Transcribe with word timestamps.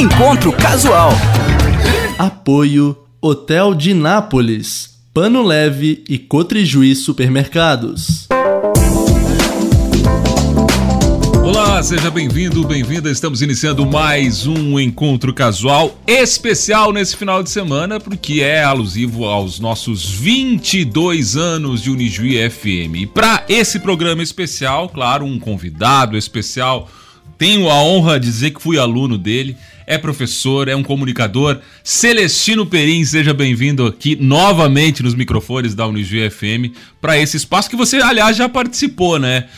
Encontro 0.00 0.50
Casual. 0.50 1.10
Apoio 2.18 2.96
Hotel 3.20 3.74
de 3.74 3.92
Nápoles, 3.92 4.98
Pano 5.12 5.42
Leve 5.42 6.02
e 6.08 6.16
Cotrijuí 6.16 6.94
Supermercados. 6.96 8.26
Olá, 11.44 11.82
seja 11.82 12.10
bem-vindo, 12.10 12.66
bem-vinda. 12.66 13.10
Estamos 13.10 13.42
iniciando 13.42 13.84
mais 13.84 14.46
um 14.46 14.80
encontro 14.80 15.34
casual 15.34 15.94
especial 16.06 16.94
nesse 16.94 17.14
final 17.14 17.42
de 17.42 17.50
semana, 17.50 18.00
porque 18.00 18.40
é 18.40 18.64
alusivo 18.64 19.26
aos 19.26 19.60
nossos 19.60 20.08
22 20.08 21.36
anos 21.36 21.82
de 21.82 21.90
Unijuí 21.90 22.38
FM. 22.48 23.02
E 23.02 23.06
para 23.06 23.44
esse 23.50 23.78
programa 23.78 24.22
especial, 24.22 24.88
claro, 24.88 25.26
um 25.26 25.38
convidado 25.38 26.16
especial. 26.16 26.88
Tenho 27.36 27.70
a 27.70 27.82
honra 27.82 28.20
de 28.20 28.26
dizer 28.26 28.50
que 28.50 28.60
fui 28.60 28.78
aluno 28.78 29.16
dele 29.16 29.56
é 29.90 29.98
professor, 29.98 30.68
é 30.68 30.76
um 30.76 30.84
comunicador. 30.84 31.58
Celestino 31.82 32.64
Perim, 32.64 33.04
seja 33.04 33.34
bem-vindo 33.34 33.84
aqui 33.84 34.14
novamente 34.14 35.02
nos 35.02 35.16
microfones 35.16 35.74
da 35.74 35.84
Unijuí 35.84 36.30
FM 36.30 36.76
para 37.00 37.18
esse 37.18 37.36
espaço 37.36 37.68
que 37.68 37.74
você, 37.74 37.96
aliás, 37.96 38.36
já 38.36 38.48
participou, 38.48 39.18
né? 39.18 39.48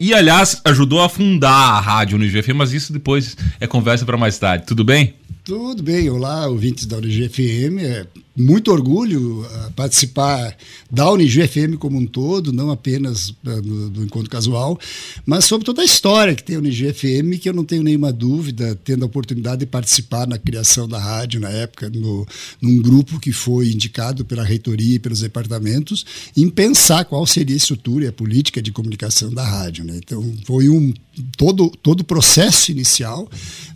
E, 0.00 0.14
aliás, 0.14 0.62
ajudou 0.64 1.02
a 1.02 1.10
fundar 1.10 1.50
a 1.50 1.78
rádio 1.78 2.16
Unijuí 2.16 2.42
FM, 2.42 2.54
mas 2.54 2.72
isso 2.72 2.90
depois 2.90 3.36
é 3.60 3.66
conversa 3.66 4.06
para 4.06 4.16
mais 4.16 4.38
tarde. 4.38 4.64
Tudo 4.64 4.82
bem? 4.82 5.12
Tudo 5.44 5.82
bem, 5.82 6.08
olá, 6.08 6.46
ouvintes 6.46 6.86
da 6.86 6.96
Unijuí 6.96 7.28
FM. 7.28 7.78
É 7.82 8.06
muito 8.36 8.72
orgulho 8.72 9.42
uh, 9.42 9.72
participar 9.72 10.56
da 10.90 11.10
Unijuí 11.10 11.46
FM 11.46 11.76
como 11.78 11.98
um 11.98 12.06
todo, 12.06 12.52
não 12.52 12.70
apenas 12.70 13.28
uh, 13.28 13.62
do, 13.62 13.90
do, 13.90 14.04
encontro 14.04 14.30
casual, 14.30 14.78
mas 15.26 15.44
sobre 15.44 15.64
toda 15.64 15.82
a 15.82 15.84
história 15.84 16.34
que 16.34 16.42
tem 16.42 16.56
a 16.56 16.58
Unijuí 16.58 16.92
FM, 16.92 17.40
que 17.40 17.48
eu 17.48 17.52
não 17.52 17.64
tenho 17.64 17.82
nenhuma 17.82 18.12
dúvida, 18.12 18.78
tendo 18.84 19.02
a 19.02 19.06
oportunidade 19.06 19.60
de 19.60 19.66
participar 19.66 20.26
na 20.26 20.38
criação 20.38 20.88
da 20.88 20.98
rádio 20.98 21.40
na 21.40 21.50
época, 21.50 21.90
no, 21.90 22.26
num 22.60 22.80
grupo 22.80 23.20
que 23.20 23.32
foi 23.32 23.70
indicado 23.70 24.24
pela 24.24 24.42
reitoria 24.42 24.96
e 24.96 24.98
pelos 24.98 25.20
departamentos, 25.20 26.04
em 26.36 26.48
pensar 26.48 27.04
qual 27.04 27.26
seria 27.26 27.54
a 27.54 27.58
estrutura 27.58 28.06
e 28.06 28.08
a 28.08 28.12
política 28.12 28.62
de 28.62 28.72
comunicação 28.72 29.32
da 29.32 29.44
rádio. 29.44 29.84
Né? 29.84 29.98
Então, 30.02 30.34
foi 30.46 30.68
um 30.68 30.92
todo 31.36 31.70
todo 31.82 32.00
o 32.00 32.04
processo 32.04 32.70
inicial 32.70 33.28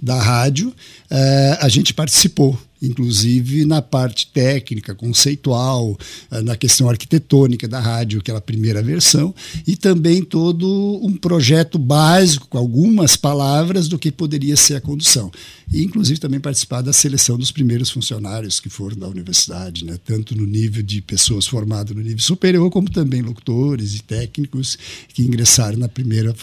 da 0.02 0.20
rádio, 0.20 0.68
uh, 0.68 1.56
a 1.60 1.68
gente 1.68 1.92
participou 1.92 2.58
inclusive 2.80 3.64
na 3.64 3.80
parte 3.80 4.28
técnica, 4.28 4.94
conceitual, 4.94 5.96
eh, 6.30 6.42
na 6.42 6.56
questão 6.56 6.88
arquitetônica 6.88 7.66
da 7.66 7.80
rádio, 7.80 8.20
aquela 8.20 8.40
primeira 8.40 8.82
versão, 8.82 9.34
e 9.66 9.76
também 9.76 10.22
todo 10.22 11.00
um 11.02 11.16
projeto 11.16 11.78
básico, 11.78 12.48
com 12.48 12.58
algumas 12.58 13.16
palavras, 13.16 13.88
do 13.88 13.98
que 13.98 14.10
poderia 14.10 14.56
ser 14.56 14.76
a 14.76 14.80
condução. 14.80 15.30
E, 15.72 15.82
inclusive, 15.82 16.20
também 16.20 16.38
participar 16.38 16.82
da 16.82 16.92
seleção 16.92 17.36
dos 17.36 17.50
primeiros 17.50 17.90
funcionários 17.90 18.60
que 18.60 18.68
foram 18.68 18.96
da 18.96 19.08
universidade, 19.08 19.84
né? 19.84 19.98
tanto 20.04 20.36
no 20.36 20.46
nível 20.46 20.82
de 20.82 21.00
pessoas 21.00 21.46
formadas 21.46 21.94
no 21.94 22.02
nível 22.02 22.20
superior, 22.20 22.70
como 22.70 22.90
também 22.90 23.22
locutores 23.22 23.94
e 23.94 24.02
técnicos 24.02 24.78
que 25.12 25.22
ingressaram 25.22 25.78
na 25.78 25.88
primeira 25.88 26.34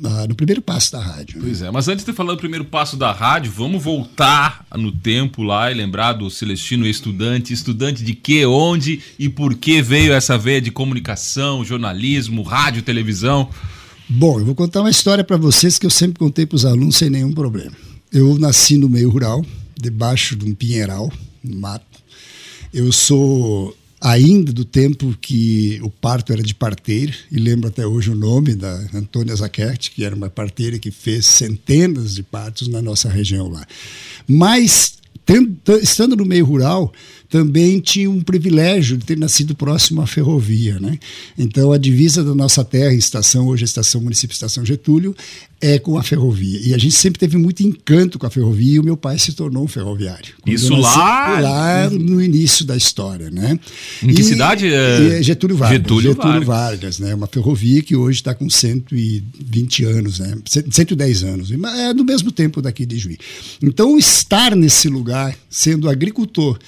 no 0.00 0.34
primeiro 0.34 0.62
passo 0.62 0.92
da 0.92 1.00
rádio. 1.00 1.38
Né? 1.38 1.44
Pois 1.44 1.62
é, 1.62 1.70
mas 1.70 1.88
antes 1.88 2.04
de 2.04 2.12
falar 2.12 2.32
do 2.32 2.38
primeiro 2.38 2.64
passo 2.64 2.96
da 2.96 3.12
rádio, 3.12 3.52
vamos 3.52 3.82
voltar 3.82 4.66
no 4.76 4.90
tempo 4.90 5.42
lá 5.42 5.70
e 5.70 5.74
lembrar 5.74 6.14
do 6.14 6.30
Celestino 6.30 6.86
estudante. 6.86 7.52
Estudante 7.52 8.02
de 8.02 8.14
que, 8.14 8.46
onde 8.46 9.00
e 9.18 9.28
por 9.28 9.54
que 9.54 9.82
veio 9.82 10.12
essa 10.12 10.38
veia 10.38 10.60
de 10.60 10.70
comunicação, 10.70 11.64
jornalismo, 11.64 12.42
rádio, 12.42 12.82
televisão? 12.82 13.50
Bom, 14.08 14.40
eu 14.40 14.46
vou 14.46 14.54
contar 14.54 14.80
uma 14.80 14.90
história 14.90 15.22
para 15.22 15.36
vocês 15.36 15.78
que 15.78 15.86
eu 15.86 15.90
sempre 15.90 16.18
contei 16.18 16.46
para 16.46 16.56
os 16.56 16.64
alunos 16.64 16.96
sem 16.96 17.10
nenhum 17.10 17.32
problema. 17.32 17.76
Eu 18.10 18.38
nasci 18.38 18.76
no 18.76 18.88
meio 18.88 19.10
rural, 19.10 19.44
debaixo 19.78 20.34
de 20.34 20.46
um 20.46 20.54
pinheiral, 20.54 21.12
no 21.44 21.60
mato. 21.60 22.00
Eu 22.72 22.90
sou 22.90 23.76
ainda 24.00 24.52
do 24.52 24.64
tempo 24.64 25.14
que 25.20 25.78
o 25.82 25.90
parto 25.90 26.32
era 26.32 26.42
de 26.42 26.54
parteira, 26.54 27.12
e 27.30 27.38
lembro 27.38 27.68
até 27.68 27.86
hoje 27.86 28.10
o 28.10 28.14
nome 28.14 28.54
da 28.54 28.72
Antônia 28.94 29.36
Zaquete, 29.36 29.90
que 29.90 30.04
era 30.04 30.16
uma 30.16 30.30
parteira 30.30 30.78
que 30.78 30.90
fez 30.90 31.26
centenas 31.26 32.14
de 32.14 32.22
partos 32.22 32.68
na 32.68 32.80
nossa 32.80 33.08
região 33.10 33.48
lá. 33.48 33.66
Mas, 34.26 34.94
tendo, 35.26 35.58
estando 35.82 36.16
no 36.16 36.24
meio 36.24 36.46
rural, 36.46 36.92
também 37.30 37.78
tinha 37.78 38.10
um 38.10 38.20
privilégio 38.20 38.96
de 38.98 39.06
ter 39.06 39.16
nascido 39.16 39.54
próximo 39.54 40.02
à 40.02 40.06
ferrovia. 40.06 40.80
Né? 40.80 40.98
Então, 41.38 41.70
a 41.70 41.78
divisa 41.78 42.24
da 42.24 42.34
nossa 42.34 42.64
terra, 42.64 42.92
estação, 42.92 43.46
hoje 43.46 43.62
a 43.62 43.66
estação 43.66 44.00
município 44.00 44.34
Estação 44.34 44.66
Getúlio, 44.66 45.14
é 45.60 45.78
com 45.78 45.96
a 45.96 46.02
ferrovia. 46.02 46.58
E 46.60 46.74
a 46.74 46.78
gente 46.78 46.94
sempre 46.94 47.20
teve 47.20 47.36
muito 47.36 47.62
encanto 47.62 48.18
com 48.18 48.26
a 48.26 48.30
ferrovia 48.30 48.74
e 48.74 48.78
o 48.80 48.82
meu 48.82 48.96
pai 48.96 49.18
se 49.18 49.32
tornou 49.32 49.62
um 49.62 49.68
ferroviário. 49.68 50.34
Isso 50.44 50.74
lá? 50.74 51.38
Lá 51.38 51.90
no 51.90 52.20
início 52.20 52.64
da 52.64 52.76
história. 52.76 53.30
Né? 53.30 53.60
Em 54.02 54.12
que 54.12 54.22
e, 54.22 54.24
cidade? 54.24 54.66
É... 54.66 55.22
Getúlio 55.22 55.56
Vargas. 55.56 55.78
Getúlio, 55.78 56.12
Getúlio 56.12 56.44
Vargas. 56.44 56.98
né? 56.98 57.14
Uma 57.14 57.28
ferrovia 57.28 57.82
que 57.82 57.94
hoje 57.94 58.20
está 58.20 58.34
com 58.34 58.50
120 58.50 59.84
anos, 59.84 60.18
né? 60.18 60.36
110 60.46 61.22
anos. 61.22 61.50
É 61.52 61.94
no 61.94 62.04
mesmo 62.04 62.32
tempo 62.32 62.60
daqui 62.60 62.84
de 62.84 62.98
Juiz. 62.98 63.18
Então, 63.62 63.96
estar 63.96 64.56
nesse 64.56 64.88
lugar, 64.88 65.36
sendo 65.48 65.88
agricultor, 65.88 66.58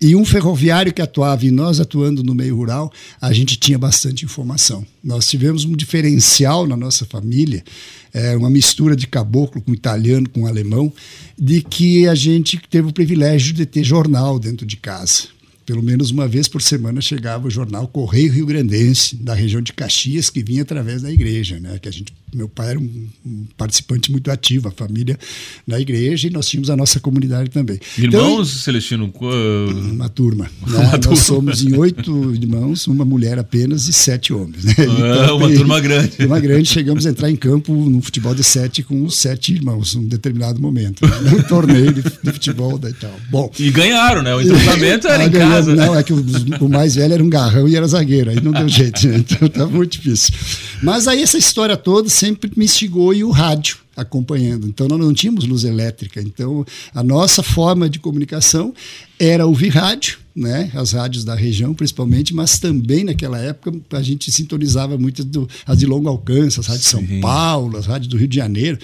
e 0.00 0.14
um 0.14 0.24
ferroviário 0.24 0.92
que 0.92 1.02
atuava 1.02 1.44
e 1.44 1.50
nós 1.50 1.80
atuando 1.80 2.22
no 2.22 2.34
meio 2.34 2.56
rural, 2.56 2.92
a 3.20 3.32
gente 3.32 3.56
tinha 3.56 3.78
bastante 3.78 4.24
informação. 4.24 4.86
Nós 5.02 5.26
tivemos 5.26 5.64
um 5.64 5.72
diferencial 5.72 6.66
na 6.66 6.76
nossa 6.76 7.04
família, 7.04 7.64
é, 8.12 8.36
uma 8.36 8.50
mistura 8.50 8.94
de 8.94 9.06
caboclo 9.06 9.60
com 9.60 9.74
italiano, 9.74 10.28
com 10.28 10.46
alemão, 10.46 10.92
de 11.36 11.62
que 11.62 12.06
a 12.06 12.14
gente 12.14 12.60
teve 12.70 12.88
o 12.88 12.92
privilégio 12.92 13.52
de 13.52 13.66
ter 13.66 13.82
jornal 13.82 14.38
dentro 14.38 14.64
de 14.64 14.76
casa 14.76 15.38
pelo 15.68 15.82
menos 15.82 16.10
uma 16.10 16.26
vez 16.26 16.48
por 16.48 16.62
semana 16.62 16.98
chegava 16.98 17.46
o 17.46 17.50
jornal 17.50 17.86
Correio 17.86 18.32
Rio 18.32 18.46
Grandense, 18.46 19.16
da 19.16 19.34
região 19.34 19.60
de 19.60 19.74
Caxias, 19.74 20.30
que 20.30 20.42
vinha 20.42 20.62
através 20.62 21.02
da 21.02 21.12
igreja, 21.12 21.60
né? 21.60 21.78
Que 21.78 21.86
a 21.86 21.92
gente, 21.92 22.10
meu 22.34 22.48
pai 22.48 22.70
era 22.70 22.78
um, 22.78 23.08
participante 23.56 24.10
muito 24.10 24.30
ativo, 24.30 24.68
a 24.68 24.70
família 24.70 25.18
na 25.66 25.78
igreja, 25.78 26.26
e 26.26 26.30
nós 26.30 26.48
tínhamos 26.48 26.70
a 26.70 26.76
nossa 26.76 26.98
comunidade 27.00 27.50
também. 27.50 27.78
Irmãos, 27.96 28.22
então, 28.22 28.44
Celestino? 28.44 29.12
Uma 29.20 30.08
turma. 30.08 30.48
Né? 30.68 30.76
Uma 30.76 30.90
nós 30.90 31.00
turma. 31.00 31.16
somos 31.16 31.62
em 31.62 31.74
oito 31.76 32.34
irmãos, 32.34 32.86
uma 32.86 33.04
mulher 33.04 33.38
apenas 33.38 33.88
e 33.88 33.92
sete 33.92 34.34
homens. 34.34 34.64
Né? 34.64 34.74
Então, 34.78 35.38
uma 35.38 35.50
turma 35.50 35.80
grande. 35.80 36.26
Uma 36.26 36.38
grande, 36.38 36.68
chegamos 36.68 37.06
a 37.06 37.10
entrar 37.10 37.30
em 37.30 37.36
campo 37.36 37.72
no 37.72 38.02
futebol 38.02 38.34
de 38.34 38.44
sete 38.44 38.82
com 38.82 39.08
sete 39.08 39.54
irmãos, 39.54 39.94
num 39.94 40.06
determinado 40.06 40.60
momento. 40.60 41.06
Né? 41.06 41.30
Num 41.30 41.42
torneio 41.42 41.92
de, 41.92 42.02
de 42.02 42.32
futebol 42.32 42.78
e 42.86 42.92
tal. 42.92 43.14
Bom. 43.30 43.50
E 43.58 43.70
ganharam, 43.70 44.22
né? 44.22 44.34
O 44.34 44.42
entrosamento 44.42 45.08
era 45.08 45.24
em 45.24 45.30
casa 45.30 45.58
casa. 45.58 45.74
Não, 45.74 45.96
é 45.96 46.02
que 46.02 46.12
o, 46.12 46.24
o, 46.60 46.68
mais 46.68 46.94
velho 46.94 47.14
era 47.14 47.22
um 47.22 47.28
garrão 47.28 47.68
e 47.68 47.76
era 47.76 47.86
zagueiro, 47.86 48.30
aí 48.30 48.40
não 48.40 48.52
deu 48.52 48.68
jeito, 48.68 49.06
né? 49.06 49.16
então 49.18 49.48
tá 49.48 49.66
muito 49.66 49.92
difícil. 49.92 50.34
Mas 50.82 51.08
aí 51.08 51.22
essa 51.22 51.38
história 51.38 51.76
toda 51.76 52.08
sempre 52.18 52.50
me 52.56 52.64
instigou 52.64 53.14
e 53.14 53.22
o 53.22 53.30
rádio 53.30 53.78
acompanhando. 53.96 54.68
Então 54.68 54.86
nós 54.86 54.98
não 54.98 55.12
tínhamos 55.12 55.44
luz 55.44 55.64
elétrica. 55.64 56.20
Então 56.20 56.64
a 56.94 57.02
nossa 57.02 57.42
forma 57.42 57.88
de 57.88 57.98
comunicação 57.98 58.72
era 59.18 59.44
ouvir 59.46 59.70
rádio, 59.70 60.18
né? 60.34 60.70
As 60.74 60.92
rádios 60.92 61.24
da 61.24 61.34
região, 61.34 61.74
principalmente, 61.74 62.32
mas 62.32 62.58
também 62.60 63.02
naquela 63.02 63.38
época 63.38 63.72
a 63.90 64.02
gente 64.02 64.30
sintonizava 64.30 64.96
muito 64.96 65.24
do, 65.24 65.48
as 65.66 65.78
de 65.78 65.86
longo 65.86 66.08
alcance, 66.08 66.60
as 66.60 66.66
rádios 66.66 66.84
de 66.84 66.90
São 66.90 67.20
Paulo, 67.20 67.76
as 67.76 67.86
rádios 67.86 68.08
do 68.08 68.16
Rio 68.16 68.28
de 68.28 68.36
Janeiro. 68.36 68.78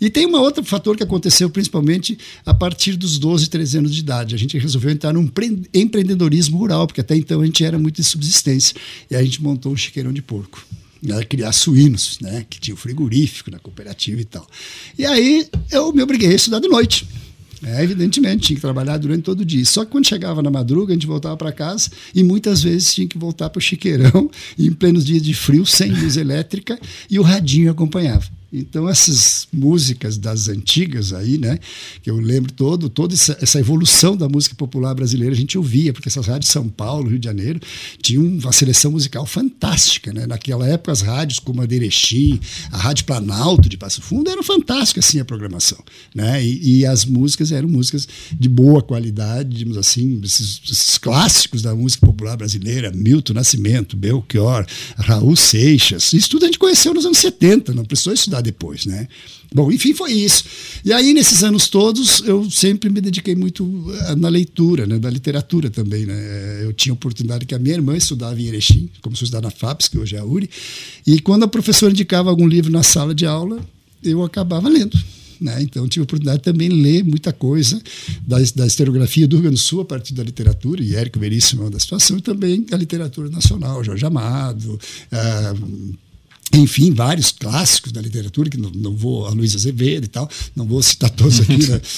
E 0.00 0.10
tem 0.10 0.26
um 0.26 0.36
outro 0.36 0.62
fator 0.64 0.96
que 0.96 1.02
aconteceu 1.02 1.48
principalmente 1.48 2.18
a 2.44 2.52
partir 2.52 2.96
dos 2.96 3.18
12, 3.18 3.48
13 3.48 3.78
anos 3.78 3.94
de 3.94 4.00
idade. 4.00 4.34
A 4.34 4.38
gente 4.38 4.58
resolveu 4.58 4.90
entrar 4.90 5.12
num 5.12 5.30
empreendedorismo 5.72 6.58
rural, 6.58 6.86
porque 6.86 7.00
até 7.00 7.16
então 7.16 7.40
a 7.40 7.46
gente 7.46 7.64
era 7.64 7.78
muito 7.78 7.96
de 7.96 8.04
subsistência. 8.04 8.76
E 9.10 9.16
a 9.16 9.22
gente 9.22 9.42
montou 9.42 9.72
um 9.72 9.76
chiqueirão 9.76 10.12
de 10.12 10.20
porco 10.20 10.62
né, 11.02 11.22
criar 11.24 11.52
suínos, 11.52 12.18
né, 12.20 12.46
que 12.48 12.60
tinha 12.60 12.74
o 12.74 12.78
frigorífico 12.78 13.50
na 13.50 13.58
cooperativa 13.58 14.20
e 14.20 14.24
tal. 14.24 14.46
E 14.98 15.06
aí 15.06 15.46
eu 15.70 15.92
me 15.92 16.02
obriguei 16.02 16.30
a 16.30 16.34
estudar 16.34 16.60
de 16.60 16.68
noite. 16.68 17.06
É, 17.62 17.82
evidentemente, 17.82 18.46
tinha 18.46 18.56
que 18.56 18.60
trabalhar 18.60 18.98
durante 18.98 19.22
todo 19.22 19.40
o 19.40 19.44
dia. 19.44 19.64
Só 19.64 19.84
que 19.84 19.90
quando 19.90 20.06
chegava 20.06 20.42
na 20.42 20.50
madruga, 20.50 20.92
a 20.92 20.94
gente 20.94 21.06
voltava 21.06 21.36
para 21.36 21.50
casa 21.50 21.90
e 22.14 22.22
muitas 22.22 22.62
vezes 22.62 22.94
tinha 22.94 23.06
que 23.06 23.18
voltar 23.18 23.50
para 23.50 23.58
o 23.58 23.62
chiqueirão, 23.62 24.30
em 24.58 24.72
plenos 24.72 25.04
dias 25.04 25.22
de 25.22 25.34
frio, 25.34 25.66
sem 25.66 25.90
luz 25.90 26.16
elétrica, 26.16 26.78
e 27.10 27.18
o 27.18 27.22
radinho 27.22 27.70
acompanhava. 27.70 28.37
Então 28.52 28.88
essas 28.88 29.46
músicas 29.52 30.16
das 30.16 30.48
antigas 30.48 31.12
aí, 31.12 31.36
né, 31.36 31.58
que 32.02 32.10
eu 32.10 32.16
lembro 32.16 32.50
todo, 32.50 32.88
toda 32.88 33.14
essa, 33.14 33.58
evolução 33.58 34.16
da 34.16 34.28
música 34.28 34.54
popular 34.54 34.94
brasileira 34.94 35.34
a 35.34 35.36
gente 35.36 35.58
ouvia, 35.58 35.92
porque 35.92 36.08
essas 36.08 36.26
rádios 36.26 36.50
São 36.50 36.68
Paulo, 36.68 37.10
Rio 37.10 37.18
de 37.18 37.26
Janeiro, 37.26 37.60
tinham 38.00 38.24
uma 38.24 38.52
seleção 38.52 38.92
musical 38.92 39.26
fantástica, 39.26 40.12
né? 40.12 40.26
Naquela 40.26 40.66
época 40.66 40.92
as 40.92 41.02
rádios 41.02 41.38
como 41.38 41.60
a 41.60 41.66
Derechim, 41.66 42.40
a 42.72 42.78
Rádio 42.78 43.04
Planalto 43.04 43.68
de 43.68 43.76
Passo 43.76 44.00
Fundo 44.00 44.30
eram 44.30 44.42
fantásticas 44.42 45.06
assim 45.06 45.20
a 45.20 45.24
programação, 45.24 45.78
né? 46.14 46.42
E, 46.42 46.78
e 46.78 46.86
as 46.86 47.04
músicas 47.04 47.52
eram 47.52 47.68
músicas 47.68 48.08
de 48.32 48.48
boa 48.48 48.80
qualidade, 48.80 49.56
digamos 49.58 49.76
assim, 49.76 50.20
esses, 50.24 50.60
esses 50.70 50.96
clássicos 50.96 51.60
da 51.60 51.74
música 51.74 52.06
popular 52.06 52.36
brasileira, 52.36 52.90
Milton 52.94 53.34
Nascimento, 53.34 53.96
Belchior, 53.96 54.66
Raul 54.96 55.36
Seixas, 55.36 56.12
isso 56.14 56.30
tudo 56.30 56.44
a 56.44 56.46
gente 56.46 56.58
conheceu 56.58 56.94
nos 56.94 57.04
anos 57.04 57.18
70, 57.18 57.74
não 57.74 57.84
precisou 57.84 58.12
estudar 58.12 58.37
depois, 58.40 58.86
né? 58.86 59.08
Bom, 59.54 59.72
enfim, 59.72 59.94
foi 59.94 60.12
isso. 60.12 60.44
E 60.84 60.92
aí, 60.92 61.14
nesses 61.14 61.42
anos 61.42 61.68
todos, 61.68 62.20
eu 62.20 62.50
sempre 62.50 62.90
me 62.90 63.00
dediquei 63.00 63.34
muito 63.34 63.86
eh, 64.08 64.14
na 64.14 64.28
leitura, 64.28 64.86
né, 64.86 64.98
da 64.98 65.08
literatura 65.08 65.70
também. 65.70 66.04
Né? 66.04 66.14
Eh, 66.14 66.60
eu 66.64 66.72
tinha 66.72 66.92
oportunidade 66.92 67.46
que 67.46 67.54
a 67.54 67.58
minha 67.58 67.74
irmã 67.74 67.96
estudava 67.96 68.38
em 68.40 68.46
Erechim, 68.46 68.90
começou 69.00 69.24
a 69.24 69.26
estudar 69.26 69.40
na 69.40 69.50
FAPS, 69.50 69.88
que 69.88 69.98
hoje 69.98 70.16
é 70.16 70.18
a 70.18 70.24
URI, 70.24 70.50
e 71.06 71.18
quando 71.20 71.44
a 71.44 71.48
professora 71.48 71.92
indicava 71.92 72.28
algum 72.28 72.46
livro 72.46 72.70
na 72.70 72.82
sala 72.82 73.14
de 73.14 73.24
aula, 73.24 73.58
eu 74.02 74.22
acabava 74.22 74.68
lendo. 74.68 74.98
Né? 75.40 75.62
Então, 75.62 75.88
tive 75.88 76.02
a 76.02 76.04
oportunidade 76.04 76.38
de 76.38 76.44
também 76.44 76.68
ler 76.68 77.04
muita 77.04 77.32
coisa 77.32 77.80
da, 78.26 78.36
da 78.54 78.66
historiografia 78.66 79.26
do 79.26 79.36
Rio 79.36 79.44
Grande 79.44 79.56
do 79.56 79.62
Sul 79.62 79.80
a 79.80 79.84
partir 79.84 80.12
da 80.12 80.22
literatura, 80.22 80.82
e 80.82 80.94
Érico 80.94 81.18
Veríssimo 81.18 81.66
é 81.66 81.70
da 81.70 81.78
situação, 81.78 82.18
e 82.18 82.20
também 82.20 82.66
a 82.70 82.76
literatura 82.76 83.30
nacional, 83.30 83.82
Jorge 83.82 84.04
Amado. 84.04 84.78
Uh, 85.12 85.94
enfim, 86.54 86.92
vários 86.92 87.30
clássicos 87.30 87.92
da 87.92 88.00
literatura, 88.00 88.48
que 88.48 88.56
não, 88.56 88.70
não 88.70 88.96
vou, 88.96 89.26
a 89.26 89.30
Luísa 89.30 89.56
Azevedo 89.56 90.04
e 90.04 90.08
tal, 90.08 90.28
não 90.56 90.66
vou 90.66 90.82
citar 90.82 91.10
todos 91.10 91.40
aqui, 91.40 91.68
né? 91.68 91.80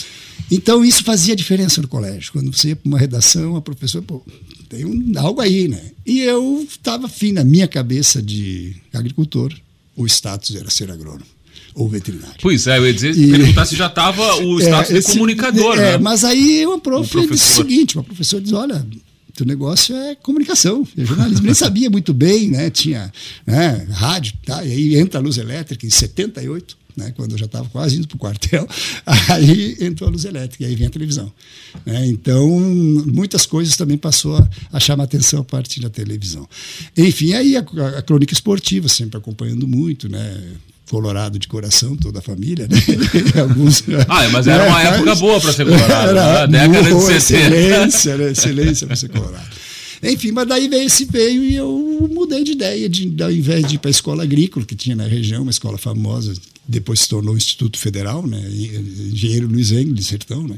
Então, 0.50 0.84
isso 0.84 1.04
fazia 1.04 1.36
diferença 1.36 1.80
no 1.80 1.86
colégio. 1.86 2.32
Quando 2.32 2.52
você 2.52 2.70
ia 2.70 2.76
para 2.76 2.88
uma 2.88 2.98
redação, 2.98 3.54
a 3.54 3.60
professora, 3.60 4.02
pô, 4.04 4.20
tem 4.68 4.84
um, 4.84 5.12
algo 5.16 5.40
aí, 5.40 5.68
né? 5.68 5.80
E 6.04 6.20
eu 6.20 6.66
estava 6.68 7.06
afim, 7.06 7.30
na 7.30 7.44
minha 7.44 7.68
cabeça 7.68 8.20
de 8.20 8.74
agricultor, 8.92 9.54
o 9.94 10.06
status 10.06 10.56
era 10.56 10.68
ser 10.68 10.90
agrônomo 10.90 11.26
ou 11.74 11.88
veterinário. 11.88 12.36
Pois 12.42 12.66
é, 12.66 12.78
eu 12.78 12.86
ia 12.86 12.92
dizer, 12.92 13.16
e, 13.16 13.30
perguntar 13.30 13.64
se 13.64 13.76
já 13.76 13.86
estava 13.86 14.36
o 14.42 14.58
é, 14.60 14.64
status 14.64 14.90
é, 14.90 14.98
esse, 14.98 15.08
de 15.08 15.12
comunicador, 15.14 15.78
é, 15.78 15.92
né? 15.92 15.98
Mas 15.98 16.24
aí 16.24 16.66
uma 16.66 16.80
prof 16.80 17.08
disse 17.08 17.32
o 17.32 17.36
seguinte, 17.36 17.96
uma 17.96 18.04
professora 18.04 18.42
diz, 18.42 18.52
olha, 18.52 18.84
o 19.40 19.44
negócio 19.44 19.94
é 19.94 20.14
comunicação, 20.14 20.86
é 20.96 21.04
jornalismo. 21.04 21.44
Nem 21.46 21.54
sabia 21.54 21.90
muito 21.90 22.12
bem, 22.12 22.48
né? 22.48 22.70
Tinha 22.70 23.12
né, 23.46 23.86
rádio, 23.90 24.34
tá? 24.44 24.64
e 24.64 24.72
aí 24.72 24.96
entra 24.96 25.20
a 25.20 25.22
luz 25.22 25.38
elétrica 25.38 25.86
em 25.86 25.90
78, 25.90 26.76
né? 26.96 27.12
quando 27.16 27.32
eu 27.32 27.38
já 27.38 27.46
estava 27.46 27.68
quase 27.68 27.96
indo 27.96 28.08
para 28.08 28.16
o 28.16 28.18
quartel, 28.18 28.68
aí 29.28 29.76
entrou 29.80 30.08
a 30.08 30.12
luz 30.12 30.24
elétrica, 30.24 30.64
e 30.64 30.66
aí 30.66 30.74
vem 30.74 30.86
a 30.86 30.90
televisão. 30.90 31.32
Né? 31.86 32.06
Então, 32.06 32.48
muitas 33.06 33.46
coisas 33.46 33.76
também 33.76 33.96
passou 33.96 34.36
a, 34.36 34.48
a 34.72 34.80
chamar 34.80 35.04
atenção 35.04 35.40
a 35.40 35.44
partir 35.44 35.80
da 35.80 35.90
televisão. 35.90 36.48
Enfim, 36.96 37.32
aí 37.34 37.56
a, 37.56 37.60
a 37.98 38.02
crônica 38.02 38.32
esportiva, 38.32 38.88
sempre 38.88 39.18
acompanhando 39.18 39.66
muito, 39.66 40.08
né? 40.08 40.40
Colorado 40.90 41.38
de 41.38 41.46
coração, 41.46 41.96
toda 41.96 42.18
a 42.18 42.22
família, 42.22 42.66
né? 42.68 42.76
Alguns, 43.40 43.84
ah, 44.08 44.28
mas 44.30 44.48
era 44.48 44.66
uma 44.66 44.82
época 44.82 45.14
boa 45.14 45.40
para 45.40 45.52
ser 45.52 45.64
colorado, 45.64 46.10
era 46.10 46.46
né? 46.48 46.66
década 46.66 46.90
boa, 46.90 47.00
de 47.00 47.20
60. 47.20 47.56
Excelência, 47.56 48.16
né? 48.16 48.30
excelência 48.32 48.86
para 48.88 48.96
ser 48.96 49.08
colorado. 49.08 49.48
Enfim, 50.02 50.32
mas 50.32 50.48
daí 50.48 50.66
veio 50.68 50.86
esse 50.86 51.04
veio 51.04 51.44
e 51.44 51.54
eu 51.54 52.08
mudei 52.12 52.42
de 52.42 52.52
ideia, 52.52 52.88
de, 52.88 53.14
ao 53.22 53.30
invés 53.30 53.66
de 53.66 53.76
ir 53.76 53.78
para 53.78 53.88
a 53.88 53.92
escola 53.92 54.24
agrícola, 54.24 54.66
que 54.66 54.74
tinha 54.74 54.96
na 54.96 55.04
região, 55.04 55.42
uma 55.42 55.52
escola 55.52 55.78
famosa, 55.78 56.34
depois 56.66 57.00
se 57.00 57.08
tornou 57.08 57.36
Instituto 57.36 57.78
Federal, 57.78 58.26
né? 58.26 58.42
Engenheiro 59.12 59.46
Luiz 59.46 59.70
Engel, 59.70 59.94
de 59.94 60.02
Sertão, 60.02 60.48
né? 60.48 60.56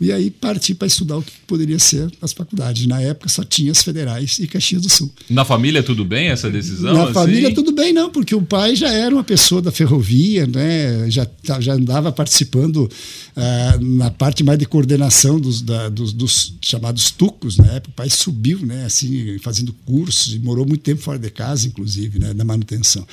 E 0.00 0.12
aí 0.12 0.30
parti 0.30 0.74
para 0.74 0.86
estudar 0.86 1.16
o 1.16 1.22
que 1.22 1.32
poderia 1.46 1.78
ser 1.78 2.10
as 2.22 2.32
faculdades. 2.32 2.86
Na 2.86 3.00
época 3.00 3.28
só 3.28 3.42
tinha 3.42 3.72
as 3.72 3.82
federais 3.82 4.38
e 4.38 4.46
Caxias 4.46 4.82
do 4.82 4.88
Sul. 4.88 5.12
Na 5.28 5.44
família 5.44 5.82
tudo 5.82 6.04
bem 6.04 6.28
essa 6.28 6.48
decisão? 6.50 6.94
Na 6.94 7.04
assim? 7.04 7.12
família 7.12 7.52
tudo 7.52 7.72
bem, 7.72 7.92
não, 7.92 8.10
porque 8.10 8.34
o 8.34 8.42
pai 8.42 8.76
já 8.76 8.88
era 8.88 9.12
uma 9.12 9.24
pessoa 9.24 9.60
da 9.60 9.72
ferrovia, 9.72 10.46
né? 10.46 11.10
já, 11.10 11.26
já 11.60 11.74
andava 11.74 12.12
participando 12.12 12.88
uh, 13.36 13.84
na 13.84 14.10
parte 14.10 14.44
mais 14.44 14.58
de 14.58 14.66
coordenação 14.66 15.40
dos, 15.40 15.62
da, 15.62 15.88
dos, 15.88 16.12
dos, 16.12 16.54
chamados 16.60 17.10
tucos. 17.10 17.56
Na 17.56 17.66
época 17.72 17.90
o 17.90 17.94
pai 17.94 18.10
subiu, 18.10 18.60
né? 18.64 18.84
assim, 18.84 19.38
fazendo 19.40 19.72
cursos 19.84 20.34
e 20.34 20.38
morou 20.38 20.64
muito 20.64 20.82
tempo 20.82 21.02
fora 21.02 21.18
de 21.18 21.30
casa, 21.30 21.66
inclusive, 21.66 22.20
né? 22.20 22.32
da 22.32 22.44
manutenção. 22.44 23.06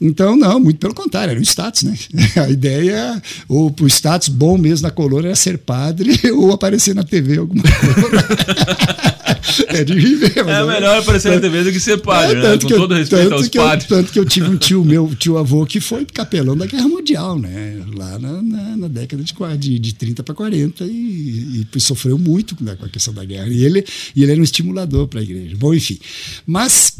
Então, 0.00 0.36
não, 0.36 0.58
muito 0.58 0.78
pelo 0.78 0.94
contrário, 0.94 1.32
era 1.32 1.40
um 1.40 1.42
status. 1.42 1.82
Né? 1.82 1.98
A 2.36 2.48
ideia, 2.48 3.22
ou 3.48 3.74
o 3.80 3.86
status 3.86 4.28
bom 4.28 4.56
mesmo 4.56 4.86
na 4.86 4.90
colônia 4.90 5.28
era 5.28 5.36
ser 5.36 5.58
padre 5.58 6.18
ou 6.32 6.52
aparecer 6.52 6.94
na 6.94 7.04
TV 7.04 7.38
alguma 7.38 7.62
coisa. 7.62 9.00
é 9.68 9.84
de 9.84 9.94
viver. 9.94 10.32
é, 10.36 10.40
é 10.40 10.66
melhor 10.66 10.98
aparecer 10.98 11.32
na 11.32 11.40
TV 11.40 11.64
do 11.64 11.72
que 11.72 11.80
ser 11.80 11.98
padre, 11.98 12.38
é, 12.38 12.42
né? 12.42 12.58
Com 12.58 12.68
todo 12.68 12.94
respeito 12.94 13.34
aos 13.34 13.48
padres. 13.48 13.90
Eu, 13.90 13.96
tanto 13.96 14.12
que 14.12 14.18
eu 14.18 14.24
tive 14.24 14.48
um 14.48 14.56
tio 14.58 14.84
meu, 14.84 15.14
tio 15.14 15.38
avô, 15.38 15.64
que 15.66 15.80
foi 15.80 16.04
capelão 16.04 16.56
da 16.56 16.66
Guerra 16.66 16.88
Mundial, 16.88 17.38
né? 17.38 17.82
Lá 17.94 18.18
na, 18.18 18.42
na, 18.42 18.76
na 18.76 18.88
década 18.88 19.22
de, 19.22 19.34
de, 19.58 19.78
de 19.78 19.94
30 19.94 20.22
para 20.22 20.34
40 20.34 20.84
e, 20.84 21.66
e, 21.74 21.80
sofreu 21.80 22.18
muito 22.18 22.56
né, 22.60 22.76
com 22.76 22.86
a 22.86 22.88
questão 22.88 23.14
da 23.14 23.24
guerra. 23.24 23.48
E 23.48 23.64
ele, 23.64 23.84
e 24.14 24.22
ele 24.22 24.32
era 24.32 24.40
um 24.40 24.44
estimulador 24.44 25.08
para 25.08 25.20
a 25.20 25.22
igreja. 25.22 25.56
Bom, 25.56 25.74
enfim. 25.74 25.98
Mas 26.46 26.98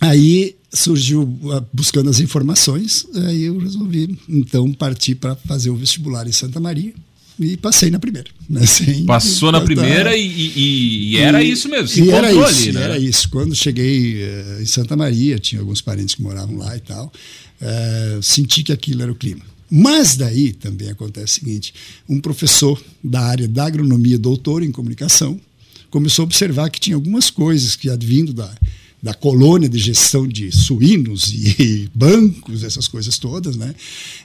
aí 0.00 0.56
surgiu 0.72 1.24
buscando 1.72 2.10
as 2.10 2.20
informações, 2.20 3.06
aí 3.14 3.44
eu 3.44 3.58
resolvi 3.58 4.18
então 4.28 4.70
partir 4.72 5.14
para 5.14 5.34
fazer 5.34 5.70
o 5.70 5.76
vestibular 5.76 6.26
em 6.26 6.32
Santa 6.32 6.60
Maria 6.60 6.92
e 7.38 7.56
passei 7.56 7.90
na 7.90 7.98
primeira. 7.98 8.28
Né? 8.48 8.64
Sem, 8.66 9.04
Passou 9.04 9.52
na 9.52 9.60
primeira 9.60 10.16
e, 10.16 10.26
e, 10.26 11.12
e, 11.12 11.16
era 11.18 11.42
e, 11.42 11.50
isso 11.50 11.68
mesmo, 11.68 11.88
se 11.88 12.10
era 12.10 12.32
isso, 12.32 12.44
ali, 12.44 12.72
né? 12.72 12.82
Era 12.82 12.98
isso. 12.98 13.28
Quando 13.28 13.54
cheguei 13.54 14.22
uh, 14.22 14.62
em 14.62 14.66
Santa 14.66 14.96
Maria, 14.96 15.38
tinha 15.38 15.60
alguns 15.60 15.80
parentes 15.80 16.14
que 16.14 16.22
moravam 16.22 16.56
lá 16.56 16.76
e 16.76 16.80
tal, 16.80 17.12
uh, 17.60 18.22
senti 18.22 18.62
que 18.62 18.72
aquilo 18.72 19.02
era 19.02 19.12
o 19.12 19.14
clima. 19.14 19.44
Mas 19.70 20.16
daí 20.16 20.52
também 20.52 20.88
acontece 20.88 21.38
o 21.38 21.40
seguinte: 21.40 21.74
um 22.08 22.20
professor 22.20 22.80
da 23.02 23.20
área 23.20 23.48
da 23.48 23.66
agronomia, 23.66 24.18
doutor 24.18 24.62
em 24.62 24.70
comunicação, 24.70 25.38
começou 25.90 26.22
a 26.22 26.26
observar 26.26 26.70
que 26.70 26.80
tinha 26.80 26.96
algumas 26.96 27.30
coisas 27.30 27.76
que 27.76 27.90
advindo 27.90 28.32
da 28.32 28.50
da 29.02 29.14
colônia 29.14 29.68
de 29.68 29.78
gestão 29.78 30.26
de 30.26 30.50
suínos 30.50 31.32
e 31.32 31.88
bancos, 31.94 32.64
essas 32.64 32.88
coisas 32.88 33.18
todas, 33.18 33.56
né? 33.56 33.74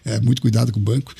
É, 0.04 0.20
muito 0.22 0.42
cuidado 0.42 0.72
com 0.72 0.80
o 0.80 0.84
banco. 0.84 1.14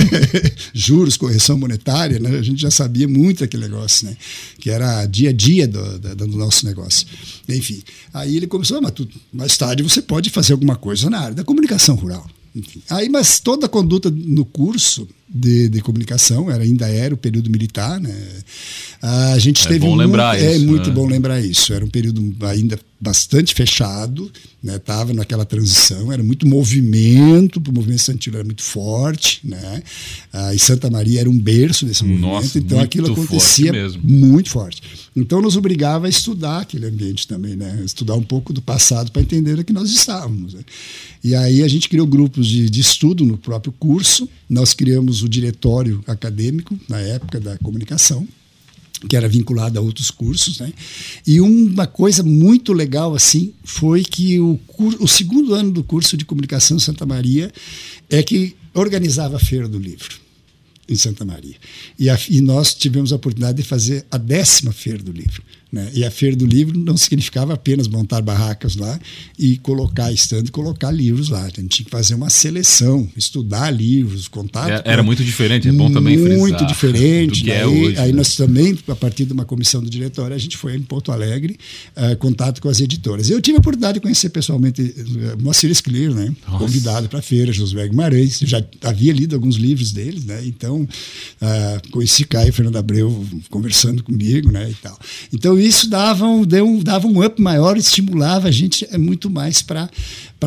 Juros, 0.72 1.16
correção 1.16 1.58
monetária, 1.58 2.18
né? 2.18 2.38
A 2.38 2.42
gente 2.42 2.62
já 2.62 2.70
sabia 2.70 3.08
muito 3.08 3.44
aquele 3.44 3.64
negócio, 3.64 4.06
né? 4.06 4.16
Que 4.58 4.70
era 4.70 5.04
dia 5.06 5.30
a 5.30 5.32
dia 5.32 5.66
do, 5.66 5.98
do, 5.98 6.14
do 6.14 6.26
nosso 6.28 6.64
negócio. 6.64 7.06
Enfim, 7.48 7.82
aí 8.14 8.36
ele 8.36 8.46
começou, 8.46 8.78
ah, 8.78 8.80
mas 8.80 8.92
tu, 8.92 9.08
mais 9.32 9.56
tarde 9.56 9.82
você 9.82 10.00
pode 10.00 10.30
fazer 10.30 10.52
alguma 10.52 10.76
coisa 10.76 11.10
na 11.10 11.20
área 11.20 11.34
da 11.34 11.44
comunicação 11.44 11.96
rural. 11.96 12.28
Enfim, 12.54 12.82
aí, 12.88 13.08
mas 13.08 13.38
toda 13.40 13.66
a 13.66 13.68
conduta 13.68 14.10
no 14.10 14.44
curso 14.44 15.06
de, 15.28 15.68
de 15.68 15.80
comunicação, 15.80 16.50
era, 16.50 16.62
ainda 16.62 16.88
era 16.88 17.14
o 17.14 17.18
período 17.18 17.50
militar, 17.50 18.00
né? 18.00 18.14
A 19.00 19.38
gente 19.38 19.64
é 19.64 19.68
teve 19.68 19.80
bom 19.80 19.94
lembrar 19.94 20.38
é 20.38 20.54
isso, 20.54 20.64
é 20.64 20.66
muito 20.66 20.88
né? 20.88 20.94
bom 20.94 21.06
lembrar 21.06 21.40
isso. 21.40 21.72
Era 21.72 21.84
um 21.84 21.88
período 21.88 22.34
ainda 22.46 22.78
bastante 23.00 23.54
fechado, 23.54 24.30
né? 24.62 24.78
Tava 24.78 25.12
naquela 25.12 25.44
transição, 25.44 26.12
era 26.12 26.22
muito 26.22 26.46
movimento, 26.46 27.62
o 27.64 27.72
movimento 27.72 28.00
estudantil 28.00 28.34
era 28.34 28.44
muito 28.44 28.62
forte, 28.62 29.40
né? 29.44 29.82
Ah, 30.32 30.52
e 30.52 30.58
Santa 30.58 30.90
Maria 30.90 31.20
era 31.20 31.30
um 31.30 31.38
berço 31.38 31.86
desse 31.86 32.02
movimento, 32.04 32.28
Nossa, 32.28 32.58
então 32.58 32.80
aquilo 32.80 33.12
acontecia 33.12 33.72
forte 33.72 34.00
muito 34.02 34.50
forte. 34.50 34.82
Então 35.14 35.40
nos 35.40 35.56
obrigava 35.56 36.06
a 36.06 36.10
estudar 36.10 36.60
aquele 36.60 36.86
ambiente 36.86 37.26
também, 37.28 37.54
né? 37.54 37.80
Estudar 37.84 38.14
um 38.14 38.22
pouco 38.22 38.52
do 38.52 38.60
passado 38.60 39.12
para 39.12 39.22
entender 39.22 39.58
o 39.58 39.64
que 39.64 39.72
nós 39.72 39.90
estávamos. 39.90 40.54
Né? 40.54 40.60
E 41.22 41.34
aí 41.36 41.62
a 41.62 41.68
gente 41.68 41.88
criou 41.88 42.06
grupos 42.06 42.48
de, 42.48 42.68
de 42.68 42.80
estudo 42.80 43.24
no 43.24 43.38
próprio 43.38 43.72
curso. 43.78 44.28
Nós 44.50 44.74
criamos 44.74 45.22
o 45.22 45.28
diretório 45.28 46.02
acadêmico 46.06 46.76
na 46.88 46.98
época 46.98 47.38
da 47.38 47.56
comunicação 47.58 48.26
que 49.06 49.16
era 49.16 49.28
vinculado 49.28 49.78
a 49.78 49.82
outros 49.82 50.10
cursos, 50.10 50.58
né? 50.58 50.72
E 51.26 51.40
uma 51.40 51.86
coisa 51.86 52.22
muito 52.22 52.72
legal 52.72 53.14
assim 53.14 53.52
foi 53.62 54.02
que 54.02 54.40
o, 54.40 54.58
o 54.98 55.06
segundo 55.06 55.54
ano 55.54 55.70
do 55.70 55.84
curso 55.84 56.16
de 56.16 56.24
comunicação 56.24 56.78
Santa 56.78 57.06
Maria 57.06 57.52
é 58.10 58.22
que 58.22 58.56
organizava 58.74 59.36
a 59.36 59.40
feira 59.40 59.68
do 59.68 59.78
livro 59.78 60.16
em 60.88 60.96
Santa 60.96 61.24
Maria. 61.24 61.56
E, 61.98 62.08
a, 62.08 62.18
e 62.28 62.40
nós 62.40 62.74
tivemos 62.74 63.12
a 63.12 63.16
oportunidade 63.16 63.62
de 63.62 63.68
fazer 63.68 64.06
a 64.10 64.16
décima 64.16 64.72
feira 64.72 65.02
do 65.02 65.12
livro. 65.12 65.42
Né? 65.70 65.90
E 65.92 66.04
a 66.04 66.10
Feira 66.10 66.34
do 66.34 66.46
Livro 66.46 66.78
não 66.78 66.96
significava 66.96 67.52
apenas 67.52 67.86
montar 67.88 68.22
barracas 68.22 68.74
lá 68.74 68.98
e 69.38 69.58
colocar 69.58 70.10
estande 70.10 70.48
e 70.48 70.50
colocar 70.50 70.90
livros 70.90 71.28
lá. 71.28 71.42
A 71.42 71.48
gente 71.48 71.68
tinha 71.68 71.84
que 71.84 71.90
fazer 71.90 72.14
uma 72.14 72.30
seleção, 72.30 73.06
estudar 73.14 73.70
livros, 73.70 74.28
contato. 74.28 74.70
É, 74.70 74.92
era 74.92 75.02
muito 75.02 75.22
diferente, 75.22 75.68
é 75.68 75.72
bom 75.72 75.90
também 75.90 76.16
Muito 76.16 76.64
diferente. 76.64 77.40
Do 77.40 77.44
que 77.44 77.50
é 77.50 77.66
hoje, 77.66 77.98
aí 77.98 78.12
né? 78.12 78.16
nós 78.16 78.34
também, 78.34 78.78
a 78.88 78.96
partir 78.96 79.26
de 79.26 79.32
uma 79.34 79.44
comissão 79.44 79.82
do 79.82 79.90
diretório, 79.90 80.34
a 80.34 80.38
gente 80.38 80.56
foi 80.56 80.74
em 80.74 80.80
Porto 80.80 81.12
Alegre, 81.12 81.58
uh, 81.94 82.16
contato 82.16 82.62
com 82.62 82.68
as 82.68 82.80
editoras. 82.80 83.28
Eu 83.28 83.40
tive 83.42 83.58
a 83.58 83.60
oportunidade 83.60 83.94
de 83.94 84.00
conhecer 84.00 84.30
pessoalmente 84.30 84.80
uh, 84.80 85.42
Moacir 85.42 85.70
Escler, 85.70 86.14
né? 86.14 86.34
convidado 86.58 87.10
para 87.10 87.18
a 87.18 87.22
feira, 87.22 87.52
Josué 87.52 87.86
Guimarães. 87.88 88.38
Já 88.42 88.64
havia 88.82 89.12
lido 89.12 89.34
alguns 89.34 89.56
livros 89.56 89.92
deles, 89.92 90.24
né? 90.24 90.40
então 90.46 90.80
uh, 90.82 91.90
conheci 91.90 92.24
Caio 92.24 92.52
Fernando 92.54 92.76
Abreu 92.76 93.26
conversando 93.50 94.02
comigo 94.02 94.50
né? 94.50 94.70
e 94.70 94.74
tal. 94.74 94.98
Então, 95.32 95.57
isso 95.60 95.88
dava 95.88 96.26
um, 96.26 96.42
um, 96.42 96.78
dava 96.80 97.06
um 97.06 97.24
up 97.24 97.40
maior, 97.40 97.76
estimulava 97.76 98.48
a 98.48 98.50
gente 98.50 98.86
é 98.90 98.98
muito 98.98 99.30
mais 99.30 99.62
para 99.62 99.88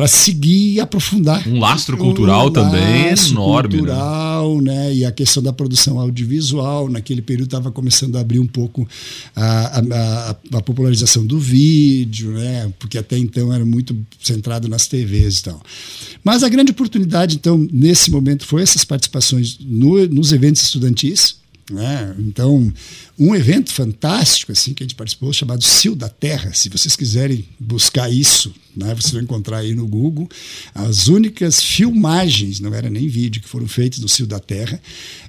seguir 0.06 0.74
e 0.74 0.80
aprofundar. 0.80 1.46
Um 1.46 1.58
lastro 1.58 1.96
cultural 1.96 2.48
um 2.48 2.52
também 2.52 3.10
lastro 3.10 3.32
enorme. 3.32 3.74
Né? 3.74 3.78
Cultural, 3.78 4.22
digital, 4.42 4.60
né? 4.60 4.94
E 4.94 5.04
a 5.04 5.12
questão 5.12 5.42
da 5.42 5.52
produção 5.52 5.98
audiovisual, 5.98 6.88
naquele 6.88 7.22
período 7.22 7.48
estava 7.48 7.70
começando 7.70 8.16
a 8.16 8.20
abrir 8.20 8.38
um 8.38 8.46
pouco 8.46 8.86
a, 9.34 9.78
a, 9.78 10.36
a, 10.58 10.62
popularização 10.62 11.24
do 11.24 11.38
vídeo, 11.38 12.32
né? 12.32 12.72
Porque 12.78 12.98
até 12.98 13.16
então 13.16 13.52
era 13.52 13.64
muito 13.64 13.96
centrado 14.20 14.68
nas 14.68 14.86
TVs 14.86 15.38
e 15.38 15.42
tal. 15.44 15.62
Mas 16.24 16.42
a 16.42 16.48
grande 16.48 16.72
oportunidade, 16.72 17.36
então, 17.36 17.66
nesse 17.72 18.10
momento, 18.10 18.46
foi 18.46 18.62
essas 18.62 18.84
participações 18.84 19.58
no, 19.60 20.06
nos 20.08 20.32
eventos 20.32 20.62
estudantis, 20.62 21.36
né? 21.72 22.14
Então, 22.18 22.72
um 23.18 23.34
evento 23.34 23.72
fantástico 23.72 24.52
assim 24.52 24.74
que 24.74 24.82
a 24.82 24.86
gente 24.86 24.94
participou, 24.94 25.32
chamado 25.32 25.62
Sil 25.64 25.94
da 25.96 26.08
Terra. 26.08 26.52
Se 26.52 26.68
vocês 26.68 26.94
quiserem 26.94 27.44
buscar 27.58 28.10
isso, 28.10 28.54
né, 28.76 28.94
vocês 28.94 29.12
vão 29.12 29.22
encontrar 29.22 29.58
aí 29.58 29.74
no 29.74 29.86
Google. 29.86 30.28
As 30.74 31.08
únicas 31.08 31.62
filmagens, 31.62 32.60
não 32.60 32.72
era 32.74 32.88
nem 32.88 33.08
vídeo, 33.08 33.42
que 33.42 33.48
foram 33.48 33.66
feitas 33.66 34.00
no 34.00 34.08
Sil 34.08 34.26
da 34.26 34.38
Terra, 34.38 34.80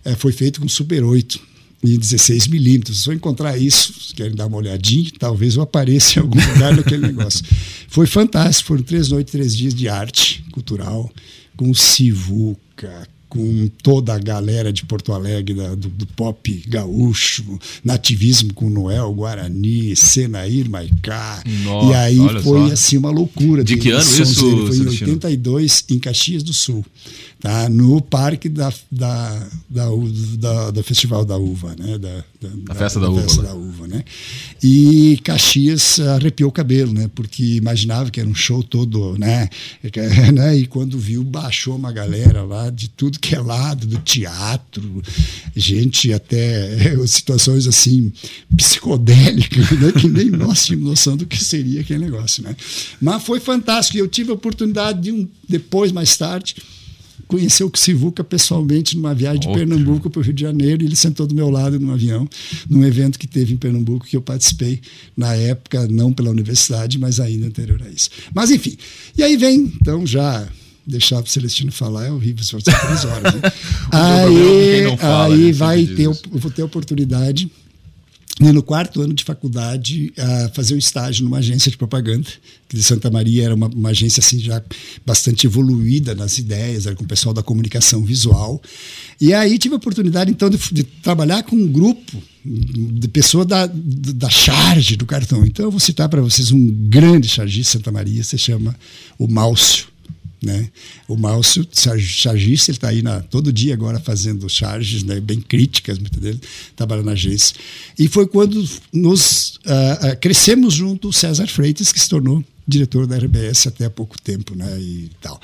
é, 0.04 0.16
foi 0.16 0.32
feito 0.32 0.62
com 0.62 0.68
Super 0.68 1.04
8 1.04 1.54
em 1.84 1.98
16 1.98 2.48
milímetros. 2.48 3.04
Se 3.04 3.10
eu 3.10 3.14
encontrar 3.14 3.58
isso, 3.58 3.94
se 4.00 4.14
querem 4.14 4.36
dar 4.36 4.48
uma 4.48 4.58
olhadinha, 4.58 5.12
talvez 5.20 5.56
eu 5.56 5.62
apareça 5.62 6.20
em 6.20 6.22
algum 6.22 6.40
lugar 6.54 6.76
naquele 6.76 7.08
negócio. 7.08 7.44
Foi 7.88 8.08
fantástico, 8.08 8.68
foram 8.68 8.84
três 8.84 9.10
noites, 9.10 9.32
três 9.32 9.56
dias 9.56 9.74
de 9.74 9.90
arte 9.90 10.44
cultural, 10.52 11.12
com 11.56 11.74
Sivuca, 11.74 13.08
com 13.34 13.68
toda 13.82 14.14
a 14.14 14.20
galera 14.20 14.72
de 14.72 14.86
Porto 14.86 15.12
Alegre, 15.12 15.56
da, 15.56 15.70
do, 15.74 15.90
do, 15.90 16.06
pop 16.06 16.64
gaúcho, 16.68 17.44
nativismo 17.84 18.54
com 18.54 18.70
Noel, 18.70 19.12
Guarani, 19.12 19.96
Senair, 19.96 20.70
Maicá. 20.70 21.44
Nossa, 21.64 21.90
e 21.90 21.94
aí 21.96 22.44
foi 22.44 22.68
só. 22.68 22.74
assim 22.74 22.98
uma 22.98 23.10
loucura. 23.10 23.64
De 23.64 23.76
que 23.76 23.90
ano 23.90 24.02
isso? 24.02 24.36
Foi 24.36 24.78
em 24.78 24.88
82, 24.88 25.86
em 25.90 25.98
Caxias 25.98 26.44
do 26.44 26.54
Sul 26.54 26.86
tá? 27.44 27.68
no 27.68 28.02
parque 28.02 28.48
da, 28.48 28.74
da, 28.90 29.48
da, 29.70 29.90
da, 30.38 30.72
da 30.72 30.84
Festival 30.84 31.26
da 31.26 31.38
Uva, 31.38 31.76
né? 31.78 31.98
Da, 31.98 32.24
da, 32.42 32.72
a 32.72 32.76
festa 32.76 33.02
da, 33.02 33.08
da, 33.08 33.12
uva. 33.12 33.22
Festa 33.22 33.44
da 33.44 33.54
uva, 33.54 33.86
né? 33.86 34.06
E 34.64 35.20
Caxias 35.26 36.00
arrepiou 36.00 36.50
o 36.50 36.54
cabelo, 36.54 36.94
né? 36.94 37.12
Porque 37.14 37.44
imaginava 37.44 38.10
que 38.10 38.22
era 38.22 38.30
um 38.30 38.34
show 38.34 38.64
todo, 38.64 39.18
né? 39.18 39.50
né? 40.34 40.56
E 40.56 40.66
quando 40.66 40.98
viu, 40.98 41.22
baixou 41.22 41.76
uma 41.76 41.92
galera 41.92 42.44
lá 42.44 42.70
de 42.70 42.88
tudo 42.88 43.20
que 43.20 43.36
é 43.36 43.42
lado, 43.42 43.86
do 43.86 43.98
teatro, 43.98 45.04
gente 45.54 46.14
até 46.14 46.96
situações 47.06 47.68
assim 47.68 48.14
psicodélicas, 48.56 49.70
né? 49.72 49.92
Que 49.92 50.08
nem 50.08 50.30
nós 50.32 50.66
tínhamos 50.66 50.88
noção 50.88 51.18
do 51.18 51.26
que 51.26 51.44
seria 51.44 51.82
aquele 51.82 52.06
negócio, 52.06 52.42
né? 52.42 52.56
Mas 53.02 53.22
foi 53.22 53.42
fantástico. 53.42 53.98
Eu 53.98 54.08
tive 54.08 54.32
a 54.32 54.36
oportunidade 54.36 55.02
de 55.02 55.12
um 55.12 55.28
depois 55.50 55.92
mais 55.92 56.16
tarde 56.16 56.56
conheceu 57.34 57.72
o 57.74 57.76
Sivuca 57.76 58.24
pessoalmente 58.24 58.96
numa 58.96 59.16
viagem 59.16 59.40
de 59.40 59.48
Pernambuco 59.48 60.08
para 60.08 60.20
o 60.20 60.24
Rio 60.24 60.34
de 60.34 60.44
Janeiro 60.44 60.84
e 60.84 60.86
ele 60.86 60.96
sentou 60.96 61.26
do 61.26 61.34
meu 61.34 61.50
lado 61.50 61.80
num 61.80 61.92
avião, 61.92 62.30
num 62.70 62.86
evento 62.86 63.18
que 63.18 63.26
teve 63.26 63.56
em 63.56 63.58
Pernambuco 63.58 64.06
que 64.06 64.16
eu 64.16 64.22
participei 64.22 64.80
na 65.18 65.34
época, 65.34 65.88
não 65.88 66.14
pela 66.14 66.30
universidade, 66.30 67.00
mas 67.00 67.20
ainda 67.20 67.48
anterior 67.48 67.82
a 67.82 67.90
isso. 67.90 68.12
Mas 68.36 68.52
enfim, 68.52 68.78
e 69.18 69.24
aí 69.24 69.36
vem, 69.36 69.74
então 69.82 70.06
já 70.06 70.48
deixar 70.86 71.24
o 71.24 71.26
Celestino 71.26 71.72
falar 71.72 72.06
é 72.06 72.12
horrível, 72.12 72.44
só 72.44 72.60
três 72.60 73.04
horas. 73.04 73.34
Né? 73.34 73.42
aí 73.92 74.98
fala, 74.98 75.34
aí 75.34 75.52
vai 75.52 75.86
ter, 75.88 76.04
eu 76.04 76.16
vou 76.34 76.52
ter 76.52 76.62
a 76.62 76.66
oportunidade 76.66 77.46
né, 77.46 77.63
no 78.40 78.64
quarto 78.64 79.02
ano 79.02 79.14
de 79.14 79.24
faculdade 79.24 80.12
a 80.18 80.50
fazer 80.50 80.74
um 80.74 80.78
estágio 80.78 81.24
numa 81.24 81.38
agência 81.38 81.70
de 81.70 81.78
propaganda 81.78 82.28
que 82.68 82.76
de 82.76 82.82
Santa 82.82 83.12
Maria 83.12 83.46
era 83.46 83.56
uma, 83.56 83.68
uma, 83.68 83.90
agência 83.90 84.22
assim 84.22 84.40
já 84.40 84.62
bastante 85.06 85.46
evoluída 85.46 86.16
nas 86.16 86.40
ideias 86.40 86.88
era 86.88 86.96
com 86.96 87.04
o 87.04 87.08
pessoal 87.08 87.34
da 87.34 87.44
comunicação 87.44 88.04
visual. 88.04 88.60
E 89.22 89.34
aí 89.34 89.60
tive 89.60 89.76
a 89.76 89.78
oportunidade 89.78 90.32
então 90.32 90.50
de, 90.50 90.58
de 90.72 90.84
trabalhar 90.84 91.44
com 91.44 91.56
um 91.56 91.68
grupo 91.68 92.22
de 92.44 93.08
pessoa 93.08 93.46
da, 93.46 93.70
da 93.72 94.30
charge 94.30 94.98
do 94.98 95.06
cartão. 95.06 95.46
Então 95.46 95.66
eu 95.66 95.72
vou 95.72 95.80
citar 95.80 96.10
para 96.10 96.22
vocês 96.22 96.52
um 96.52 96.68
grande 96.90 97.28
chargista 97.28 97.78
de 97.78 97.84
Santa 97.84 97.92
Maria 97.92 98.24
se 98.24 98.38
chama 98.38 98.76
o 99.18 99.28
Málcio 99.28 99.93
né? 100.44 100.70
O 101.08 101.16
Márcio, 101.16 101.68
chargista, 101.72 102.72
ele 102.72 102.78
está 102.78 102.90
aí 102.90 103.02
na, 103.02 103.22
todo 103.22 103.52
dia 103.52 103.74
agora 103.74 104.00
fazendo 104.00 104.50
charges, 104.50 105.04
né? 105.04 105.20
bem 105.20 105.40
críticas, 105.40 105.98
muito 105.98 106.20
dele, 106.20 106.40
trabalhando 106.76 107.06
na 107.06 107.12
agência. 107.14 107.56
E 107.98 108.08
foi 108.08 108.28
quando 108.28 108.68
nos 108.92 109.56
uh, 109.66 110.18
crescemos 110.20 110.74
junto 110.74 111.10
o 111.10 111.14
César 111.14 111.48
Freitas, 111.48 111.92
que 111.92 112.00
se 112.00 112.10
tornou 112.10 112.44
diretor 112.68 113.06
da 113.08 113.18
RBS 113.18 113.68
até 113.68 113.86
há 113.86 113.90
pouco 113.90 114.20
tempo, 114.22 114.56
né, 114.56 114.80
e 114.80 115.10
tal. 115.22 115.40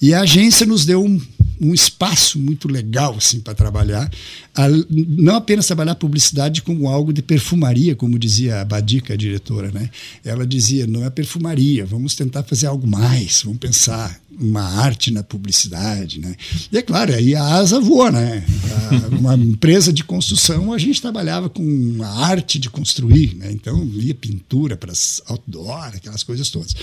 E 0.00 0.12
a 0.12 0.22
agência 0.22 0.66
nos 0.66 0.84
deu 0.84 1.04
um, 1.04 1.20
um 1.60 1.72
espaço 1.72 2.38
muito 2.38 2.68
legal 2.68 3.14
assim 3.16 3.40
para 3.40 3.54
trabalhar, 3.54 4.10
a, 4.54 4.68
não 4.90 5.36
apenas 5.36 5.66
trabalhar 5.66 5.94
publicidade 5.94 6.62
como 6.62 6.88
algo 6.88 7.12
de 7.12 7.22
perfumaria, 7.22 7.94
como 7.96 8.18
dizia 8.18 8.60
a 8.60 8.64
Badica, 8.64 9.14
a 9.14 9.16
diretora, 9.16 9.70
né? 9.72 9.90
Ela 10.24 10.46
dizia, 10.46 10.86
não 10.86 11.04
é 11.04 11.10
perfumaria, 11.10 11.84
vamos 11.84 12.14
tentar 12.14 12.42
fazer 12.42 12.66
algo 12.66 12.86
mais, 12.86 13.42
vamos 13.42 13.58
pensar 13.58 14.20
uma 14.38 14.62
arte 14.62 15.10
na 15.10 15.22
publicidade, 15.22 16.20
né? 16.20 16.34
E 16.72 16.76
é 16.76 16.82
claro, 16.82 17.14
aí 17.14 17.34
a 17.34 17.44
asa 17.44 17.80
voa, 17.80 18.10
né? 18.10 18.44
A, 18.90 19.16
uma 19.16 19.34
empresa 19.34 19.92
de 19.92 20.02
construção, 20.02 20.72
a 20.72 20.78
gente 20.78 21.00
trabalhava 21.00 21.48
com 21.48 21.96
a 22.02 22.26
arte 22.26 22.58
de 22.58 22.68
construir, 22.68 23.34
né? 23.36 23.50
Então 23.52 23.84
ia 23.94 24.14
pintura 24.14 24.76
para 24.76 24.92
outdoor, 25.26 25.86
aquelas 25.94 26.22
coisas 26.22 26.48
todas. 26.48 26.74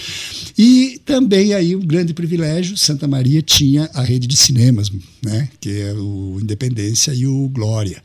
E 0.57 0.99
também 1.05 1.53
aí 1.53 1.75
um 1.75 1.85
grande 1.85 2.13
privilégio, 2.13 2.77
Santa 2.77 3.07
Maria 3.07 3.41
tinha 3.41 3.89
a 3.93 4.01
rede 4.01 4.27
de 4.27 4.37
cinemas, 4.61 4.91
né? 5.23 5.49
Que 5.59 5.81
é 5.81 5.93
o 5.93 6.37
Independência 6.41 7.13
e 7.13 7.25
o 7.25 7.49
Glória. 7.49 8.01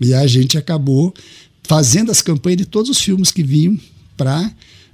E 0.00 0.12
a 0.12 0.26
gente 0.26 0.58
acabou 0.58 1.14
fazendo 1.62 2.10
as 2.10 2.20
campanhas 2.20 2.58
de 2.58 2.66
todos 2.66 2.90
os 2.90 3.00
filmes 3.00 3.30
que 3.30 3.42
vinham 3.42 3.78
para 4.16 4.50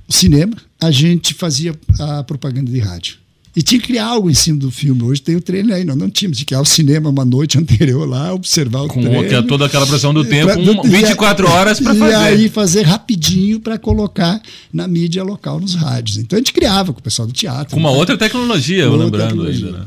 o 0.06 0.12
cinema, 0.12 0.56
a 0.80 0.90
gente 0.90 1.34
fazia 1.34 1.74
a 1.98 2.22
propaganda 2.22 2.70
de 2.70 2.78
rádio. 2.78 3.18
E 3.54 3.62
tinha 3.62 3.80
que 3.80 3.88
criar 3.88 4.06
algo 4.06 4.30
em 4.30 4.34
cima 4.34 4.58
do 4.58 4.70
filme. 4.70 5.02
Hoje 5.02 5.20
tem 5.20 5.34
o 5.34 5.40
treino 5.40 5.74
aí, 5.74 5.84
não, 5.84 5.96
não 5.96 6.08
tínhamos. 6.08 6.38
Tinha 6.38 6.46
que 6.46 6.54
ir 6.54 6.56
ao 6.56 6.64
cinema 6.64 7.10
uma 7.10 7.24
noite 7.24 7.58
anterior 7.58 8.08
lá, 8.08 8.32
observar 8.32 8.82
o 8.82 8.88
Com 8.88 9.02
treino. 9.02 9.42
toda 9.42 9.66
aquela 9.66 9.84
pressão 9.84 10.14
do 10.14 10.24
tempo, 10.24 10.52
pra, 10.52 10.88
24 10.88 11.44
e, 11.46 11.50
horas 11.50 11.80
para 11.80 11.94
fazer. 11.94 12.12
E 12.12 12.14
aí 12.14 12.48
fazer 12.48 12.82
rapidinho 12.82 13.58
para 13.58 13.76
colocar 13.76 14.40
na 14.72 14.86
mídia 14.86 15.24
local, 15.24 15.58
nos 15.58 15.74
rádios. 15.74 16.16
Então 16.16 16.36
a 16.36 16.40
gente 16.40 16.52
criava 16.52 16.92
com 16.92 17.00
o 17.00 17.02
pessoal 17.02 17.26
do 17.26 17.34
teatro. 17.34 17.74
Com 17.74 17.80
uma 17.80 17.90
né? 17.90 17.96
outra 17.96 18.16
tecnologia, 18.16 18.84
eu 18.84 18.94
lembrando 18.94 19.30
tecnologia. 19.30 19.66
ainda, 19.66 19.78
né? 19.80 19.84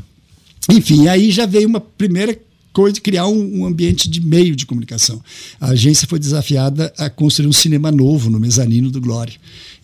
Enfim, 0.70 1.08
aí 1.08 1.30
já 1.30 1.46
veio 1.46 1.68
uma 1.68 1.80
primeira 1.80 2.38
coisa 2.72 2.94
de 2.94 3.00
criar 3.00 3.28
um, 3.28 3.60
um, 3.60 3.66
ambiente 3.66 4.08
de 4.08 4.20
meio 4.20 4.56
de 4.56 4.66
comunicação. 4.66 5.22
A 5.60 5.68
agência 5.68 6.08
foi 6.08 6.18
desafiada 6.18 6.92
a 6.98 7.08
construir 7.08 7.46
um 7.46 7.52
cinema 7.52 7.92
novo 7.92 8.28
no 8.28 8.40
mezanino 8.40 8.90
do 8.90 9.00
Glória. 9.00 9.34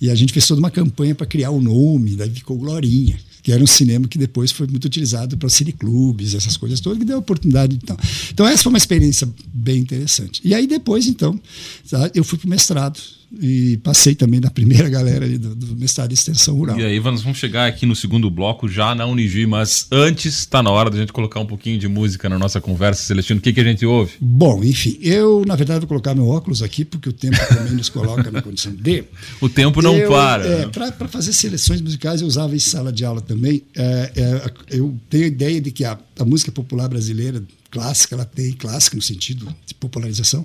E 0.00 0.10
a 0.10 0.14
gente 0.14 0.32
fez 0.32 0.46
toda 0.46 0.58
uma 0.58 0.70
campanha 0.70 1.14
para 1.14 1.26
criar 1.26 1.50
o 1.50 1.60
nome, 1.60 2.16
daí 2.16 2.30
ficou 2.30 2.58
Glorinha 2.58 3.18
que 3.42 3.52
era 3.52 3.62
um 3.62 3.66
cinema 3.66 4.06
que 4.06 4.18
depois 4.18 4.52
foi 4.52 4.66
muito 4.66 4.84
utilizado 4.84 5.37
para 5.37 5.49
cineclubes, 5.49 6.34
essas 6.34 6.56
coisas 6.56 6.80
todas, 6.80 6.99
que 6.99 7.04
deu 7.04 7.18
oportunidade. 7.18 7.78
Então. 7.82 7.96
então, 8.30 8.46
essa 8.46 8.62
foi 8.62 8.70
uma 8.70 8.78
experiência 8.78 9.28
bem 9.52 9.78
interessante. 9.78 10.40
E 10.44 10.54
aí, 10.54 10.66
depois, 10.66 11.06
então, 11.06 11.40
tá, 11.88 12.10
eu 12.14 12.22
fui 12.22 12.38
para 12.38 12.46
o 12.46 12.50
mestrado 12.50 13.00
e 13.32 13.76
passei 13.78 14.14
também 14.14 14.40
na 14.40 14.50
primeira 14.50 14.88
galera 14.90 15.28
do, 15.38 15.54
do, 15.54 15.76
mestrado 15.76 16.08
de 16.08 16.14
extensão 16.14 16.56
rural. 16.56 16.78
E 16.78 16.84
aí 16.84 16.99
nós 17.00 17.22
vamos 17.22 17.38
chegar 17.38 17.66
aqui 17.66 17.87
no 17.87 17.94
segundo 17.94 18.30
bloco 18.30 18.68
já 18.68 18.94
na 18.94 19.06
Unigi, 19.06 19.46
mas 19.46 19.87
antes 19.90 20.38
está 20.38 20.62
na 20.62 20.70
hora 20.70 20.90
da 20.90 20.99
gente 20.99 21.12
colocar 21.12 21.40
um 21.40 21.46
pouquinho 21.46 21.78
de 21.78 21.87
música 21.87 22.28
na 22.28 22.38
nossa 22.38 22.60
conversa, 22.60 23.02
Celestino. 23.02 23.38
O 23.38 23.42
que, 23.42 23.52
que 23.52 23.60
a 23.60 23.64
gente 23.64 23.87
ouve? 23.87 24.12
Bom, 24.20 24.64
enfim, 24.64 24.99
eu 25.00 25.44
na 25.46 25.54
verdade 25.54 25.80
vou 25.80 25.88
colocar 25.88 26.14
meu 26.14 26.28
óculos 26.28 26.62
aqui 26.62 26.84
porque 26.84 27.08
o 27.08 27.12
tempo 27.12 27.37
também 27.49 27.75
nos 27.75 27.88
coloca 27.88 28.30
na 28.30 28.42
condição 28.42 28.72
de. 28.72 29.04
O 29.40 29.49
tempo 29.49 29.80
não 29.80 29.96
eu, 29.96 30.08
para. 30.08 30.46
É, 30.46 30.66
Para 30.66 31.08
fazer 31.08 31.32
seleções 31.32 31.80
musicais 31.80 32.20
eu 32.20 32.26
usava 32.26 32.54
em 32.54 32.58
sala 32.58 32.92
de 32.92 33.04
aula 33.04 33.20
também. 33.20 33.62
É, 33.76 34.12
é, 34.16 34.76
eu 34.76 34.96
tenho 35.08 35.25
a 35.25 35.28
ideia 35.28 35.60
de 35.60 35.70
que 35.70 35.84
a, 35.84 35.99
a 36.18 36.25
música 36.25 36.50
popular 36.50 36.88
brasileira 36.88 37.42
clássica, 37.70 38.16
ela 38.16 38.25
tem 38.25 38.52
clássica 38.52 38.96
no 38.96 39.02
sentido 39.02 39.46
de 39.64 39.75
popularização 39.75 40.44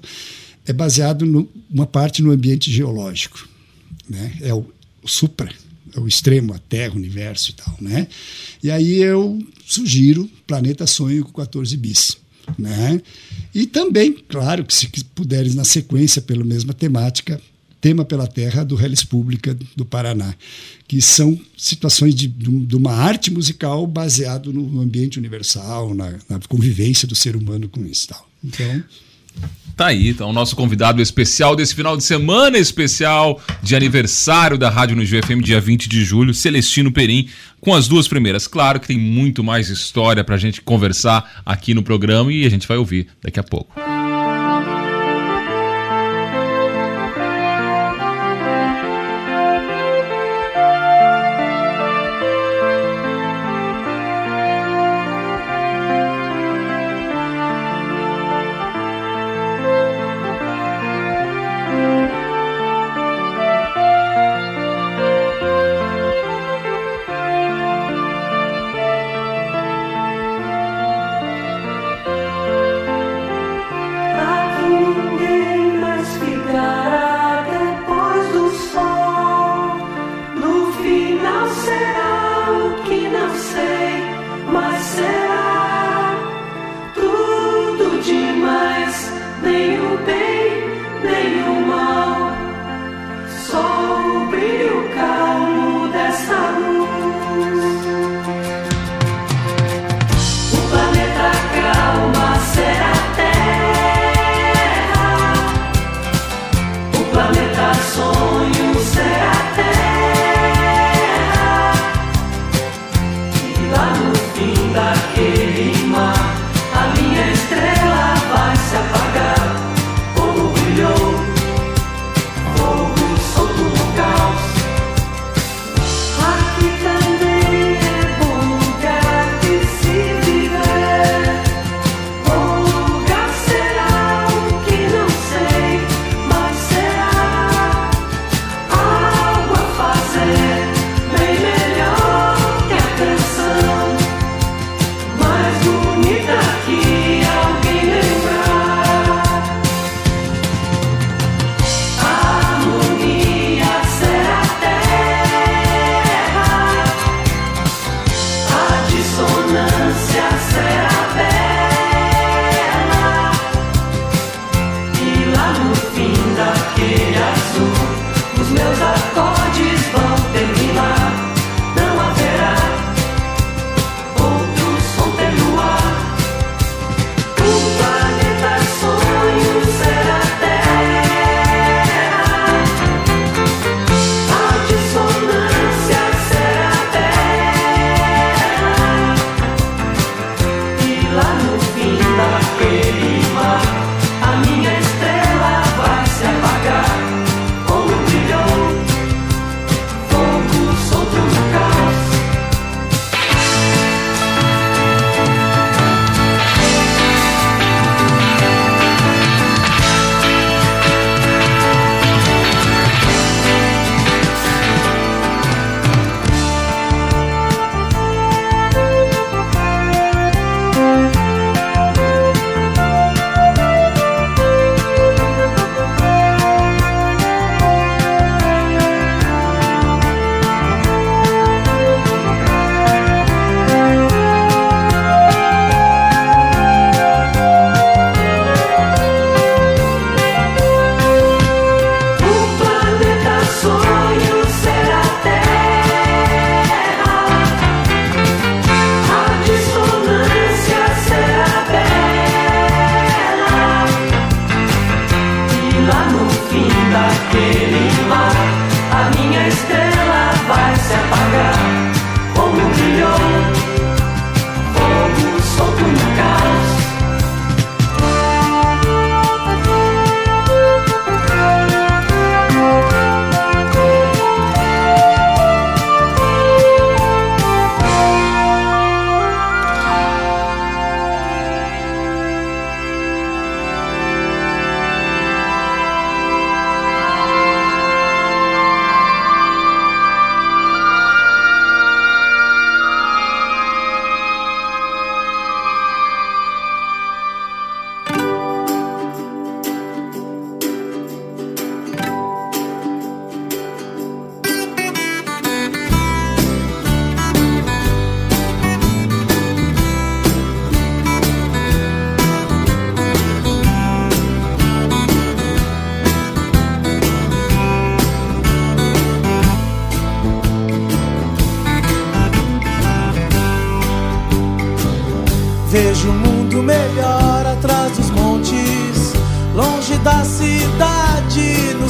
é 0.65 0.73
baseado 0.73 1.25
numa 1.25 1.85
parte 1.85 2.21
no 2.21 2.31
ambiente 2.31 2.71
geológico. 2.71 3.47
Né? 4.09 4.33
É 4.41 4.53
o, 4.53 4.65
supra, 5.05 5.49
é 5.95 5.99
o 5.99 6.07
extremo, 6.07 6.53
a 6.53 6.59
Terra, 6.59 6.93
o 6.93 6.97
universo 6.97 7.51
e 7.51 7.53
tal. 7.53 7.77
Né? 7.79 8.07
E 8.63 8.71
aí 8.71 9.01
eu 9.01 9.41
sugiro 9.65 10.29
Planeta 10.45 10.85
Sonho 10.87 11.23
com 11.23 11.31
14 11.31 11.75
bis. 11.77 12.17
Né? 12.57 13.01
E 13.53 13.65
também, 13.65 14.13
claro, 14.27 14.63
que 14.63 14.75
se 14.75 14.87
puderes 15.15 15.55
na 15.55 15.63
sequência 15.63 16.21
pela 16.21 16.43
mesma 16.43 16.73
temática, 16.73 17.41
Tema 17.81 18.03
pela 18.03 18.25
Terra 18.25 18.63
do 18.63 18.73
Reles 18.73 19.03
Pública 19.03 19.55
do 19.75 19.85
Paraná, 19.85 20.33
que 20.87 20.99
são 20.99 21.39
situações 21.55 22.15
de, 22.15 22.27
de 22.27 22.75
uma 22.75 22.91
arte 22.91 23.29
musical 23.29 23.85
baseado 23.85 24.51
no 24.51 24.81
ambiente 24.81 25.19
universal, 25.19 25.93
na, 25.93 26.17
na, 26.27 26.39
convivência 26.49 27.07
do 27.07 27.13
ser 27.13 27.35
humano 27.35 27.69
com 27.69 27.85
isso. 27.85 28.07
Tal. 28.07 28.27
Então, 28.43 28.83
Tá 29.75 29.87
aí, 29.87 30.07
então, 30.07 30.29
o 30.29 30.33
nosso 30.33 30.55
convidado 30.55 31.01
especial 31.01 31.53
desse 31.53 31.75
final 31.75 31.97
de 31.97 32.03
semana 32.03 32.57
especial 32.57 33.41
de 33.61 33.75
aniversário 33.75 34.57
da 34.57 34.69
Rádio 34.69 34.95
no 34.95 35.03
GFM, 35.03 35.41
dia 35.43 35.59
20 35.59 35.89
de 35.89 36.03
julho, 36.03 36.33
Celestino 36.33 36.91
Perim, 36.91 37.27
com 37.59 37.73
as 37.73 37.85
duas 37.85 38.07
primeiras. 38.07 38.47
Claro 38.47 38.79
que 38.79 38.87
tem 38.87 38.97
muito 38.97 39.43
mais 39.43 39.69
história 39.69 40.23
pra 40.23 40.37
gente 40.37 40.61
conversar 40.61 41.41
aqui 41.45 41.73
no 41.73 41.83
programa 41.83 42.31
e 42.31 42.45
a 42.45 42.49
gente 42.49 42.67
vai 42.67 42.77
ouvir 42.77 43.07
daqui 43.21 43.39
a 43.39 43.43
pouco. 43.43 43.94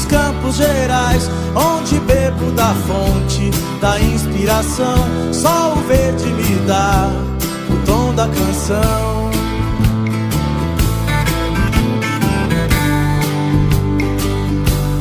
Campos 0.05 0.55
Gerais, 0.55 1.29
onde 1.55 1.99
bebo 1.99 2.51
da 2.51 2.73
fonte 2.87 3.51
da 3.81 3.99
inspiração. 3.99 4.97
Só 5.31 5.73
o 5.73 5.87
verde 5.87 6.25
me 6.25 6.55
dá 6.67 7.09
o 7.69 7.85
tom 7.85 8.13
da 8.13 8.27
canção. 8.27 9.29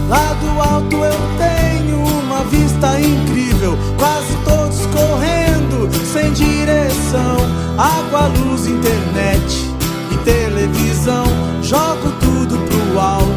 Lá 0.09 0.35
do 0.35 0.61
alto 0.61 0.97
eu 0.97 1.21
tenho 1.39 1.99
uma 1.99 2.45
vista 2.45 3.01
incrível, 3.01 3.77
quase 3.99 4.37
todos 4.45 4.87
correndo 4.87 5.89
sem 6.13 6.33
direção. 6.33 7.37
Água, 7.77 8.29
luz, 8.39 8.67
internet 8.67 9.71
e 10.13 10.17
televisão. 10.19 11.25
Jogo 11.63 12.13
tudo 12.21 12.57
pro 12.69 13.01
alto, 13.01 13.34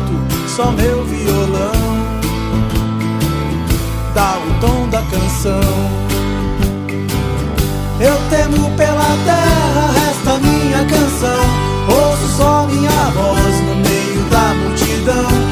só 0.58 0.72
meu 0.72 1.04
violão 1.04 1.72
dá 4.15 4.39
o 4.39 4.60
tom 4.60 4.89
da 4.89 5.04
canção. 5.04 5.62
Eu 8.00 8.17
temo 8.32 8.76
pela 8.76 9.06
terra, 9.24 9.91
resta 9.93 10.39
minha 10.39 10.84
canção. 10.86 11.46
Ouço 11.88 12.38
só 12.38 12.65
minha 12.65 12.89
voz 13.12 13.62
no 13.67 13.76
meio 13.76 14.24
da 14.32 14.56
multidão. 14.56 15.46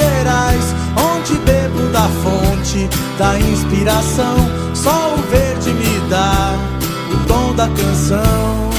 Gerais, 0.00 0.74
onde 0.96 1.34
bebo 1.40 1.88
da 1.92 2.08
fonte 2.22 2.88
da 3.18 3.38
inspiração. 3.38 4.36
Só 4.74 5.14
o 5.14 5.22
verde 5.30 5.70
me 5.72 6.00
dá 6.08 6.54
o 7.12 7.26
tom 7.26 7.54
da 7.54 7.68
canção. 7.68 8.70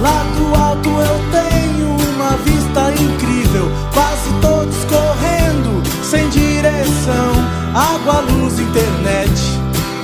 Lá 0.00 0.24
do 0.36 0.60
alto 0.60 0.88
eu 0.88 1.20
tenho 1.30 1.88
uma 2.14 2.36
vista 2.38 2.90
incrível, 3.02 3.70
quase 3.92 4.30
todos 4.40 4.76
correndo 4.84 5.82
sem 6.02 6.28
direção. 6.28 7.32
Água, 7.74 8.20
luz, 8.20 8.58
internet 8.58 9.32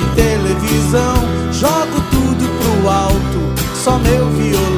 e 0.01 0.15
televisão. 0.15 1.17
Jogo 1.53 2.01
tudo 2.11 2.49
pro 2.59 2.89
alto, 2.89 3.63
só 3.75 3.99
meu 3.99 4.27
violão 4.31 4.78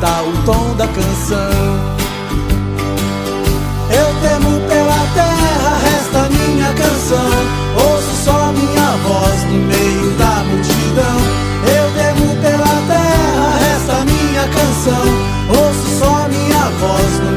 dá 0.00 0.22
o 0.22 0.32
tom 0.44 0.74
da 0.76 0.88
canção. 0.88 1.50
Eu 3.90 4.08
temo 4.22 4.60
pela 4.66 5.06
terra, 5.14 5.78
resta 5.82 6.28
minha 6.30 6.72
canção. 6.72 7.30
Ouço 7.76 8.24
só 8.24 8.52
minha 8.52 8.96
voz 9.06 9.44
no 9.44 9.58
meio 9.58 10.10
da 10.16 10.42
multidão. 10.44 11.18
Eu 11.76 11.86
temo 11.94 12.34
pela 12.42 12.74
terra, 12.88 13.58
resta 13.58 14.04
minha 14.06 14.48
canção. 14.48 15.04
Ouço 15.48 15.98
só 15.98 16.28
minha 16.28 16.64
voz 16.80 17.20
no 17.20 17.29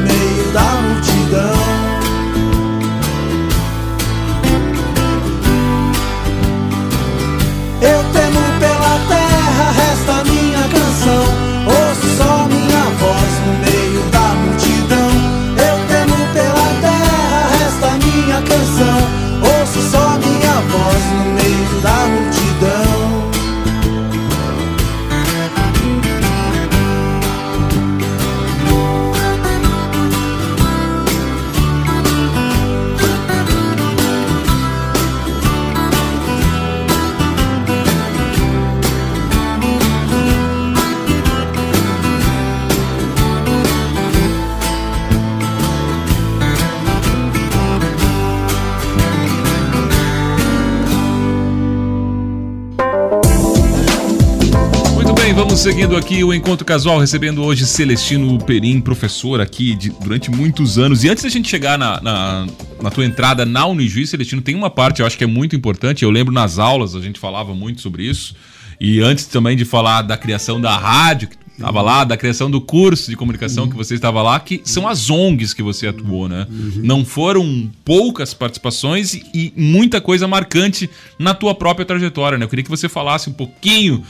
seguindo 55.64 55.96
aqui 55.96 56.22
o 56.22 56.34
Encontro 56.34 56.62
Casual, 56.62 56.98
recebendo 56.98 57.42
hoje 57.42 57.64
Celestino 57.64 58.38
Perim, 58.44 58.82
professor 58.82 59.40
aqui 59.40 59.74
de- 59.74 59.88
durante 59.88 60.30
muitos 60.30 60.78
anos. 60.78 61.04
E 61.04 61.08
antes 61.08 61.24
da 61.24 61.30
gente 61.30 61.48
chegar 61.48 61.78
na, 61.78 61.98
na, 62.02 62.46
na 62.82 62.90
tua 62.90 63.02
entrada 63.02 63.46
na 63.46 63.64
Unijuiz, 63.64 64.10
Celestino, 64.10 64.42
tem 64.42 64.54
uma 64.54 64.68
parte 64.68 65.00
eu 65.00 65.06
acho 65.06 65.16
que 65.16 65.24
é 65.24 65.26
muito 65.26 65.56
importante. 65.56 66.02
Eu 66.02 66.10
lembro 66.10 66.34
nas 66.34 66.58
aulas, 66.58 66.94
a 66.94 67.00
gente 67.00 67.18
falava 67.18 67.54
muito 67.54 67.80
sobre 67.80 68.02
isso. 68.04 68.36
E 68.78 69.00
antes 69.00 69.24
também 69.24 69.56
de 69.56 69.64
falar 69.64 70.02
da 70.02 70.18
criação 70.18 70.60
da 70.60 70.76
rádio, 70.76 71.28
que 71.28 71.36
estava 71.56 71.80
lá, 71.80 72.04
da 72.04 72.16
criação 72.18 72.50
do 72.50 72.60
curso 72.60 73.08
de 73.08 73.16
comunicação 73.16 73.66
que 73.66 73.74
você 73.74 73.94
estava 73.94 74.20
lá, 74.20 74.38
que 74.40 74.60
são 74.64 74.86
as 74.86 75.08
ONGs 75.08 75.54
que 75.54 75.62
você 75.62 75.86
atuou, 75.86 76.28
né? 76.28 76.46
Não 76.82 77.06
foram 77.06 77.70
poucas 77.82 78.34
participações 78.34 79.14
e, 79.14 79.24
e 79.32 79.52
muita 79.56 79.98
coisa 79.98 80.28
marcante 80.28 80.90
na 81.18 81.32
tua 81.32 81.54
própria 81.54 81.86
trajetória, 81.86 82.36
né? 82.36 82.44
Eu 82.44 82.48
queria 82.50 82.64
que 82.64 82.70
você 82.70 82.86
falasse 82.86 83.30
um 83.30 83.32
pouquinho 83.32 84.04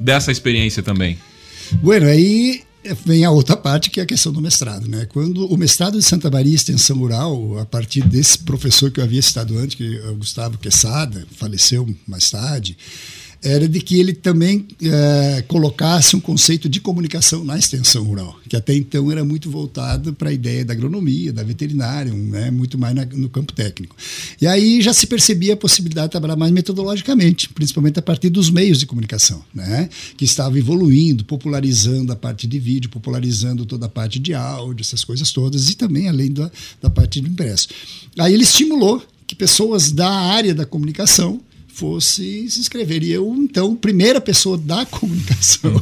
dessa 0.00 0.32
experiência 0.32 0.82
também. 0.82 1.18
Bueno, 1.82 2.06
aí 2.06 2.62
vem 3.04 3.24
a 3.24 3.30
outra 3.30 3.56
parte 3.56 3.90
que 3.90 4.00
é 4.00 4.02
a 4.02 4.06
questão 4.06 4.32
do 4.32 4.40
mestrado, 4.40 4.88
né? 4.88 5.06
Quando 5.06 5.46
o 5.46 5.56
mestrado 5.56 5.98
de 5.98 6.02
Santa 6.02 6.30
Maria 6.30 6.54
Extensão 6.54 6.96
Rural, 6.98 7.58
a 7.58 7.66
partir 7.66 8.02
desse 8.02 8.38
professor 8.38 8.90
que 8.90 9.00
eu 9.00 9.04
havia 9.04 9.20
citado 9.20 9.58
antes, 9.58 9.76
que 9.76 9.98
é 9.98 10.08
o 10.08 10.16
Gustavo 10.16 10.58
Quesada, 10.58 11.26
faleceu 11.36 11.88
mais 12.06 12.30
tarde, 12.30 12.76
era 13.42 13.66
de 13.66 13.80
que 13.80 13.98
ele 13.98 14.12
também 14.12 14.66
eh, 14.82 15.42
colocasse 15.48 16.14
um 16.14 16.20
conceito 16.20 16.68
de 16.68 16.78
comunicação 16.80 17.42
na 17.42 17.58
extensão 17.58 18.04
rural, 18.04 18.38
que 18.48 18.54
até 18.54 18.74
então 18.74 19.10
era 19.10 19.24
muito 19.24 19.50
voltado 19.50 20.12
para 20.12 20.28
a 20.28 20.32
ideia 20.32 20.62
da 20.64 20.74
agronomia, 20.74 21.32
da 21.32 21.42
veterinária, 21.42 22.12
né, 22.12 22.50
muito 22.50 22.76
mais 22.76 22.94
na- 22.94 23.06
no 23.06 23.30
campo 23.30 23.52
técnico. 23.54 23.96
E 24.40 24.46
aí 24.46 24.82
já 24.82 24.92
se 24.92 25.06
percebia 25.06 25.54
a 25.54 25.56
possibilidade 25.56 26.08
de 26.08 26.10
trabalhar 26.12 26.36
mais 26.36 26.52
metodologicamente, 26.52 27.48
principalmente 27.48 27.98
a 27.98 28.02
partir 28.02 28.28
dos 28.28 28.50
meios 28.50 28.78
de 28.78 28.84
comunicação, 28.86 29.42
né, 29.54 29.88
que 30.18 30.24
estavam 30.26 30.58
evoluindo, 30.58 31.24
popularizando 31.24 32.12
a 32.12 32.16
parte 32.16 32.46
de 32.46 32.58
vídeo, 32.58 32.90
popularizando 32.90 33.64
toda 33.64 33.86
a 33.86 33.88
parte 33.88 34.18
de 34.18 34.34
áudio, 34.34 34.82
essas 34.82 35.02
coisas 35.02 35.32
todas, 35.32 35.70
e 35.70 35.76
também 35.76 36.08
além 36.08 36.30
da, 36.30 36.50
da 36.82 36.90
parte 36.90 37.20
do 37.22 37.28
impresso. 37.28 37.68
Aí 38.18 38.34
ele 38.34 38.42
estimulou 38.42 39.02
que 39.26 39.34
pessoas 39.34 39.90
da 39.92 40.10
área 40.10 40.54
da 40.54 40.66
comunicação 40.66 41.40
fosse 41.80 42.50
se 42.50 42.60
inscrever. 42.60 43.02
E 43.02 43.10
eu, 43.10 43.34
então, 43.36 43.74
primeira 43.74 44.20
pessoa 44.20 44.58
da 44.58 44.84
comunicação 44.86 45.72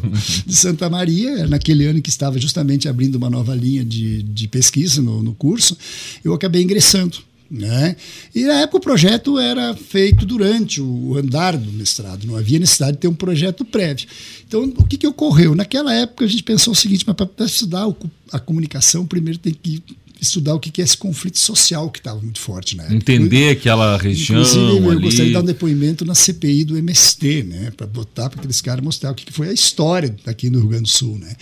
de 0.47 0.55
Santa 0.55 0.89
Maria, 0.89 1.47
naquele 1.49 1.87
ano 1.87 2.01
que 2.01 2.09
estava 2.09 2.39
justamente 2.39 2.89
abrindo 2.89 3.17
uma 3.17 3.29
nova 3.29 3.55
linha 3.55 3.85
de, 3.85 4.23
de 4.23 4.47
pesquisa 4.47 5.03
no, 5.03 5.23
no 5.25 5.35
curso, 5.35 5.77
eu 6.25 6.33
acabei 6.33 6.63
ingressando. 6.63 7.19
Né? 7.51 7.97
E 8.35 8.45
na 8.45 8.61
época 8.61 8.77
o 8.77 8.81
projeto 8.81 9.39
era 9.39 9.75
feito 9.75 10.27
durante 10.27 10.83
o 10.83 11.17
andar 11.17 11.57
do 11.57 11.73
mestrado, 11.73 12.27
não 12.27 12.37
havia 12.37 12.59
necessidade 12.59 12.93
de 12.93 12.99
ter 12.99 13.09
um 13.09 13.15
projeto 13.15 13.65
prévio. 13.65 14.07
Então, 14.47 14.65
o 14.65 14.85
que, 14.85 14.99
que 14.99 15.07
ocorreu? 15.07 15.55
Naquela 15.55 15.95
época 15.95 16.27
a 16.27 16.29
gente 16.29 16.43
pensou 16.43 16.75
o 16.75 16.77
seguinte: 16.77 17.05
mas 17.07 17.17
para 17.17 17.47
estudar 17.47 17.89
a 18.31 18.39
comunicação, 18.39 19.07
primeiro 19.07 19.39
tem 19.39 19.55
que 19.55 19.83
estudar 20.21 20.55
o 20.55 20.61
que 20.61 20.81
é 20.81 20.85
esse 20.85 20.97
conflito 20.97 21.39
social 21.39 21.91
que 21.91 21.99
estava 21.99 22.21
muito 22.21 22.41
forte 22.41 22.77
na 22.77 22.85
época. 22.85 22.97
Entender 22.97 23.51
aquela 23.51 23.97
região. 23.97 24.41
Inclusive, 24.41 24.79
eu 24.79 24.91
ali. 24.91 25.01
gostaria 25.01 25.27
de 25.27 25.33
dar 25.33 25.41
um 25.41 25.45
depoimento 25.45 26.05
na 26.05 26.15
CPI 26.15 26.65
do 26.65 26.77
MST, 26.77 27.45
né? 27.45 27.71
Para 27.77 27.87
botar 27.87 28.29
para 28.29 28.41
aqueles 28.41 28.61
caras 28.61 28.85
mostrar 28.85 29.13
o 29.13 29.15
que 29.15 29.33
foi 29.33 29.49
a 29.49 29.53
história 29.53 30.15
aqui 30.27 30.51
no 30.51 30.61
Rio 30.61 30.69
Grande 30.69 30.85
do 30.85 30.89
Sul, 30.89 31.19
né? 31.19 31.35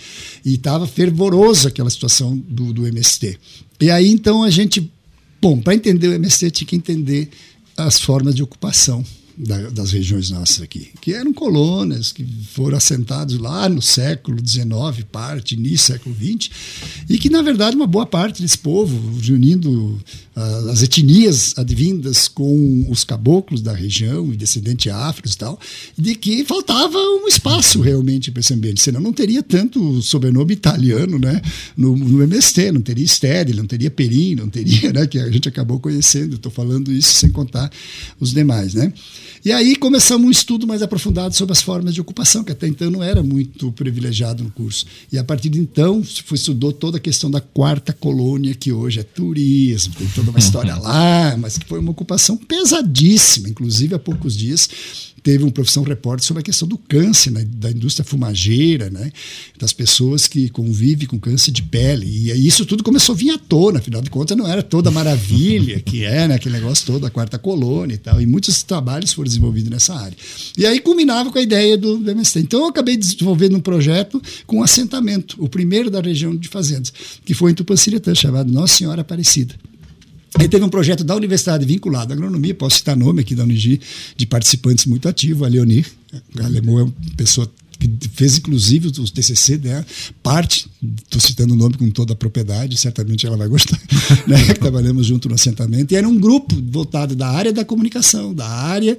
E 0.45 0.55
estava 0.55 0.87
fervoroso 0.87 1.67
aquela 1.67 1.89
situação 1.89 2.37
do, 2.37 2.73
do 2.73 2.87
MST. 2.87 3.37
E 3.79 3.89
aí, 3.89 4.07
então, 4.07 4.43
a 4.43 4.49
gente. 4.49 4.91
Bom, 5.41 5.59
para 5.59 5.75
entender 5.75 6.07
o 6.07 6.13
MST, 6.13 6.51
tinha 6.51 6.67
que 6.67 6.75
entender 6.75 7.29
as 7.75 7.99
formas 7.99 8.33
de 8.33 8.41
ocupação 8.41 9.03
da, 9.37 9.69
das 9.69 9.91
regiões 9.91 10.31
nossas 10.31 10.61
aqui, 10.61 10.89
que 10.99 11.13
eram 11.13 11.31
colônias 11.31 12.11
que 12.11 12.25
foram 12.53 12.77
assentados 12.77 13.37
lá 13.37 13.69
no 13.69 13.81
século 13.81 14.39
XIX, 14.45 15.05
parte, 15.11 15.53
início 15.53 15.93
século 15.93 16.15
XX, 16.15 16.49
e 17.07 17.19
que, 17.19 17.29
na 17.29 17.43
verdade, 17.43 17.75
uma 17.75 17.85
boa 17.85 18.05
parte 18.05 18.41
desse 18.41 18.57
povo, 18.57 19.19
reunindo 19.19 19.99
uh, 20.35 20.69
as 20.71 20.81
etnias 20.81 21.53
advindas 21.55 22.27
com 22.27 22.87
os 22.89 23.03
caboclos 23.03 23.61
da 23.61 23.73
região 23.73 24.33
e 24.33 24.35
descendentes 24.37 24.91
afros 24.91 25.33
e 25.33 25.37
tal, 25.37 25.59
de 25.95 26.15
que 26.15 26.43
faltava 26.43 26.97
um 26.97 27.27
espaço 27.27 27.79
realmente 27.79 28.31
para 28.31 28.39
esse 28.39 28.53
ambiente, 28.53 28.81
senão 28.81 28.99
não 28.99 29.13
teria 29.13 29.43
tanto 29.43 30.01
sobrenome 30.01 30.53
italiano 30.53 31.19
né, 31.19 31.41
no, 31.75 31.95
no 31.95 32.23
MST, 32.23 32.71
não 32.71 32.81
teria 32.81 33.05
Stedley, 33.05 33.55
não 33.55 33.67
teria 33.67 33.91
Perim, 33.91 34.33
não 34.33 34.49
teria, 34.49 34.91
né, 34.91 35.05
que 35.05 35.19
a 35.19 35.29
gente 35.29 35.47
acabou 35.47 35.79
conhecendo, 35.79 36.35
estou 36.35 36.51
falando 36.51 36.91
isso 36.91 37.13
sem 37.13 37.29
contar 37.29 37.71
os 38.19 38.33
demais, 38.33 38.73
né? 38.73 38.91
E 39.43 39.51
aí 39.51 39.75
começamos 39.75 40.27
um 40.27 40.31
estudo 40.31 40.67
mais 40.67 40.81
aprofundado 40.81 41.35
sobre 41.35 41.53
as 41.53 41.61
formas 41.61 41.93
de 41.93 42.01
ocupação, 42.01 42.43
que 42.43 42.51
até 42.51 42.67
então 42.67 42.89
não 42.89 43.03
era 43.03 43.21
muito 43.21 43.71
privilegiado 43.71 44.43
no 44.43 44.51
curso. 44.51 44.85
E 45.11 45.17
a 45.17 45.23
partir 45.23 45.49
de 45.49 45.59
então, 45.59 46.03
se 46.03 46.23
estudou 46.33 46.71
toda 46.71 46.97
a 46.97 46.99
questão 46.99 47.29
da 47.29 47.41
quarta 47.41 47.93
colônia, 47.93 48.53
que 48.53 48.71
hoje 48.71 48.99
é 48.99 49.03
turismo, 49.03 49.93
tem 49.95 50.07
toda 50.09 50.31
uma 50.31 50.39
história 50.39 50.75
lá, 50.77 51.35
mas 51.37 51.57
que 51.57 51.65
foi 51.65 51.79
uma 51.79 51.91
ocupação 51.91 52.37
pesadíssima. 52.37 53.49
Inclusive, 53.49 53.95
há 53.95 53.99
poucos 53.99 54.35
dias 54.35 54.69
teve 55.27 55.43
um 55.43 55.49
profissão 55.49 55.83
repórter 55.83 56.25
sobre 56.25 56.39
a 56.39 56.43
questão 56.43 56.65
do 56.65 56.77
câncer, 56.77 57.31
né, 57.31 57.45
da 57.45 57.69
indústria 57.69 58.05
fumageira, 58.05 58.89
né, 58.89 59.11
das 59.59 59.73
pessoas 59.73 60.25
que 60.25 60.47
convivem 60.47 61.05
com 61.05 61.19
câncer 61.19 61.51
de 61.51 61.61
pele. 61.63 62.05
E 62.05 62.47
isso 62.47 62.65
tudo 62.65 62.81
começou 62.81 63.11
a 63.11 63.17
vir 63.17 63.31
à 63.31 63.37
tona, 63.37 63.79
afinal 63.79 64.01
de 64.01 64.09
contas, 64.09 64.37
não 64.37 64.47
era 64.47 64.63
toda 64.63 64.89
maravilha 64.89 65.81
que 65.81 66.05
é, 66.05 66.29
né, 66.29 66.35
aquele 66.35 66.55
negócio 66.55 66.85
todo, 66.85 67.05
a 67.05 67.09
quarta 67.09 67.37
colônia 67.37 67.95
e 67.95 67.97
tal. 67.97 68.21
E 68.21 68.25
muitos 68.25 68.63
trabalhos 68.63 69.11
foram 69.11 69.27
desenvolvidos 69.27 69.69
nessa 69.69 69.93
área. 69.95 70.15
E 70.57 70.65
aí 70.65 70.79
culminava 70.79 71.29
com 71.29 71.37
a 71.37 71.41
ideia 71.41 71.77
do, 71.77 71.97
do 71.97 72.09
MST. 72.09 72.39
Então 72.39 72.61
eu 72.61 72.67
acabei 72.67 72.95
desenvolvendo 72.95 73.57
um 73.57 73.61
projeto 73.61 74.21
com 74.45 74.63
assentamento, 74.63 75.35
o 75.43 75.49
primeiro 75.49 75.91
da 75.91 75.99
região 75.99 76.33
de 76.33 76.47
fazendas, 76.47 76.93
que 77.25 77.33
foi 77.33 77.51
em 77.51 77.53
Tupanciretã, 77.53 78.15
chamado 78.15 78.49
Nossa 78.49 78.77
Senhora 78.77 79.01
Aparecida. 79.01 79.55
Aí 80.35 80.47
teve 80.47 80.63
um 80.63 80.69
projeto 80.69 81.03
da 81.03 81.15
universidade 81.15 81.65
vinculado 81.65 82.11
à 82.11 82.15
agronomia, 82.15 82.53
posso 82.53 82.77
citar 82.77 82.95
nome 82.95 83.21
aqui 83.21 83.33
da 83.33 83.43
Unigi, 83.43 83.79
de 84.15 84.25
participantes 84.25 84.85
muito 84.85 85.07
ativos, 85.07 85.45
a 85.45 85.49
Leonir. 85.49 85.85
A 86.39 86.47
Lemoa 86.47 86.81
é 86.81 86.83
uma 86.83 86.93
pessoa 87.15 87.49
que 87.77 88.09
fez 88.13 88.37
inclusive 88.37 88.87
o 88.87 88.91
TCC 88.91 89.57
dela, 89.57 89.85
parte, 90.23 90.67
estou 91.03 91.21
citando 91.21 91.53
o 91.53 91.57
nome 91.57 91.75
com 91.77 91.89
toda 91.91 92.13
a 92.13 92.15
propriedade, 92.15 92.75
certamente 92.75 93.25
ela 93.25 93.37
vai 93.37 93.47
gostar, 93.47 93.79
né? 94.27 94.53
trabalhamos 94.55 95.05
junto 95.05 95.29
no 95.29 95.35
assentamento, 95.35 95.93
e 95.93 95.95
era 95.95 96.07
um 96.07 96.19
grupo 96.19 96.55
voltado 96.71 97.15
da 97.15 97.29
área 97.29 97.53
da 97.53 97.63
comunicação, 97.63 98.33
da 98.33 98.47
área 98.47 98.97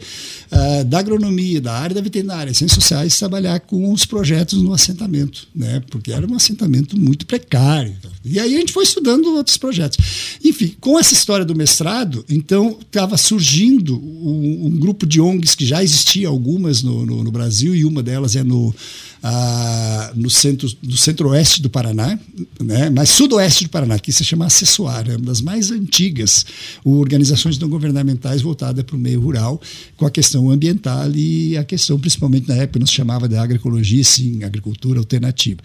uh, 0.52 0.84
da 0.84 0.98
agronomia, 0.98 1.60
da 1.60 1.72
área 1.72 1.94
da 1.94 2.00
veterinária, 2.00 2.54
ciências 2.54 2.82
sociais, 2.82 3.18
trabalhar 3.18 3.60
com 3.60 3.92
os 3.92 4.04
projetos 4.06 4.62
no 4.62 4.72
assentamento, 4.72 5.48
né? 5.54 5.82
porque 5.90 6.12
era 6.12 6.26
um 6.26 6.34
assentamento 6.34 6.96
muito 6.96 7.26
precário. 7.26 7.96
E 8.30 8.38
aí 8.38 8.56
a 8.56 8.60
gente 8.60 8.72
foi 8.72 8.84
estudando 8.84 9.26
outros 9.34 9.56
projetos. 9.56 9.98
Enfim, 10.44 10.74
com 10.80 10.98
essa 10.98 11.14
história 11.14 11.44
do 11.44 11.54
mestrado, 11.54 12.24
então 12.28 12.78
estava 12.80 13.16
surgindo 13.16 13.96
um, 13.96 14.66
um, 14.66 14.70
grupo 14.70 15.06
de 15.06 15.20
ONGs 15.20 15.54
que 15.54 15.64
já 15.66 15.82
existia 15.82 16.28
algumas 16.28 16.82
no, 16.82 17.04
no, 17.04 17.24
no 17.24 17.30
Brasil, 17.30 17.74
e 17.74 17.84
uma 17.84 18.02
delas 18.02 18.36
é 18.36 18.42
no 18.42 18.74
ah, 19.22 20.12
no 20.14 20.30
centro 20.30 20.68
do 20.82 20.96
centro-oeste 20.96 21.60
do 21.60 21.68
Paraná, 21.68 22.18
né, 22.60 22.90
mas 22.90 23.10
sudoeste 23.10 23.64
do 23.64 23.70
Paraná, 23.70 23.98
que 23.98 24.12
se 24.12 24.24
chama 24.24 24.46
Acessoar, 24.46 25.08
é 25.08 25.16
uma 25.16 25.26
das 25.26 25.40
mais 25.40 25.70
antigas 25.70 26.46
organizações 26.84 27.58
não 27.58 27.68
governamentais 27.68 28.42
voltadas 28.42 28.84
para 28.84 28.94
o 28.94 28.98
meio 28.98 29.20
rural, 29.20 29.60
com 29.96 30.06
a 30.06 30.10
questão 30.10 30.50
ambiental 30.50 31.10
e 31.12 31.56
a 31.56 31.64
questão, 31.64 31.98
principalmente 31.98 32.48
na 32.48 32.54
época, 32.56 32.78
nos 32.78 32.90
chamava 32.90 33.28
de 33.28 33.36
agroecologia, 33.36 34.04
sim, 34.04 34.44
agricultura 34.44 35.00
alternativa. 35.00 35.60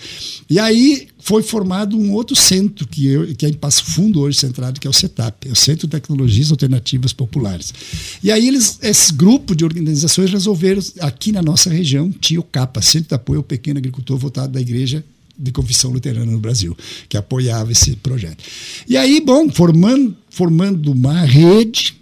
E 0.49 0.57
aí 0.57 1.07
foi 1.23 1.41
formado 1.41 1.97
um 1.97 2.11
outro 2.11 2.35
centro 2.35 2.85
que, 2.85 3.07
eu, 3.07 3.33
que 3.33 3.45
é 3.45 3.49
em 3.49 3.53
Passo 3.53 3.85
Fundo 3.85 4.19
hoje 4.19 4.37
centrado, 4.37 4.77
que 4.77 4.85
é 4.85 4.89
o 4.89 4.93
CETAP, 4.93 5.47
é 5.47 5.51
o 5.53 5.55
Centro 5.55 5.87
de 5.87 5.91
Tecnologias 5.91 6.51
Alternativas 6.51 7.13
Populares. 7.13 7.73
E 8.21 8.29
aí 8.29 8.45
eles, 8.45 8.77
esse 8.81 9.13
grupo 9.13 9.55
de 9.55 9.63
organizações 9.63 10.29
resolveram, 10.29 10.81
aqui 10.99 11.31
na 11.31 11.41
nossa 11.41 11.69
região, 11.69 12.11
tinha 12.11 12.41
o 12.41 12.43
CAPA, 12.43 12.81
Centro 12.81 13.07
de 13.07 13.15
Apoio 13.15 13.39
ao 13.39 13.43
Pequeno 13.43 13.77
Agricultor, 13.79 14.17
voltado 14.17 14.51
da 14.51 14.59
Igreja 14.59 15.01
de 15.39 15.51
confissão 15.53 15.91
luterana 15.91 16.29
no 16.29 16.39
Brasil, 16.39 16.77
que 17.07 17.15
apoiava 17.15 17.71
esse 17.71 17.95
projeto. 17.95 18.43
E 18.87 18.97
aí, 18.97 19.21
bom, 19.21 19.49
formando, 19.49 20.13
formando 20.29 20.91
uma 20.91 21.21
rede 21.21 21.95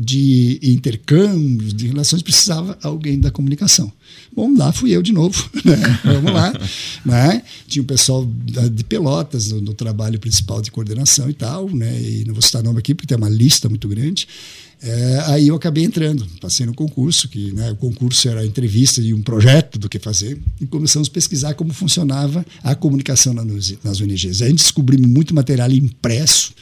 de 0.00 0.58
intercâmbios, 0.62 1.74
de 1.74 1.88
relações, 1.88 2.22
precisava 2.22 2.78
alguém 2.82 3.18
da 3.18 3.30
comunicação. 3.30 3.92
Bom, 4.34 4.54
lá 4.56 4.72
fui 4.72 4.90
eu 4.90 5.02
de 5.02 5.12
novo. 5.12 5.48
Né? 5.68 6.00
Vamos 6.04 6.32
lá. 6.32 6.52
Né? 7.04 7.42
Tinha 7.66 7.82
o 7.82 7.86
pessoal 7.86 8.26
de 8.72 8.84
Pelotas 8.84 9.50
no, 9.50 9.60
no, 9.60 9.74
trabalho 9.74 10.18
principal 10.18 10.62
de 10.62 10.70
coordenação 10.70 11.28
e 11.28 11.34
tal, 11.34 11.68
né? 11.68 12.00
e 12.00 12.24
não 12.26 12.32
vou 12.32 12.40
citar 12.40 12.62
nome 12.62 12.78
aqui 12.78 12.94
porque 12.94 13.06
tem 13.06 13.18
uma 13.18 13.28
lista 13.28 13.68
muito 13.68 13.86
grande. 13.86 14.26
É, 14.80 15.22
aí 15.26 15.48
eu 15.48 15.56
acabei 15.56 15.84
entrando, 15.84 16.24
passei 16.40 16.64
no 16.64 16.72
concurso, 16.72 17.28
que 17.28 17.52
né, 17.52 17.72
o 17.72 17.76
concurso 17.76 18.28
era 18.28 18.40
a 18.40 18.46
entrevista 18.46 19.02
de 19.02 19.12
um 19.12 19.20
projeto 19.20 19.78
do 19.78 19.88
que 19.88 19.98
fazer, 19.98 20.38
e 20.60 20.66
começamos 20.66 21.08
a 21.08 21.10
pesquisar 21.10 21.54
como 21.54 21.72
funcionava 21.72 22.46
a 22.62 22.74
comunicação 22.76 23.34
nas, 23.34 23.74
nas 23.82 24.00
ONGs. 24.00 24.40
Aí 24.40 24.52
descobrimos 24.52 25.10
muito 25.10 25.34
material 25.34 25.70
impresso, 25.72 26.52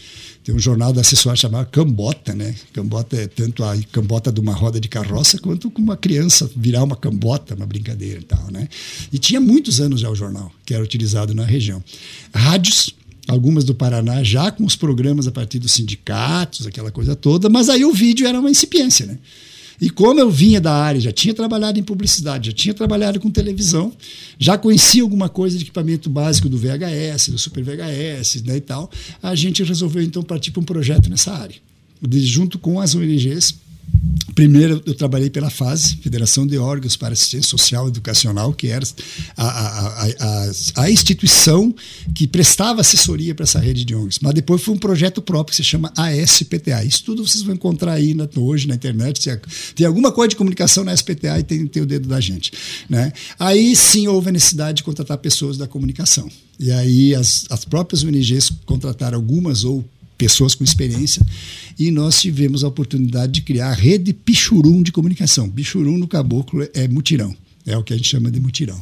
tem 0.46 0.54
um 0.54 0.60
jornal 0.60 0.92
da 0.92 1.00
assessora 1.00 1.34
chamado 1.34 1.66
Cambota, 1.72 2.32
né? 2.32 2.54
Cambota 2.72 3.16
é 3.16 3.26
tanto 3.26 3.64
a 3.64 3.76
cambota 3.90 4.30
de 4.30 4.38
uma 4.38 4.54
roda 4.54 4.78
de 4.78 4.86
carroça 4.86 5.40
quanto 5.40 5.68
com 5.68 5.82
uma 5.82 5.96
criança 5.96 6.48
virar 6.54 6.84
uma 6.84 6.94
cambota, 6.94 7.56
uma 7.56 7.66
brincadeira 7.66 8.20
e 8.20 8.22
tal, 8.22 8.48
né? 8.52 8.68
E 9.12 9.18
tinha 9.18 9.40
muitos 9.40 9.80
anos 9.80 10.00
já 10.00 10.08
o 10.08 10.14
jornal, 10.14 10.52
que 10.64 10.72
era 10.72 10.84
utilizado 10.84 11.34
na 11.34 11.44
região. 11.44 11.82
Rádios, 12.32 12.94
algumas 13.26 13.64
do 13.64 13.74
Paraná, 13.74 14.22
já 14.22 14.52
com 14.52 14.64
os 14.64 14.76
programas 14.76 15.26
a 15.26 15.32
partir 15.32 15.58
dos 15.58 15.72
sindicatos, 15.72 16.64
aquela 16.64 16.92
coisa 16.92 17.16
toda, 17.16 17.48
mas 17.48 17.68
aí 17.68 17.84
o 17.84 17.92
vídeo 17.92 18.24
era 18.24 18.38
uma 18.38 18.48
incipiência, 18.48 19.04
né? 19.04 19.18
E 19.80 19.90
como 19.90 20.18
eu 20.18 20.30
vinha 20.30 20.60
da 20.60 20.72
área, 20.72 21.00
já 21.00 21.12
tinha 21.12 21.34
trabalhado 21.34 21.78
em 21.78 21.82
publicidade, 21.82 22.50
já 22.50 22.56
tinha 22.56 22.74
trabalhado 22.74 23.20
com 23.20 23.30
televisão, 23.30 23.92
já 24.38 24.56
conhecia 24.56 25.02
alguma 25.02 25.28
coisa 25.28 25.58
de 25.58 25.64
equipamento 25.64 26.08
básico 26.08 26.48
do 26.48 26.56
VHS, 26.56 27.28
do 27.28 27.38
Super 27.38 27.62
VHS 27.62 28.42
né, 28.44 28.56
e 28.56 28.60
tal, 28.60 28.90
a 29.22 29.34
gente 29.34 29.62
resolveu 29.62 30.02
então 30.02 30.22
partir 30.22 30.50
para 30.50 30.60
um 30.60 30.64
projeto 30.64 31.10
nessa 31.10 31.32
área. 31.32 31.56
Junto 32.10 32.58
com 32.58 32.80
as 32.80 32.94
ONGs, 32.94 33.54
Primeiro, 34.36 34.82
eu 34.84 34.92
trabalhei 34.92 35.30
pela 35.30 35.48
FASE, 35.48 35.96
Federação 35.96 36.46
de 36.46 36.58
Órgãos 36.58 36.94
para 36.94 37.14
Assistência 37.14 37.48
Social 37.48 37.86
e 37.86 37.88
Educacional, 37.88 38.52
que 38.52 38.66
era 38.66 38.86
a, 39.34 39.46
a, 39.46 40.06
a, 40.06 40.50
a, 40.76 40.90
instituição 40.90 41.74
que 42.14 42.26
prestava 42.26 42.82
assessoria 42.82 43.34
para 43.34 43.44
essa 43.44 43.58
rede 43.58 43.82
de 43.82 43.94
ONGs. 43.94 44.18
Mas 44.20 44.34
depois 44.34 44.62
foi 44.62 44.74
um 44.74 44.78
projeto 44.78 45.22
próprio 45.22 45.52
que 45.52 45.56
se 45.56 45.64
chama 45.64 45.90
ASPTA. 45.96 46.84
Isso 46.84 47.02
tudo 47.02 47.26
vocês 47.26 47.42
vão 47.42 47.54
encontrar 47.54 47.94
aí 47.94 48.12
na, 48.12 48.28
hoje 48.36 48.68
na 48.68 48.74
internet. 48.74 49.22
Se 49.22 49.40
tem 49.74 49.86
alguma 49.86 50.12
coisa 50.12 50.28
de 50.28 50.36
comunicação 50.36 50.84
na 50.84 50.94
SPTA 50.94 51.38
e 51.38 51.42
tem, 51.42 51.66
tem 51.66 51.82
o 51.82 51.86
dedo 51.86 52.06
da 52.06 52.20
gente. 52.20 52.52
Né? 52.90 53.14
Aí 53.38 53.74
sim 53.74 54.06
houve 54.06 54.28
a 54.28 54.32
necessidade 54.32 54.76
de 54.76 54.84
contratar 54.84 55.16
pessoas 55.16 55.56
da 55.56 55.66
comunicação. 55.66 56.28
E 56.60 56.70
aí 56.70 57.14
as, 57.14 57.46
as 57.48 57.64
próprias 57.64 58.04
ONGs 58.04 58.50
contrataram 58.66 59.16
algumas 59.16 59.64
ou 59.64 59.82
pessoas 60.16 60.54
com 60.54 60.64
experiência, 60.64 61.24
e 61.78 61.90
nós 61.90 62.20
tivemos 62.20 62.64
a 62.64 62.68
oportunidade 62.68 63.32
de 63.32 63.42
criar 63.42 63.68
a 63.68 63.74
rede 63.74 64.12
Pichurum 64.12 64.82
de 64.82 64.92
comunicação. 64.92 65.48
Pichurum 65.48 65.98
no 65.98 66.08
caboclo 66.08 66.66
é 66.74 66.88
mutirão, 66.88 67.34
é 67.66 67.76
o 67.76 67.82
que 67.82 67.92
a 67.92 67.96
gente 67.96 68.08
chama 68.08 68.30
de 68.30 68.40
mutirão. 68.40 68.80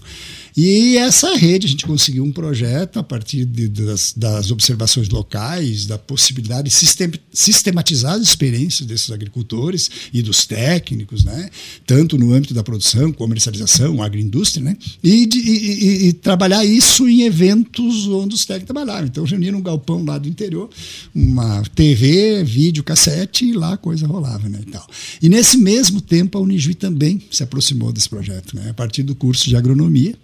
E 0.56 0.96
essa 0.96 1.34
rede, 1.34 1.66
a 1.66 1.70
gente 1.70 1.84
conseguiu 1.84 2.22
um 2.22 2.30
projeto 2.30 3.00
a 3.00 3.02
partir 3.02 3.44
de, 3.44 3.66
das, 3.66 4.14
das, 4.16 4.52
observações 4.52 5.08
locais, 5.08 5.84
da 5.84 5.98
possibilidade 5.98 6.68
de 6.68 6.74
sistem, 6.74 7.10
sistematizar 7.32 8.12
as 8.12 8.22
experiências 8.22 8.86
desses 8.86 9.10
agricultores 9.10 9.90
e 10.12 10.22
dos 10.22 10.46
técnicos, 10.46 11.24
né? 11.24 11.50
tanto 11.84 12.16
no 12.16 12.32
âmbito 12.32 12.54
da 12.54 12.62
produção, 12.62 13.12
comercialização, 13.12 14.00
agroindústria, 14.00 14.64
né? 14.64 14.76
e, 15.02 15.26
de, 15.26 15.38
e, 15.38 15.54
e, 15.56 16.08
e 16.08 16.12
trabalhar 16.12 16.64
isso 16.64 17.08
em 17.08 17.22
eventos 17.22 18.06
onde 18.06 18.36
os 18.36 18.44
técnicos 18.44 18.72
trabalhavam. 18.72 19.06
Então, 19.06 19.24
reuniram 19.24 19.58
um 19.58 19.62
galpão 19.62 20.04
lá 20.04 20.18
do 20.18 20.28
interior, 20.28 20.70
uma 21.12 21.62
TV, 21.74 22.44
vídeo, 22.44 22.84
cassete, 22.84 23.44
e 23.44 23.52
lá 23.52 23.72
a 23.72 23.76
coisa 23.76 24.06
rolava. 24.06 24.48
Né? 24.48 24.60
E, 24.64 24.70
tal. 24.70 24.86
e 25.20 25.28
nesse 25.28 25.58
mesmo 25.58 26.00
tempo, 26.00 26.38
a 26.38 26.40
Unijuí 26.40 26.74
também 26.74 27.20
se 27.28 27.42
aproximou 27.42 27.92
desse 27.92 28.08
projeto, 28.08 28.54
né? 28.54 28.70
a 28.70 28.74
partir 28.74 29.02
do 29.02 29.16
curso 29.16 29.48
de 29.48 29.56
agronomia 29.56 30.16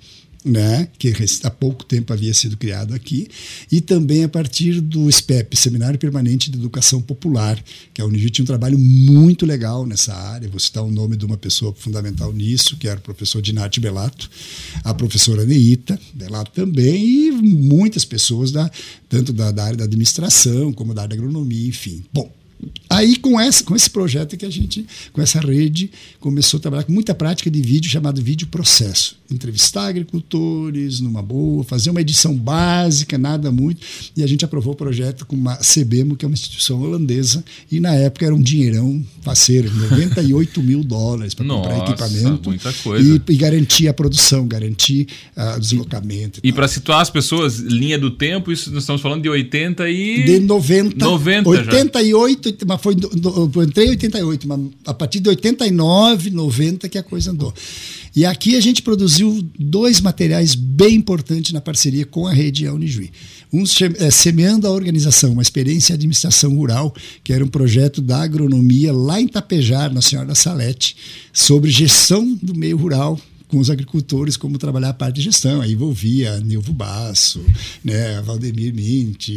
né, 0.44 0.88
que 0.98 1.12
há 1.44 1.50
pouco 1.50 1.84
tempo 1.84 2.12
havia 2.12 2.32
sido 2.32 2.56
criado 2.56 2.94
aqui, 2.94 3.28
e 3.70 3.80
também 3.80 4.24
a 4.24 4.28
partir 4.28 4.80
do 4.80 5.10
SPEP, 5.10 5.56
Seminário 5.56 5.98
Permanente 5.98 6.50
de 6.50 6.58
Educação 6.58 7.00
Popular, 7.02 7.62
que 7.92 8.00
a 8.00 8.06
Unijuí 8.06 8.30
tinha 8.30 8.42
um 8.42 8.46
trabalho 8.46 8.78
muito 8.78 9.44
legal 9.44 9.86
nessa 9.86 10.14
área. 10.14 10.48
Vou 10.48 10.58
citar 10.58 10.82
o 10.82 10.90
nome 10.90 11.16
de 11.16 11.26
uma 11.26 11.36
pessoa 11.36 11.74
fundamental 11.74 12.32
nisso, 12.32 12.76
que 12.76 12.88
era 12.88 12.98
o 12.98 13.02
professor 13.02 13.42
Dinati 13.42 13.80
Belato, 13.80 14.30
a 14.82 14.94
professora 14.94 15.44
Neita 15.44 15.98
Belato 16.14 16.52
também, 16.52 17.28
e 17.28 17.32
muitas 17.32 18.04
pessoas 18.04 18.50
da, 18.50 18.70
tanto 19.08 19.32
da, 19.32 19.50
da 19.50 19.64
área 19.64 19.76
da 19.76 19.84
administração 19.84 20.72
como 20.72 20.94
da 20.94 21.02
área 21.02 21.16
da 21.16 21.22
agronomia, 21.22 21.68
enfim. 21.68 22.04
Bom, 22.12 22.39
Aí, 22.88 23.16
com, 23.16 23.38
essa, 23.38 23.62
com 23.62 23.74
esse 23.74 23.88
projeto 23.88 24.36
que 24.36 24.44
a 24.44 24.50
gente, 24.50 24.84
com 25.12 25.22
essa 25.22 25.40
rede, 25.40 25.90
começou 26.18 26.58
a 26.58 26.60
trabalhar 26.60 26.84
com 26.84 26.92
muita 26.92 27.14
prática 27.14 27.50
de 27.50 27.62
vídeo 27.62 27.90
chamado 27.90 28.20
vídeo 28.20 28.48
processo. 28.48 29.16
Entrevistar 29.30 29.86
agricultores 29.86 31.00
numa 31.00 31.22
boa, 31.22 31.62
fazer 31.62 31.90
uma 31.90 32.00
edição 32.00 32.34
básica, 32.36 33.16
nada 33.16 33.52
muito. 33.52 33.80
E 34.16 34.24
a 34.24 34.26
gente 34.26 34.44
aprovou 34.44 34.72
o 34.72 34.76
projeto 34.76 35.24
com 35.24 35.36
uma 35.36 35.56
CBEMO, 35.56 36.16
que 36.16 36.24
é 36.24 36.28
uma 36.28 36.34
instituição 36.34 36.82
holandesa, 36.82 37.44
e 37.70 37.78
na 37.78 37.94
época 37.94 38.26
era 38.26 38.34
um 38.34 38.42
dinheirão 38.42 39.04
parceiro, 39.24 39.70
98 39.90 40.60
mil 40.62 40.82
dólares 40.82 41.32
para 41.32 41.46
comprar 41.46 41.78
equipamento. 41.78 42.48
Muita 42.48 42.72
coisa. 42.72 43.22
E, 43.28 43.32
e 43.32 43.36
garantir 43.36 43.86
a 43.86 43.94
produção, 43.94 44.48
garantir 44.48 45.06
uh, 45.36 45.56
o 45.56 45.60
deslocamento. 45.60 46.40
E, 46.42 46.48
e 46.48 46.52
para 46.52 46.66
situar 46.66 47.00
as 47.00 47.10
pessoas, 47.10 47.60
linha 47.60 47.98
do 47.98 48.10
tempo, 48.10 48.50
isso 48.50 48.70
nós 48.72 48.82
estamos 48.82 49.00
falando 49.00 49.22
de 49.22 49.28
80 49.28 49.88
e. 49.88 50.24
De 50.24 50.40
90. 50.40 51.04
90 51.04 51.48
88, 51.48 52.49
mas 52.66 52.80
foi, 52.80 52.96
eu 53.54 53.62
entrei 53.62 53.86
em 53.86 53.90
88, 53.90 54.48
mas 54.48 54.60
a 54.86 54.94
partir 54.94 55.20
de 55.20 55.28
89, 55.28 56.30
90 56.30 56.88
que 56.88 56.98
a 56.98 57.02
coisa 57.02 57.30
andou. 57.30 57.52
E 58.14 58.24
aqui 58.24 58.56
a 58.56 58.60
gente 58.60 58.82
produziu 58.82 59.44
dois 59.58 60.00
materiais 60.00 60.54
bem 60.54 60.96
importantes 60.96 61.52
na 61.52 61.60
parceria 61.60 62.04
com 62.04 62.26
a 62.26 62.32
rede 62.32 62.66
Unijuí. 62.66 63.10
Um 63.52 63.62
é, 63.98 64.10
Semeando 64.10 64.66
a 64.66 64.70
Organização, 64.70 65.32
uma 65.32 65.42
experiência 65.42 65.92
em 65.92 65.94
administração 65.94 66.54
rural, 66.54 66.94
que 67.22 67.32
era 67.32 67.44
um 67.44 67.48
projeto 67.48 68.00
da 68.00 68.22
agronomia 68.22 68.92
lá 68.92 69.20
em 69.20 69.28
Tapejar, 69.28 69.92
na 69.92 70.02
Senhora 70.02 70.28
da 70.28 70.34
Salete, 70.34 70.96
sobre 71.32 71.70
gestão 71.70 72.36
do 72.42 72.54
meio 72.54 72.76
rural 72.76 73.18
com 73.50 73.58
os 73.58 73.68
agricultores 73.68 74.36
como 74.36 74.56
trabalhar 74.56 74.90
a 74.90 74.94
parte 74.94 75.16
de 75.16 75.22
gestão. 75.22 75.60
Aí 75.60 75.72
envolvia 75.72 76.38
Nilvo 76.40 76.72
Basso, 76.72 77.44
né, 77.84 78.20
Valdemir 78.22 78.72
Mint, 78.72 79.28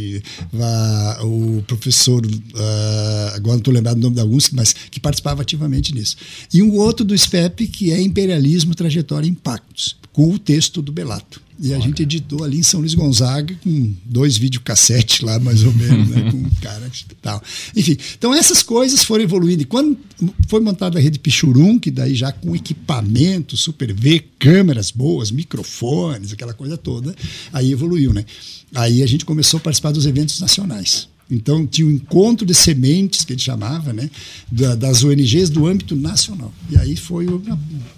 o 1.23 1.63
professor, 1.63 2.25
uh, 2.25 3.35
agora 3.35 3.53
não 3.53 3.57
estou 3.57 3.73
lembrado 3.73 3.97
o 3.97 4.01
nome 4.01 4.15
da 4.15 4.23
UNSC, 4.23 4.55
mas 4.55 4.73
que 4.73 4.99
participava 4.99 5.41
ativamente 5.41 5.93
nisso. 5.93 6.15
E 6.53 6.61
um 6.61 6.75
outro 6.75 7.03
do 7.03 7.17
SPEP, 7.17 7.67
que 7.67 7.91
é 7.91 8.01
Imperialismo, 8.01 8.75
Trajetória 8.75 9.27
e 9.27 9.31
Impactos, 9.31 9.97
com 10.11 10.29
o 10.29 10.39
texto 10.39 10.81
do 10.81 10.91
Belato. 10.91 11.42
E 11.63 11.71
a 11.71 11.77
Olha. 11.77 11.85
gente 11.85 12.03
editou 12.03 12.43
ali 12.43 12.59
em 12.59 12.63
São 12.63 12.81
Luís 12.81 12.93
Gonzaga 12.93 13.55
com 13.63 13.93
dois 14.03 14.35
videocassetes 14.35 15.21
lá, 15.21 15.39
mais 15.39 15.63
ou 15.63 15.71
menos, 15.73 16.09
né? 16.09 16.27
com 16.29 16.35
um 16.35 16.49
cara 16.61 16.91
tal. 17.21 17.41
Enfim, 17.73 17.95
então 18.17 18.33
essas 18.33 18.61
coisas 18.61 19.01
foram 19.05 19.23
evoluindo. 19.23 19.61
E 19.61 19.65
quando 19.65 19.97
foi 20.49 20.59
montada 20.59 20.99
a 20.99 21.01
rede 21.01 21.19
Pichurum, 21.19 21.79
que 21.79 21.89
daí 21.89 22.15
já 22.15 22.33
com 22.33 22.53
equipamento, 22.53 23.55
Super 23.55 23.93
V, 23.93 24.25
câmeras 24.37 24.91
boas, 24.91 25.31
microfones, 25.31 26.33
aquela 26.33 26.53
coisa 26.53 26.77
toda, 26.77 27.15
aí 27.53 27.71
evoluiu, 27.71 28.11
né? 28.11 28.25
Aí 28.75 29.01
a 29.01 29.07
gente 29.07 29.23
começou 29.23 29.57
a 29.59 29.61
participar 29.61 29.91
dos 29.91 30.05
eventos 30.05 30.41
nacionais. 30.41 31.07
Então, 31.33 31.65
tinha 31.65 31.87
um 31.87 31.91
encontro 31.91 32.45
de 32.45 32.53
sementes, 32.53 33.25
que 33.25 33.33
ele 33.33 33.41
chamava, 33.41 33.91
né, 33.91 34.09
das 34.77 35.03
ONGs 35.03 35.49
do 35.49 35.67
âmbito 35.67 35.95
nacional. 35.95 36.53
E 36.69 36.77
aí 36.77 36.95
foi 36.95 37.27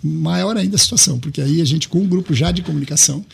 maior 0.04 0.58
ainda 0.58 0.76
a 0.76 0.80
situação, 0.80 1.20
porque 1.20 1.42
aí 1.42 1.62
a 1.62 1.66
gente, 1.66 1.88
com 1.88 2.00
um 2.00 2.08
grupo 2.08 2.34
já 2.34 2.52
de 2.52 2.62
comunicação, 2.62 3.26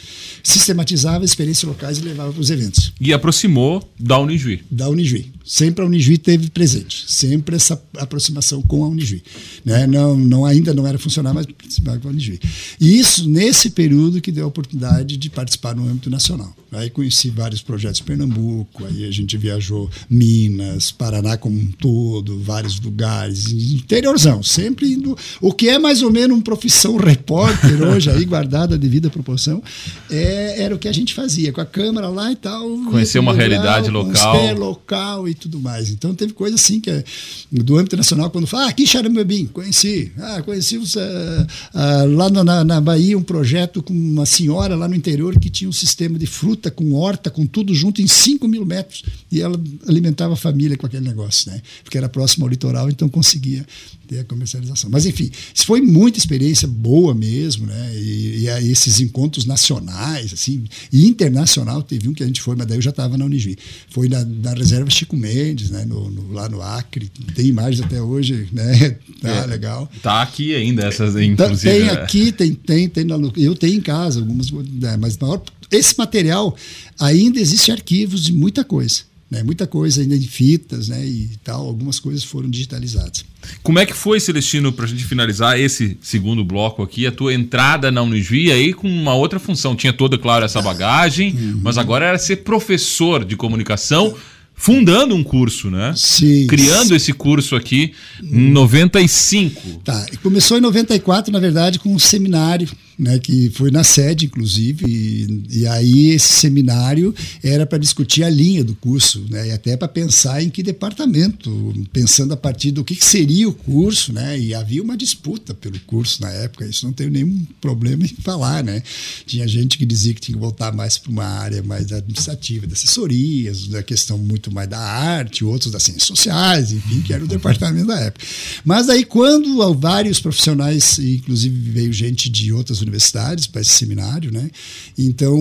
sistematizava 0.43 1.23
experiências 1.23 1.67
locais 1.67 1.97
e 1.97 2.01
levava 2.01 2.31
para 2.31 2.41
os 2.41 2.49
eventos. 2.49 2.93
E 2.99 3.13
aproximou 3.13 3.87
da 3.99 4.19
Unijuí. 4.19 4.61
Da 4.69 4.89
Unijuí. 4.89 5.31
Sempre 5.51 5.83
a 5.83 5.85
Unijuí 5.85 6.17
teve 6.17 6.49
presente, 6.49 7.03
sempre 7.09 7.57
essa 7.57 7.73
aproximação 7.97 8.61
com 8.61 8.85
a 8.85 8.87
Unijuí. 8.87 9.21
Né? 9.65 9.85
Não, 9.85 10.15
não, 10.15 10.45
ainda 10.45 10.73
não 10.73 10.87
era 10.87 10.97
funcionar, 10.97 11.33
mas 11.33 11.45
participava 11.45 11.99
com 11.99 12.07
a 12.07 12.11
Unijuí. 12.11 12.39
E 12.79 12.97
isso 12.97 13.27
nesse 13.27 13.71
período 13.71 14.21
que 14.21 14.31
deu 14.31 14.45
a 14.45 14.47
oportunidade 14.47 15.17
de 15.17 15.29
participar 15.29 15.75
no 15.75 15.85
âmbito 15.85 16.09
nacional. 16.09 16.55
Aí 16.71 16.89
conheci 16.89 17.29
vários 17.29 17.61
projetos 17.61 17.99
em 17.99 18.05
Pernambuco, 18.05 18.85
aí 18.85 19.03
a 19.03 19.11
gente 19.11 19.35
viajou 19.35 19.89
Minas, 20.09 20.89
Paraná 20.89 21.35
como 21.35 21.59
um 21.59 21.69
todo, 21.69 22.39
vários 22.39 22.79
lugares, 22.79 23.51
interiorzão, 23.51 24.41
sempre 24.41 24.93
indo. 24.93 25.17
O 25.41 25.51
que 25.51 25.67
é 25.67 25.77
mais 25.77 26.01
ou 26.01 26.09
menos 26.09 26.33
uma 26.33 26.41
profissão 26.41 26.95
repórter 26.95 27.83
hoje, 27.83 28.09
aí 28.09 28.23
guardada 28.23 28.75
a 28.75 28.77
devida 28.77 29.09
proporção, 29.09 29.61
é, 30.09 30.63
era 30.63 30.73
o 30.73 30.79
que 30.79 30.87
a 30.87 30.93
gente 30.93 31.13
fazia, 31.13 31.51
com 31.51 31.59
a 31.59 31.65
câmera 31.65 32.07
lá 32.07 32.31
e 32.31 32.37
tal. 32.37 32.65
Conhecer 32.85 33.19
uma 33.19 33.33
realidade 33.33 33.89
local. 33.89 34.53
local 34.55 35.27
e 35.27 35.40
tudo 35.41 35.59
mais. 35.59 35.89
Então 35.89 36.13
teve 36.13 36.33
coisa 36.33 36.55
assim 36.55 36.79
que 36.79 36.89
é, 36.89 37.03
do 37.51 37.77
âmbito 37.77 37.97
nacional, 37.97 38.29
quando 38.29 38.47
fala, 38.47 38.65
ah, 38.65 38.69
aqui 38.69 38.85
Xaramubim, 38.85 39.47
conheci. 39.47 40.11
Ah, 40.17 40.41
conheci 40.43 40.77
uh, 40.77 40.81
uh, 40.83 42.15
lá 42.15 42.29
na, 42.29 42.63
na 42.63 42.81
Bahia 42.81 43.17
um 43.17 43.23
projeto 43.23 43.81
com 43.81 43.93
uma 43.93 44.25
senhora 44.25 44.75
lá 44.75 44.87
no 44.87 44.95
interior 44.95 45.39
que 45.39 45.49
tinha 45.49 45.69
um 45.69 45.73
sistema 45.73 46.17
de 46.17 46.27
fruta 46.27 46.69
com 46.69 46.93
horta, 46.93 47.29
com 47.29 47.45
tudo 47.45 47.73
junto 47.73 48.01
em 48.01 48.07
5 48.07 48.47
mil 48.47 48.65
metros. 48.65 49.03
E 49.31 49.41
ela 49.41 49.59
alimentava 49.87 50.33
a 50.33 50.37
família 50.37 50.77
com 50.77 50.85
aquele 50.85 51.07
negócio, 51.07 51.51
né? 51.51 51.61
Porque 51.83 51.97
era 51.97 52.07
próximo 52.07 52.45
ao 52.45 52.49
litoral, 52.49 52.89
então 52.89 53.09
conseguia 53.09 53.65
ter 54.07 54.19
a 54.19 54.23
comercialização. 54.25 54.89
Mas 54.89 55.05
enfim, 55.05 55.31
foi 55.55 55.81
muita 55.81 56.19
experiência 56.19 56.67
boa 56.67 57.15
mesmo, 57.15 57.65
né? 57.65 57.91
E, 57.95 58.45
e 58.45 58.71
esses 58.71 58.99
encontros 58.99 59.45
nacionais, 59.45 60.33
assim, 60.33 60.65
e 60.91 61.07
internacional, 61.07 61.81
teve 61.81 62.09
um 62.09 62.13
que 62.13 62.21
a 62.21 62.27
gente 62.27 62.41
foi, 62.41 62.55
mas 62.55 62.67
daí 62.67 62.77
eu 62.77 62.81
já 62.81 62.89
estava 62.89 63.17
na 63.17 63.25
Unijuí. 63.25 63.57
Foi 63.89 64.09
na, 64.09 64.23
na 64.25 64.53
reserva 64.53 64.89
Chico 64.89 65.15
Mendes, 65.21 65.69
né? 65.69 65.85
No, 65.85 66.09
no, 66.09 66.33
lá 66.33 66.49
no 66.49 66.61
Acre. 66.61 67.09
Tem 67.35 67.45
imagens 67.45 67.85
até 67.85 68.01
hoje, 68.01 68.47
né? 68.51 68.97
Tá 69.21 69.29
é, 69.29 69.45
legal. 69.45 69.87
Tá 70.01 70.21
aqui 70.23 70.55
ainda 70.55 70.83
essas, 70.83 71.15
inclusive. 71.15 71.71
Tem 71.71 71.87
é. 71.87 71.91
aqui, 71.91 72.31
tem, 72.31 72.55
tem, 72.55 72.89
tem. 72.89 73.05
Eu 73.37 73.55
tenho 73.55 73.75
em 73.75 73.81
casa 73.81 74.19
algumas, 74.19 74.49
né? 74.49 74.97
mas 74.97 75.15
maior, 75.15 75.43
esse 75.69 75.95
material 75.95 76.55
ainda 76.99 77.39
existe 77.39 77.71
arquivos 77.71 78.23
de 78.23 78.33
muita 78.33 78.63
coisa. 78.63 79.01
Né? 79.31 79.43
Muita 79.43 79.65
coisa 79.65 80.01
ainda 80.01 80.13
em 80.13 80.21
fitas 80.21 80.89
né? 80.89 81.05
e 81.05 81.29
tal, 81.41 81.65
algumas 81.65 81.99
coisas 82.01 82.21
foram 82.21 82.49
digitalizadas. 82.49 83.23
Como 83.63 83.79
é 83.79 83.85
que 83.85 83.93
foi, 83.93 84.19
Celestino, 84.19 84.73
para 84.73 84.83
a 84.83 84.87
gente 84.87 85.05
finalizar 85.05 85.57
esse 85.57 85.97
segundo 86.01 86.43
bloco 86.43 86.83
aqui, 86.83 87.07
a 87.07 87.11
tua 87.13 87.33
entrada 87.33 87.89
na 87.89 88.01
Unijuí 88.01 88.51
aí 88.51 88.73
com 88.73 88.89
uma 88.89 89.15
outra 89.15 89.39
função? 89.39 89.73
Tinha 89.73 89.93
toda, 89.93 90.17
claro, 90.17 90.43
essa 90.43 90.61
bagagem, 90.61 91.31
uhum. 91.31 91.61
mas 91.63 91.77
agora 91.77 92.07
era 92.07 92.17
ser 92.17 92.37
professor 92.37 93.23
de 93.23 93.37
comunicação 93.37 94.13
fundando 94.61 95.15
um 95.15 95.23
curso, 95.23 95.71
né? 95.71 95.91
Sim. 95.97 96.45
Criando 96.45 96.95
esse 96.95 97.11
curso 97.11 97.55
aqui 97.55 97.93
em 98.21 98.51
95. 98.51 99.81
Tá, 99.83 100.05
começou 100.21 100.55
em 100.55 100.61
94, 100.61 101.33
na 101.33 101.39
verdade, 101.39 101.79
com 101.79 101.91
um 101.91 101.97
seminário 101.97 102.69
né, 103.01 103.17
que 103.17 103.49
foi 103.49 103.71
na 103.71 103.83
sede, 103.83 104.27
inclusive, 104.27 104.85
e, 104.87 105.61
e 105.61 105.67
aí 105.67 106.09
esse 106.09 106.33
seminário 106.33 107.15
era 107.43 107.65
para 107.65 107.79
discutir 107.79 108.23
a 108.23 108.29
linha 108.29 108.63
do 108.63 108.75
curso, 108.75 109.25
né, 109.27 109.47
e 109.47 109.51
até 109.51 109.75
para 109.75 109.87
pensar 109.87 110.43
em 110.43 110.51
que 110.51 110.61
departamento, 110.61 111.73
pensando 111.91 112.31
a 112.31 112.37
partir 112.37 112.69
do 112.69 112.83
que, 112.83 112.95
que, 112.95 113.03
seria 113.03 113.49
o 113.49 113.53
curso, 113.53 114.13
né, 114.13 114.39
e 114.39 114.53
havia 114.53 114.83
uma 114.83 114.95
disputa 114.95 115.51
pelo 115.51 115.79
curso 115.79 116.21
na 116.21 116.29
época, 116.29 116.63
isso 116.63 116.85
não 116.85 116.93
tenho 116.93 117.09
nenhum 117.09 117.43
problema 117.59 118.05
em 118.05 118.07
falar, 118.07 118.63
né, 118.63 118.83
tinha 119.25 119.47
gente 119.47 119.79
que 119.79 119.85
dizia 119.85 120.13
que 120.13 120.21
tinha 120.21 120.35
que 120.35 120.41
voltar 120.41 120.71
mais 120.71 120.99
para 120.99 121.11
uma 121.11 121.25
área 121.25 121.63
mais 121.63 121.91
administrativa, 121.91 122.67
de 122.67 122.73
assessorias, 122.73 123.67
da 123.67 123.81
questão 123.81 124.19
muito 124.19 124.50
mais 124.53 124.69
da 124.69 124.79
arte, 124.79 125.43
outros 125.43 125.71
das 125.71 125.83
ciências 125.83 126.05
sociais, 126.05 126.71
enfim, 126.71 127.01
que 127.01 127.13
era 127.13 127.23
o 127.23 127.27
departamento 127.27 127.87
da 127.87 127.99
época. 127.99 128.25
Mas 128.63 128.89
aí 128.89 129.03
quando 129.03 129.73
vários 129.73 130.19
profissionais, 130.19 130.99
inclusive 130.99 131.71
veio 131.71 131.93
gente 131.93 132.29
de 132.29 132.51
outras 132.51 132.81
universidades, 132.81 133.01
universidades 133.01 133.47
para 133.47 133.61
esse 133.61 133.71
seminário, 133.71 134.31
né? 134.31 134.49
Então 134.97 135.37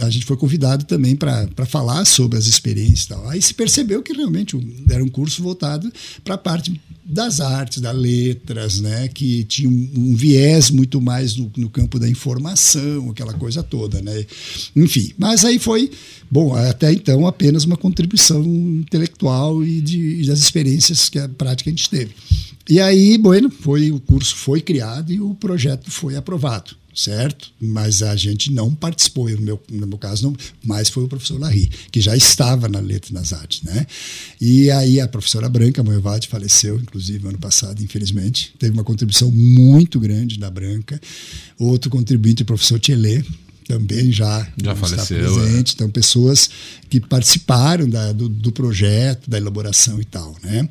a 0.00 0.10
gente 0.10 0.24
foi 0.24 0.36
convidado 0.36 0.84
também 0.84 1.16
para 1.16 1.66
falar 1.66 2.04
sobre 2.04 2.38
as 2.38 2.46
experiências 2.46 3.04
e 3.04 3.08
tal. 3.08 3.28
Aí 3.28 3.40
se 3.40 3.54
percebeu 3.54 4.02
que 4.02 4.12
realmente 4.12 4.56
era 4.88 5.02
um 5.02 5.08
curso 5.08 5.42
voltado 5.42 5.92
para 6.24 6.34
a 6.34 6.38
parte 6.38 6.80
das 7.04 7.40
artes, 7.40 7.80
das 7.80 7.96
letras, 7.96 8.80
né? 8.80 9.08
Que 9.08 9.44
tinha 9.44 9.68
um, 9.68 9.90
um 9.96 10.14
viés 10.14 10.70
muito 10.70 11.00
mais 11.00 11.36
no, 11.36 11.50
no, 11.56 11.68
campo 11.68 11.98
da 11.98 12.08
informação, 12.08 13.10
aquela 13.10 13.34
coisa 13.34 13.62
toda, 13.62 14.00
né? 14.00 14.24
Enfim, 14.74 15.12
mas 15.18 15.44
aí 15.44 15.58
foi, 15.58 15.90
bom, 16.32 16.54
até 16.54 16.90
então 16.90 17.26
apenas 17.26 17.64
uma 17.64 17.76
contribuição 17.76 18.42
intelectual 18.42 19.62
e, 19.62 19.82
de, 19.82 20.22
e 20.22 20.26
das 20.26 20.38
experiências 20.38 21.10
que 21.10 21.18
a 21.18 21.28
prática 21.28 21.68
a 21.68 21.72
gente 21.72 21.90
teve. 21.90 22.14
E 22.68 22.80
aí, 22.80 23.18
bueno, 23.18 23.50
foi 23.50 23.92
o 23.92 24.00
curso 24.00 24.34
foi 24.34 24.62
criado 24.62 25.12
e 25.12 25.20
o 25.20 25.34
projeto 25.34 25.90
foi 25.90 26.16
aprovado 26.16 26.74
certo? 26.94 27.50
Mas 27.60 28.02
a 28.02 28.14
gente 28.16 28.52
não 28.52 28.74
participou, 28.74 29.28
no 29.30 29.40
meu, 29.40 29.62
no 29.70 29.86
meu 29.86 29.98
caso, 29.98 30.24
não, 30.24 30.36
mas 30.62 30.88
foi 30.88 31.04
o 31.04 31.08
professor 31.08 31.40
Larry, 31.40 31.70
que 31.90 32.00
já 32.00 32.16
estava 32.16 32.68
na 32.68 32.80
Letra 32.80 33.12
nas 33.14 33.32
Artes, 33.32 33.62
né? 33.62 33.86
E 34.40 34.70
aí 34.70 35.00
a 35.00 35.08
professora 35.08 35.48
Branca 35.48 35.82
Moevade 35.82 36.28
faleceu, 36.28 36.76
inclusive, 36.76 37.26
ano 37.26 37.38
passado, 37.38 37.82
infelizmente. 37.82 38.52
Teve 38.58 38.72
uma 38.72 38.84
contribuição 38.84 39.30
muito 39.30 39.98
grande 39.98 40.38
da 40.38 40.50
Branca. 40.50 41.00
Outro 41.58 41.90
contribuinte, 41.90 42.42
o 42.42 42.46
professor 42.46 42.78
Tchele, 42.78 43.24
também 43.72 44.12
já, 44.12 44.46
já 44.62 44.76
faleceu. 44.76 45.34
Presente, 45.34 45.70
é. 45.70 45.74
Então, 45.74 45.90
pessoas 45.90 46.50
que 46.90 47.00
participaram 47.00 47.88
da, 47.88 48.12
do, 48.12 48.28
do, 48.28 48.52
projeto, 48.52 49.30
da 49.30 49.38
elaboração 49.38 49.98
e 49.98 50.04
tal. 50.04 50.36
Né? 50.42 50.68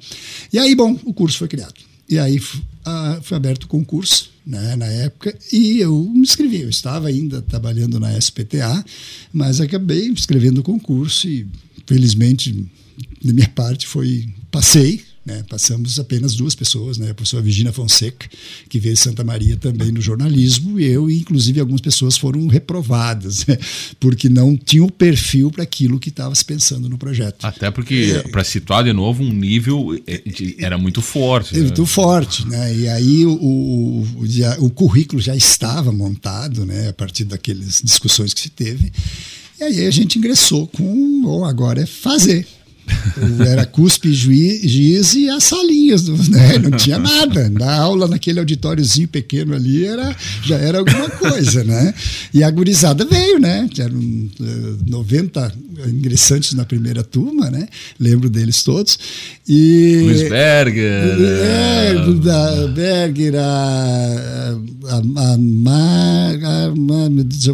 E 0.54 0.60
aí, 0.60 0.76
bom, 0.76 1.00
o 1.04 1.12
curso 1.12 1.40
foi 1.40 1.48
criado. 1.48 1.74
E 2.08 2.20
aí 2.20 2.40
a, 2.86 3.20
foi 3.24 3.38
aberto 3.38 3.64
o 3.64 3.68
concurso 3.68 4.30
né, 4.46 4.76
na 4.76 4.86
época 4.86 5.36
e 5.52 5.80
eu 5.80 6.04
me 6.14 6.22
inscrevi. 6.22 6.62
Eu 6.62 6.70
estava 6.70 7.08
ainda 7.08 7.42
trabalhando 7.42 8.00
na 8.00 8.16
SPTA, 8.20 8.86
mas 9.34 9.60
acabei 9.60 10.08
escrevendo 10.10 10.60
o 10.60 10.64
concurso 10.64 11.28
e, 11.28 11.48
felizmente, 11.88 12.54
da 13.24 13.34
minha 13.34 13.50
parte, 13.50 13.88
foi 13.88 14.30
passei 14.52 15.02
né? 15.24 15.44
Passamos 15.48 16.00
apenas 16.00 16.34
duas 16.36 16.56
pessoas, 16.56 16.98
né? 16.98 17.12
a 17.12 17.14
professora 17.14 17.44
Virginia 17.44 17.72
Fonseca, 17.72 18.28
que 18.68 18.80
veio 18.80 18.96
de 18.96 19.00
Santa 19.00 19.24
Maria 19.24 19.56
também 19.56 19.92
no 19.92 20.02
jornalismo, 20.02 20.80
e 20.80 20.86
eu, 20.86 21.10
e 21.10 21.20
inclusive 21.20 21.60
algumas 21.60 21.82
pessoas 21.82 22.18
foram 22.18 22.48
reprovadas, 22.48 23.46
né? 23.46 23.58
porque 24.00 24.28
não 24.28 24.58
tinham 24.58 24.88
o 24.88 24.92
perfil 24.92 25.52
para 25.52 25.62
aquilo 25.62 26.00
que 26.00 26.10
estava 26.10 26.34
se 26.34 26.44
pensando 26.44 26.90
no 26.90 26.98
projeto. 26.98 27.46
Até 27.46 27.70
porque, 27.70 28.14
é, 28.16 28.28
para 28.30 28.44
situar 28.44 28.84
de 28.84 28.94
novo, 28.94 29.24
um 29.24 29.32
nível 29.32 29.94
é, 30.08 30.24
era 30.58 30.78
muito 30.78 31.02
forte. 31.02 31.54
Né? 31.54 31.62
Muito 31.62 31.86
forte, 31.86 32.48
né? 32.48 32.76
E 32.76 32.88
aí 32.88 33.26
o, 33.26 33.34
o, 33.34 34.02
o, 34.02 34.66
o 34.66 34.70
currículo 34.72 35.22
já 35.22 35.36
estava 35.36 35.92
montado, 35.92 36.66
né? 36.66 36.90
a 36.90 36.94
partir 36.94 37.26
daquelas 37.26 37.80
discussões 37.84 38.34
que 38.34 38.42
se 38.42 38.50
teve. 38.50 38.92
E 39.60 39.64
aí 39.64 39.86
a 39.86 39.92
gente 39.92 40.18
ingressou 40.18 40.66
com, 40.66 41.22
bom, 41.22 41.46
agora 41.46 41.84
é 41.84 41.86
fazer. 41.86 42.48
Era 43.48 43.66
cuspe, 43.66 44.14
juiz, 44.14 44.62
giz 44.62 45.14
e 45.14 45.30
as 45.30 45.44
salinhas, 45.44 46.08
né? 46.30 46.58
não 46.58 46.72
tinha 46.72 46.98
nada. 46.98 47.50
Na 47.50 47.74
aula, 47.76 48.08
naquele 48.08 48.40
auditóriozinho 48.40 49.08
pequeno 49.08 49.56
ali, 49.56 49.86
era, 49.86 50.16
já 50.44 50.58
era 50.58 50.80
alguma 50.80 51.10
coisa, 51.10 51.64
né? 51.64 51.94
E 52.34 52.44
a 52.44 52.52
gurizada 52.52 53.06
veio, 53.06 53.40
né? 53.40 53.68
Eram 53.78 54.30
90 54.88 55.40
eh, 55.42 55.52
ingressantes 55.88 56.54
na 56.54 56.66
primeira 56.66 57.04
turma, 57.04 57.50
né? 57.50 57.68
Lembro 58.00 58.30
deles 58.30 58.64
todos. 58.64 58.98
E, 59.48 60.02
Luiz 60.04 60.30
Berger. 60.30 61.18
É, 61.20 61.94
da 62.22 62.68
Berger, 62.68 63.36
a, 63.36 64.58
a, 64.88 64.96
a, 64.96 65.34
a, 65.34 65.38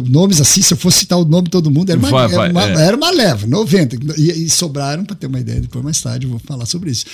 nomes 0.08 0.40
assim, 0.40 0.62
se 0.62 0.74
eu 0.74 0.78
fosse 0.78 1.00
citar 1.00 1.18
o 1.18 1.24
nome 1.24 1.44
de 1.44 1.50
todo 1.50 1.70
mundo, 1.70 1.90
era 1.90 1.98
uma, 1.98 2.10
vai, 2.10 2.28
vai, 2.28 2.46
era, 2.46 2.52
uma 2.52 2.64
é. 2.64 2.86
era 2.86 2.96
uma 2.96 3.10
leva, 3.10 3.46
90. 3.46 3.96
E, 4.16 4.44
e 4.44 4.50
sobraram 4.50 5.04
para 5.04 5.16
ter 5.16 5.26
uma 5.26 5.40
ideia, 5.40 5.60
depois 5.60 5.84
mais 5.84 6.00
tarde 6.00 6.26
eu 6.26 6.30
vou 6.30 6.40
falar 6.40 6.66
sobre 6.66 6.90
isso. 6.90 7.04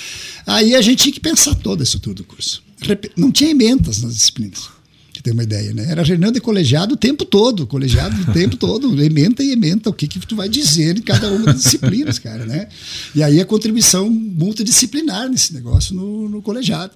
Aí 0.46 0.74
a 0.74 0.82
gente 0.82 1.02
tinha 1.02 1.12
que 1.12 1.20
pensar 1.20 1.54
toda 1.54 1.82
a 1.82 1.84
estrutura 1.84 2.16
do 2.16 2.24
curso. 2.24 2.62
Não 3.16 3.32
tinha 3.32 3.50
emendas 3.50 4.02
nas 4.02 4.14
disciplinas 4.14 4.74
ter 5.22 5.32
uma 5.32 5.42
ideia, 5.42 5.72
né? 5.72 5.86
Era 5.90 6.02
reunião 6.02 6.30
de 6.30 6.40
colegiado 6.40 6.94
o 6.94 6.96
tempo 6.96 7.24
todo, 7.24 7.66
colegiado 7.66 8.20
o 8.22 8.32
tempo 8.32 8.56
todo, 8.56 8.94
ementa 9.02 9.42
e 9.42 9.52
ementa 9.52 9.90
o 9.90 9.92
que, 9.92 10.06
que 10.08 10.18
tu 10.20 10.36
vai 10.36 10.48
dizer 10.48 10.96
em 10.98 11.02
cada 11.02 11.30
uma 11.30 11.46
das 11.46 11.62
disciplinas, 11.62 12.18
cara, 12.18 12.44
né? 12.44 12.68
E 13.14 13.22
aí 13.22 13.40
a 13.40 13.44
contribuição 13.44 14.08
multidisciplinar 14.08 15.28
nesse 15.28 15.54
negócio 15.54 15.94
no, 15.94 16.28
no 16.28 16.42
colegiado. 16.42 16.92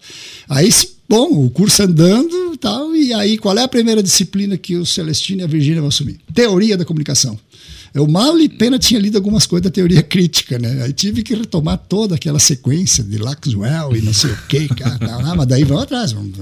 Aí, 0.48 0.68
bom, 1.08 1.44
o 1.44 1.50
curso 1.50 1.82
andando 1.82 2.54
e 2.54 2.56
tal, 2.56 2.94
e 2.94 3.12
aí 3.12 3.38
qual 3.38 3.56
é 3.56 3.62
a 3.62 3.68
primeira 3.68 4.02
disciplina 4.02 4.56
que 4.56 4.76
o 4.76 4.84
Celestino 4.84 5.42
e 5.42 5.44
a 5.44 5.48
Virgínia 5.48 5.80
vão 5.80 5.88
assumir? 5.88 6.18
Teoria 6.34 6.76
da 6.76 6.84
comunicação. 6.84 7.38
Eu 7.99 8.07
mal 8.07 8.38
e 8.38 8.49
pena 8.49 8.78
tinha 8.78 9.01
lido 9.01 9.16
algumas 9.16 9.44
coisas 9.44 9.64
da 9.64 9.70
teoria 9.70 10.05
crítica, 10.05 10.57
né? 10.57 10.84
Aí 10.84 10.92
tive 10.92 11.20
que 11.24 11.34
retomar 11.34 11.76
toda 11.76 12.14
aquela 12.14 12.38
sequência 12.38 13.03
de 13.03 13.18
Laxwell 13.18 13.96
e 13.96 14.01
não 14.01 14.14
sei 14.14 14.30
o 14.30 14.38
quê, 14.49 14.68
cara. 14.68 15.16
Ah, 15.24 15.34
mas 15.34 15.49
daí 15.49 15.64
vamos 15.64 15.82
atrás. 15.82 16.12
Vamos, 16.12 16.32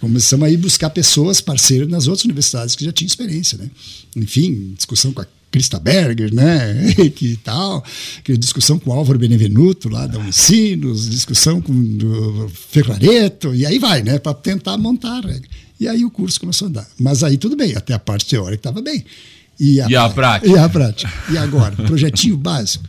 começamos 0.00 0.48
a 0.48 0.50
ir 0.50 0.56
buscar 0.56 0.88
pessoas 0.88 1.42
parceiras 1.42 1.86
nas 1.88 2.06
outras 2.06 2.24
universidades 2.24 2.74
que 2.74 2.86
já 2.86 2.90
tinham 2.90 3.06
experiência, 3.06 3.58
né? 3.58 3.70
Enfim, 4.16 4.72
discussão 4.74 5.12
com 5.12 5.20
a 5.20 5.26
Christa 5.50 5.78
Berger, 5.78 6.34
né? 6.34 6.94
que 7.14 7.38
tal, 7.44 7.84
que 8.24 8.34
discussão 8.38 8.78
com 8.78 8.88
o 8.88 8.94
Álvaro 8.94 9.18
Benevenuto 9.18 9.90
lá 9.90 10.06
da 10.06 10.18
Unicinos, 10.18 11.06
discussão 11.10 11.60
com 11.60 11.70
o 11.70 12.48
Ferrareto, 12.48 13.54
e 13.54 13.66
aí 13.66 13.78
vai, 13.78 14.02
né? 14.02 14.18
Para 14.18 14.32
tentar 14.32 14.78
montar 14.78 15.18
a 15.18 15.20
regra. 15.20 15.50
E 15.78 15.86
aí 15.86 16.02
o 16.02 16.10
curso 16.10 16.40
começou 16.40 16.64
a 16.64 16.68
andar. 16.70 16.88
Mas 16.98 17.22
aí 17.22 17.36
tudo 17.36 17.56
bem, 17.56 17.76
até 17.76 17.92
a 17.92 17.98
parte 17.98 18.24
teórica 18.24 18.60
estava 18.60 18.80
bem. 18.80 19.04
E 19.58 19.80
a, 19.80 19.88
e 19.88 19.96
a 19.96 20.08
prática? 20.08 20.52
E 20.52 20.58
a 20.58 20.68
prática. 20.68 21.12
E 21.30 21.38
agora? 21.38 21.74
Projetinho 21.86 22.36
básico, 22.36 22.84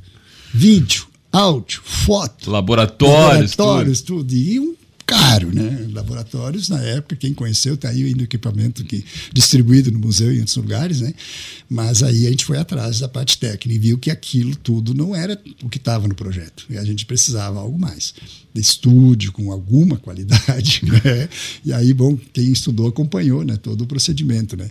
vídeo, 0.53 1.07
áudio, 1.31 1.81
foto. 1.83 2.49
Laboratórios, 2.49 3.55
laboratórios 3.55 4.01
tudo. 4.01 4.23
tudo. 4.23 4.33
E 4.33 4.59
um 4.59 4.75
caro, 5.09 5.51
né? 5.53 5.87
Laboratórios, 5.91 6.69
na 6.69 6.81
época, 6.81 7.15
quem 7.15 7.33
conheceu, 7.33 7.73
está 7.73 7.89
aí 7.89 8.03
o 8.13 8.21
equipamento 8.21 8.83
que, 8.83 9.03
distribuído 9.33 9.91
no 9.91 9.99
museu 9.99 10.31
e 10.31 10.37
em 10.37 10.39
outros 10.39 10.55
lugares, 10.55 11.01
né? 11.01 11.13
Mas 11.69 12.03
aí 12.03 12.27
a 12.27 12.29
gente 12.29 12.45
foi 12.45 12.57
atrás 12.57 12.99
da 12.99 13.09
parte 13.09 13.37
técnica 13.37 13.73
e 13.73 13.79
viu 13.79 13.97
que 13.97 14.11
aquilo 14.11 14.55
tudo 14.55 14.93
não 14.93 15.15
era 15.15 15.39
o 15.63 15.69
que 15.69 15.77
estava 15.77 16.07
no 16.07 16.15
projeto. 16.15 16.65
E 16.69 16.77
a 16.77 16.83
gente 16.83 17.05
precisava 17.05 17.59
algo 17.59 17.77
mais. 17.77 18.13
De 18.51 18.61
estúdio, 18.61 19.31
com 19.31 19.51
alguma 19.51 19.97
qualidade, 19.97 20.81
né? 20.89 21.29
E 21.63 21.71
aí, 21.71 21.93
bom, 21.93 22.17
quem 22.33 22.51
estudou 22.51 22.87
acompanhou, 22.87 23.43
né? 23.43 23.57
Todo 23.57 23.81
o 23.81 23.87
procedimento, 23.87 24.57
né? 24.57 24.69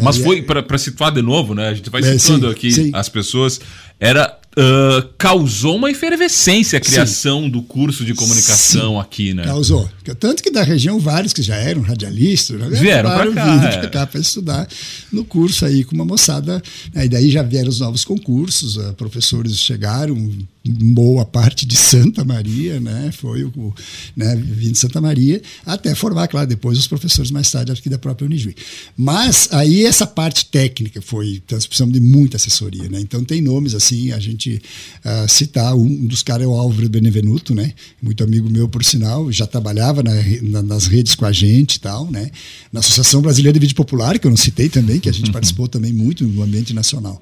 Mas 0.00 0.16
foi, 0.16 0.38
é, 0.38 0.62
para 0.62 0.78
situar 0.78 1.12
de 1.12 1.20
novo, 1.20 1.54
né? 1.54 1.68
A 1.68 1.74
gente 1.74 1.90
vai 1.90 2.00
é, 2.00 2.18
situando 2.18 2.46
sim, 2.46 2.52
aqui 2.52 2.72
sim. 2.72 2.90
as 2.94 3.08
pessoas. 3.08 3.60
Era 3.98 4.39
Uh, 4.58 5.08
causou 5.16 5.76
uma 5.76 5.92
efervescência 5.92 6.78
a 6.78 6.80
criação 6.80 7.44
Sim. 7.44 7.50
do 7.50 7.62
curso 7.62 8.04
de 8.04 8.14
comunicação 8.14 8.94
Sim. 8.94 9.00
aqui, 9.00 9.32
né? 9.32 9.44
Causou. 9.44 9.88
Tanto 10.18 10.42
que 10.42 10.50
da 10.50 10.64
região, 10.64 10.98
vários 10.98 11.32
que 11.32 11.40
já 11.40 11.54
eram 11.54 11.82
radialistas 11.82 12.58
já 12.58 12.68
vieram 12.68 13.10
para 13.10 13.32
cá, 13.32 13.70
é. 13.70 13.86
cá 13.86 14.06
para 14.08 14.20
estudar 14.20 14.66
no 15.12 15.24
curso 15.24 15.64
aí 15.64 15.84
com 15.84 15.94
uma 15.94 16.04
moçada. 16.04 16.60
Né? 16.92 17.04
E 17.06 17.08
daí 17.08 17.30
já 17.30 17.44
vieram 17.44 17.68
os 17.68 17.78
novos 17.78 18.04
concursos, 18.04 18.76
uh, 18.76 18.92
professores 18.94 19.56
chegaram, 19.56 20.16
boa 20.64 21.24
parte 21.24 21.64
de 21.64 21.74
Santa 21.74 22.22
Maria, 22.22 22.78
né? 22.80 23.10
Foi 23.12 23.44
o, 23.44 23.74
né, 24.14 24.36
vim 24.36 24.72
de 24.72 24.78
Santa 24.78 25.00
Maria, 25.00 25.40
até 25.64 25.94
formar, 25.94 26.28
claro, 26.28 26.46
depois 26.46 26.78
os 26.78 26.86
professores 26.86 27.30
mais 27.30 27.50
tarde 27.50 27.72
aqui 27.72 27.88
da 27.88 27.98
própria 27.98 28.26
Unijuí. 28.26 28.54
Mas 28.96 29.48
aí 29.52 29.86
essa 29.86 30.06
parte 30.06 30.44
técnica 30.46 31.00
foi, 31.00 31.36
então, 31.36 31.56
nós 31.56 31.66
precisamos 31.66 31.94
de 31.94 32.00
muita 32.00 32.36
assessoria, 32.36 32.88
né? 32.90 33.00
Então 33.00 33.24
tem 33.24 33.40
nomes 33.40 33.74
assim, 33.74 34.12
a 34.12 34.18
gente 34.18 34.60
uh, 35.04 35.28
citar, 35.28 35.74
um 35.74 36.06
dos 36.06 36.22
caras 36.22 36.44
é 36.44 36.46
o 36.46 36.54
Álvaro 36.54 36.88
Benevenuto, 36.90 37.54
né? 37.54 37.72
Muito 38.02 38.22
amigo 38.22 38.50
meu, 38.50 38.68
por 38.68 38.84
sinal, 38.84 39.32
já 39.32 39.46
trabalhava 39.46 40.02
na, 40.02 40.12
na, 40.42 40.62
nas 40.62 40.86
redes 40.86 41.14
com 41.14 41.24
a 41.24 41.32
gente 41.32 41.76
e 41.76 41.80
tal, 41.80 42.10
né? 42.10 42.30
Na 42.70 42.80
Associação 42.80 43.22
Brasileira 43.22 43.54
de 43.54 43.60
Vídeo 43.60 43.76
Popular, 43.76 44.18
que 44.18 44.26
eu 44.26 44.30
não 44.30 44.36
citei 44.36 44.68
também, 44.68 45.00
que 45.00 45.08
a 45.08 45.12
gente 45.12 45.26
uhum. 45.26 45.32
participou 45.40 45.68
também 45.68 45.92
muito 45.92 46.24
no 46.24 46.42
ambiente 46.42 46.74
nacional. 46.74 47.20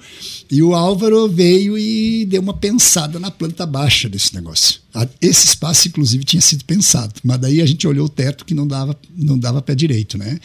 E 0.51 0.61
o 0.61 0.75
Álvaro 0.75 1.29
veio 1.29 1.79
e 1.79 2.25
deu 2.27 2.43
uma 2.43 2.55
pensada 2.55 3.21
na 3.21 3.28
na 3.29 3.31
planta 3.31 3.67
baixa 3.67 4.09
desse 4.09 4.35
negócio. 4.35 4.81
Esse 5.21 5.47
espaço, 5.47 5.89
inclusive, 5.89 6.25
tinha 6.25 6.41
sido 6.41 6.65
pensado, 6.65 7.15
mas 7.23 7.39
daí 7.39 7.61
a 7.61 7.67
gente 7.67 7.87
olhou 7.87 8.07
o 8.07 8.09
teto 8.09 8.45
que 8.45 8.55
não 8.55 8.67
dava, 8.67 8.97
não 9.17 9.39
dava 9.39 9.61
pé 9.61 9.75
direito, 9.75 10.17
né? 10.17 10.39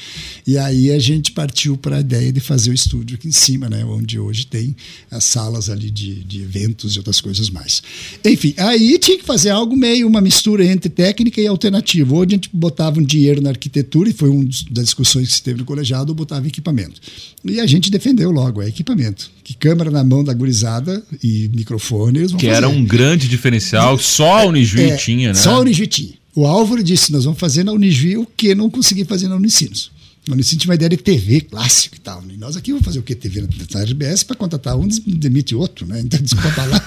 E 0.46 0.58
aí 0.58 0.92
a 0.92 1.00
gente 1.00 1.32
partiu 1.32 1.78
para 1.78 1.98
a 1.98 2.00
ideia 2.00 2.32
de 2.32 2.40
fazer 2.40 2.70
o 2.70 2.74
estúdio 2.74 3.16
aqui 3.16 3.28
em 3.28 3.32
cima, 3.32 3.70
né? 3.70 3.84
Onde 3.86 4.20
hoje 4.20 4.46
tem 4.46 4.76
as 5.10 5.24
salas 5.24 5.70
ali 5.70 5.90
de, 5.90 6.24
de 6.24 6.42
eventos 6.42 6.96
e 6.96 7.00
outras 7.00 7.22
coisas 7.22 7.50
mais. 7.50 7.82
Enfim, 8.26 8.54
aí 8.58 8.98
tinha 9.00 9.18
que 9.18 9.26
fazer 9.26 9.50
algo 9.50 9.76
meio 9.76 10.08
uma 10.08 10.22
mistura 10.22 10.66
entre 10.66 10.90
técnica 10.90 11.40
e 11.42 11.48
alternativa. 11.48 12.14
Hoje 12.14 12.28
a 12.28 12.36
gente 12.36 12.50
botava 12.54 13.00
um 13.00 13.04
dinheiro 13.04 13.42
na 13.42 13.50
arquitetura, 13.50 14.10
e 14.10 14.14
foi 14.14 14.30
uma 14.30 14.44
das 14.72 14.86
discussões 14.86 15.30
que 15.30 15.36
se 15.36 15.44
teve 15.44 15.60
no 15.60 15.66
colegiado, 15.66 16.12
ou 16.12 16.16
botava 16.16 16.48
equipamento. 16.48 17.00
E 17.46 17.60
a 17.60 17.66
gente 17.66 17.90
defendeu 17.90 18.32
logo, 18.32 18.62
é 18.62 18.68
equipamento. 18.68 19.32
Que 19.44 19.54
câmera 19.54 19.92
na 19.92 20.04
mão 20.04 20.24
da 20.24 20.34
gurizada 20.34 21.04
e 21.22 21.50
microfone 21.54 22.20
Que 22.28 22.32
fazer. 22.34 22.48
era 22.48 22.70
um 22.70 22.86
grande 22.86 23.28
diferencial, 23.28 23.98
só 23.98 24.43
a 24.44 24.48
Unijuí 24.48 24.92
é, 24.92 24.96
tinha, 24.96 25.30
né? 25.30 25.34
Só 25.34 25.56
a 25.56 25.60
Unijuí 25.60 25.88
tinha. 25.88 26.14
O 26.36 26.46
Álvaro 26.46 26.84
disse: 26.84 27.12
nós 27.12 27.26
vamos 27.26 27.40
fazer 27.40 27.64
na 27.64 27.72
Unijuí 27.72 28.18
o 28.18 28.26
que 28.26 28.56
não 28.56 28.70
consegui 28.70 29.06
fazer 29.06 29.28
na 29.28 29.36
Unicinos. 29.36 29.92
A 30.30 30.32
Unicinos 30.32 30.62
tinha 30.62 30.72
uma 30.72 30.76
ideia 30.76 30.90
de 30.90 30.98
TV 30.98 31.42
clássico 31.42 31.98
e 31.98 32.00
tal. 32.00 32.22
Né? 32.22 32.36
Nós 32.38 32.56
aqui 32.56 32.72
vamos 32.72 32.86
fazer 32.86 33.00
o 33.00 33.04
que? 33.04 33.14
TV 33.14 33.42
na 33.42 33.84
RBS 33.84 34.24
para 34.24 34.38
contratar 34.38 34.78
um, 34.78 34.88
demite 35.06 35.54
outro, 35.54 35.86
né? 35.86 36.00
Então, 36.00 36.20
desculpa 36.24 36.64
lá. 36.66 36.82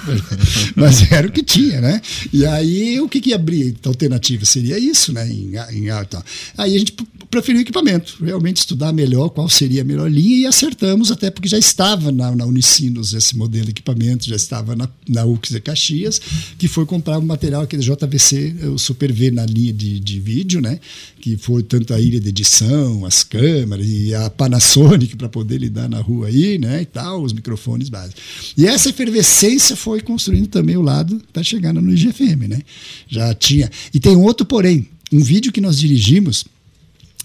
mas 0.74 1.12
era 1.12 1.28
o 1.28 1.30
que 1.30 1.42
tinha, 1.42 1.80
né? 1.80 2.00
E 2.32 2.46
aí, 2.46 2.98
o 2.98 3.08
que, 3.08 3.20
que 3.20 3.30
ia 3.30 3.36
abrir 3.36 3.76
alternativa? 3.84 4.44
Seria 4.46 4.78
isso, 4.78 5.12
né? 5.12 5.28
Em, 5.30 5.52
em, 5.72 5.88
então. 5.90 6.22
Aí 6.56 6.74
a 6.74 6.78
gente 6.78 6.94
preferiu 7.36 7.60
equipamento, 7.60 8.16
realmente 8.24 8.58
estudar 8.58 8.92
melhor 8.92 9.28
qual 9.28 9.46
seria 9.48 9.82
a 9.82 9.84
melhor 9.84 10.10
linha 10.10 10.38
e 10.38 10.46
acertamos, 10.46 11.10
até 11.10 11.30
porque 11.30 11.48
já 11.48 11.58
estava 11.58 12.10
na, 12.10 12.34
na 12.34 12.46
Unicinos 12.46 13.12
esse 13.12 13.36
modelo 13.36 13.66
de 13.66 13.72
equipamento, 13.72 14.26
já 14.26 14.36
estava 14.36 14.74
na, 14.74 14.88
na 15.06 15.24
UX 15.26 15.50
de 15.50 15.60
Caxias, 15.60 16.18
que 16.56 16.66
foi 16.66 16.86
comprar 16.86 17.18
um 17.18 17.22
material 17.22 17.62
aquele 17.62 17.82
JVC, 17.82 18.56
o 18.74 18.78
Super 18.78 19.12
V 19.12 19.30
na 19.30 19.44
linha 19.44 19.72
de, 19.72 20.00
de 20.00 20.18
vídeo, 20.18 20.62
né? 20.62 20.80
Que 21.20 21.36
foi 21.36 21.62
tanto 21.62 21.92
a 21.92 22.00
ilha 22.00 22.18
de 22.18 22.30
edição, 22.30 23.04
as 23.04 23.22
câmeras 23.22 23.86
e 23.86 24.14
a 24.14 24.30
Panasonic 24.30 25.14
para 25.16 25.28
poder 25.28 25.58
lidar 25.58 25.88
na 25.88 26.00
rua 26.00 26.28
aí, 26.28 26.58
né? 26.58 26.82
E 26.82 26.86
tal, 26.86 27.22
os 27.22 27.34
microfones 27.34 27.90
básicos. 27.90 28.54
E 28.56 28.66
essa 28.66 28.88
efervescência 28.88 29.76
foi 29.76 30.00
construindo 30.00 30.48
também 30.48 30.76
o 30.76 30.82
lado 30.82 31.20
para 31.32 31.42
chegar 31.42 31.74
no 31.74 31.92
IGFM, 31.92 32.48
né? 32.48 32.62
Já 33.06 33.34
tinha. 33.34 33.70
E 33.92 34.00
tem 34.00 34.16
outro 34.16 34.46
porém, 34.46 34.88
um 35.12 35.22
vídeo 35.22 35.52
que 35.52 35.60
nós 35.60 35.78
dirigimos 35.78 36.44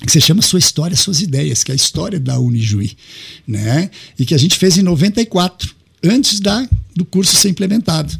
que 0.05 0.11
se 0.11 0.21
chama 0.21 0.41
Sua 0.41 0.59
História, 0.59 0.97
Suas 0.97 1.21
Ideias, 1.21 1.63
que 1.63 1.71
é 1.71 1.73
a 1.73 1.75
história 1.75 2.19
da 2.19 2.39
Unijuí, 2.39 2.95
né? 3.47 3.89
E 4.17 4.25
que 4.25 4.33
a 4.33 4.37
gente 4.37 4.57
fez 4.57 4.77
em 4.77 4.81
94, 4.81 5.73
antes 6.03 6.39
da 6.39 6.67
do 6.95 7.05
curso 7.05 7.35
ser 7.35 7.49
implementado. 7.49 8.13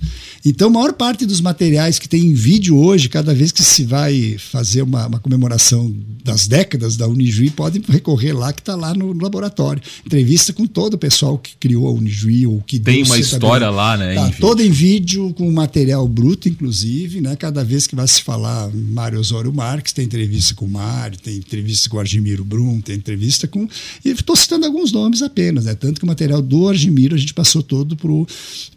Então, 0.45 0.69
a 0.69 0.71
maior 0.71 0.93
parte 0.93 1.25
dos 1.25 1.41
materiais 1.41 1.99
que 1.99 2.07
tem 2.07 2.25
em 2.25 2.33
vídeo 2.33 2.77
hoje, 2.77 3.09
cada 3.09 3.33
vez 3.33 3.51
que 3.51 3.61
se 3.61 3.83
vai 3.83 4.37
fazer 4.39 4.81
uma, 4.81 5.07
uma 5.07 5.19
comemoração 5.19 5.93
das 6.23 6.47
décadas 6.47 6.95
da 6.95 7.07
Unijuí, 7.07 7.49
podem 7.49 7.81
recorrer 7.87 8.33
lá, 8.33 8.53
que 8.53 8.61
está 8.61 8.75
lá 8.75 8.93
no, 8.93 9.13
no, 9.13 9.21
laboratório. 9.21 9.81
Entrevista 10.05 10.53
com 10.53 10.65
todo 10.65 10.95
o 10.95 10.97
pessoal 10.97 11.37
que 11.37 11.55
criou 11.59 11.87
a 11.87 11.91
Unijuí, 11.91 12.47
ou 12.47 12.61
que 12.61 12.79
Tem 12.79 13.03
uma 13.03 13.19
história 13.19 13.67
também. 13.67 13.77
lá, 13.77 13.97
né? 13.97 14.15
Tá, 14.15 14.27
em 14.29 14.31
toda 14.33 14.63
em 14.63 14.71
vídeo, 14.71 15.33
com 15.33 15.51
material 15.51 16.07
bruto, 16.07 16.47
inclusive, 16.47 17.21
né? 17.21 17.35
Cada 17.35 17.63
vez 17.63 17.85
que 17.85 17.95
vai 17.95 18.07
se 18.07 18.21
falar 18.21 18.69
Mário 18.73 19.19
Osório 19.19 19.53
Marques, 19.53 19.93
tem 19.93 20.05
entrevista 20.05 20.55
com 20.55 20.65
o 20.65 20.69
Mário, 20.69 21.19
tem 21.19 21.37
entrevista 21.37 21.89
com 21.89 21.97
o 21.97 21.99
Argimiro 21.99 22.43
Brum, 22.43 22.81
tem 22.81 22.95
entrevista 22.95 23.47
com... 23.47 23.67
E 24.03 24.09
estou 24.09 24.35
citando 24.35 24.65
alguns 24.65 24.91
nomes 24.91 25.21
apenas, 25.21 25.65
né? 25.65 25.75
Tanto 25.75 25.99
que 25.99 26.03
o 26.03 26.07
material 26.07 26.41
do 26.41 26.69
Argimiro 26.69 27.15
a 27.15 27.17
gente 27.17 27.33
passou 27.33 27.61
todo 27.61 27.95
para 27.95 28.11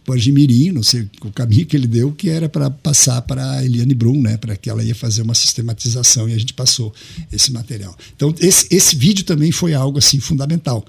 o 0.07 0.13
Argimirim, 0.13 0.71
não 0.71 0.83
sei 0.83 1.09
o 1.23 1.31
caminho 1.33 1.65
que 1.67 1.77
ele 1.77 1.87
deu, 1.87 2.13
que 2.13 2.29
era 2.29 2.49
para 2.49 2.69
passar 2.71 3.23
para 3.23 3.65
Eliane 3.65 3.95
Brum, 3.95 4.21
né? 4.21 4.37
Para 4.37 4.57
que 4.57 4.69
ela 4.69 4.83
ia 4.83 4.95
fazer 4.95 5.23
uma 5.23 5.35
sistematização 5.35 6.29
e 6.29 6.35
a 6.35 6.39
gente 6.39 6.53
passou 6.53 6.93
esse 7.33 7.53
material. 7.53 7.97
Então, 8.15 8.35
esse, 8.39 8.67
esse 8.71 8.97
vídeo 8.97 9.25
também 9.25 9.51
foi 9.51 9.73
algo 9.73 9.99
assim 9.99 10.21
fundamental 10.21 10.85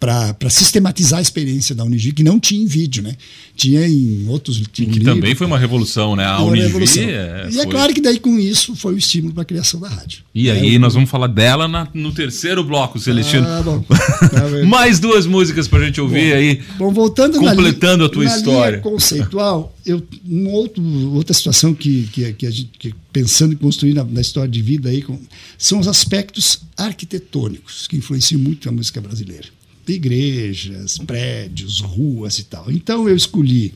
para 0.00 0.48
sistematizar 0.48 1.18
a 1.18 1.22
experiência 1.22 1.74
da 1.74 1.84
Unijuí, 1.84 2.12
que 2.12 2.24
não 2.24 2.40
tinha 2.40 2.62
em 2.62 2.66
vídeo, 2.66 3.02
né? 3.02 3.14
Tinha 3.54 3.86
em 3.86 4.26
outros 4.28 4.62
Que 4.72 4.86
livro, 4.86 5.04
também 5.04 5.34
foi 5.34 5.46
uma 5.46 5.58
revolução, 5.58 6.16
né? 6.16 6.24
A 6.24 6.42
Unijuí. 6.42 7.00
É, 7.00 7.48
e 7.52 7.60
é 7.60 7.66
claro 7.66 7.92
que 7.92 8.00
daí 8.00 8.18
com 8.18 8.38
isso 8.38 8.74
foi 8.74 8.94
o 8.94 8.96
estímulo 8.96 9.34
para 9.34 9.42
a 9.42 9.44
criação 9.44 9.78
da 9.78 9.88
rádio. 9.88 10.22
E 10.34 10.48
é, 10.48 10.52
aí 10.52 10.78
nós 10.78 10.94
vamos 10.94 11.10
falar 11.10 11.26
dela 11.26 11.68
na, 11.68 11.86
no 11.92 12.12
terceiro 12.12 12.64
bloco, 12.64 12.98
Celestino. 12.98 13.46
Ah, 13.46 13.62
bom. 13.62 13.84
Tá 14.30 14.66
Mais 14.66 14.98
duas 14.98 15.26
músicas 15.26 15.68
para 15.68 15.80
a 15.80 15.86
gente 15.86 16.00
ouvir 16.00 16.30
bom, 16.30 16.36
aí. 16.36 16.62
Bom, 16.78 16.92
voltando 16.92 17.38
completando 17.38 17.98
na, 17.98 18.06
a 18.06 18.08
tua 18.08 18.24
na 18.24 18.36
história. 18.36 18.78
Conceitual, 18.78 19.76
eu, 19.84 20.02
um 20.26 20.48
outro, 20.48 20.82
outra 21.12 21.34
situação 21.34 21.74
que, 21.74 22.08
que, 22.12 22.32
que 22.32 22.46
a 22.46 22.50
gente 22.50 22.70
que 22.78 22.94
pensando 23.12 23.52
em 23.52 23.56
construir 23.56 23.92
na, 23.92 24.04
na, 24.04 24.20
história 24.20 24.48
de 24.48 24.62
vida 24.62 24.88
aí 24.88 25.02
com, 25.02 25.18
são 25.58 25.80
os 25.80 25.88
aspectos 25.88 26.60
arquitetônicos 26.76 27.86
que 27.86 27.96
influenciam 27.96 28.40
muito 28.40 28.68
a 28.68 28.72
música 28.72 29.00
brasileira 29.00 29.48
igrejas, 29.94 30.98
prédios, 30.98 31.80
ruas 31.80 32.38
e 32.38 32.44
tal. 32.44 32.70
Então 32.70 33.08
eu 33.08 33.16
escolhi 33.16 33.74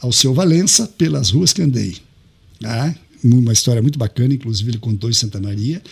ao 0.00 0.12
seu 0.12 0.34
Valença 0.34 0.86
pelas 0.86 1.30
ruas 1.30 1.52
que 1.52 1.62
andei. 1.62 1.96
Né? 2.60 2.94
Uma 3.22 3.52
história 3.52 3.80
muito 3.80 3.98
bacana, 3.98 4.34
inclusive 4.34 4.70
ele 4.70 4.78
contou 4.78 5.08
em 5.08 5.14
Santa 5.14 5.40
Maria. 5.40 5.82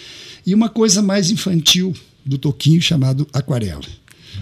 E 0.46 0.54
uma 0.54 0.68
coisa 0.68 1.00
mais 1.00 1.30
infantil 1.30 1.94
do 2.24 2.38
Toquinho 2.38 2.80
chamado 2.80 3.26
Aquarela. 3.32 3.80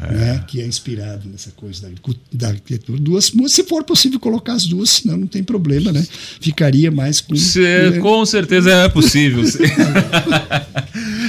É. 0.02 0.14
Né, 0.14 0.44
que 0.46 0.60
é 0.60 0.66
inspirado 0.66 1.28
nessa 1.28 1.50
coisa 1.50 1.82
da, 1.82 1.88
da 2.32 2.48
arquitetura. 2.48 2.98
Duas, 3.00 3.32
se 3.48 3.64
for 3.64 3.82
possível 3.82 4.20
colocar 4.20 4.52
as 4.52 4.64
duas, 4.64 4.88
senão 4.88 5.16
não 5.16 5.26
tem 5.26 5.42
problema, 5.42 5.90
né? 5.90 6.06
Ficaria 6.40 6.92
mais 6.92 7.20
com. 7.20 7.34
Se, 7.34 7.98
com 8.00 8.24
certeza 8.24 8.70
é 8.70 8.88
possível. 8.88 9.42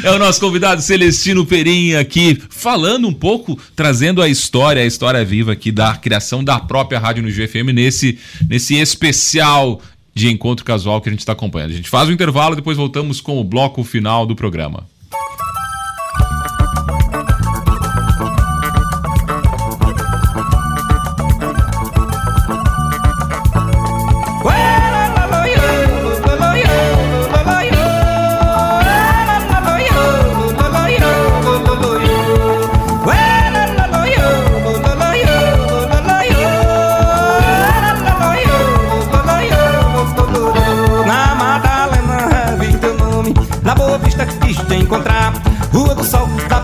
é 0.04 0.12
o 0.12 0.20
nosso 0.20 0.40
convidado 0.40 0.82
Celestino 0.82 1.46
Perim 1.46 1.94
aqui, 1.94 2.42
falando 2.50 3.08
um 3.08 3.14
pouco, 3.14 3.58
trazendo 3.76 4.22
a 4.22 4.28
história, 4.28 4.82
a 4.82 4.86
história 4.86 5.24
viva 5.24 5.52
aqui 5.52 5.72
da 5.72 5.96
criação 5.96 6.44
da 6.44 6.60
própria 6.60 7.00
Rádio 7.00 7.24
no 7.24 7.30
GFM 7.30 7.72
nesse, 7.74 8.18
nesse 8.48 8.76
especial 8.76 9.82
de 10.14 10.30
encontro 10.30 10.66
casual 10.66 11.02
que 11.02 11.10
a 11.10 11.12
gente 11.12 11.20
está 11.20 11.34
acompanhando. 11.34 11.72
A 11.72 11.76
gente 11.76 11.90
faz 11.90 12.10
o 12.10 12.12
intervalo, 12.12 12.56
depois 12.56 12.78
voltamos 12.78 13.22
com 13.22 13.40
o 13.40 13.44
bloco 13.44 13.84
final 13.84 14.26
do 14.26 14.36
programa. 14.36 14.86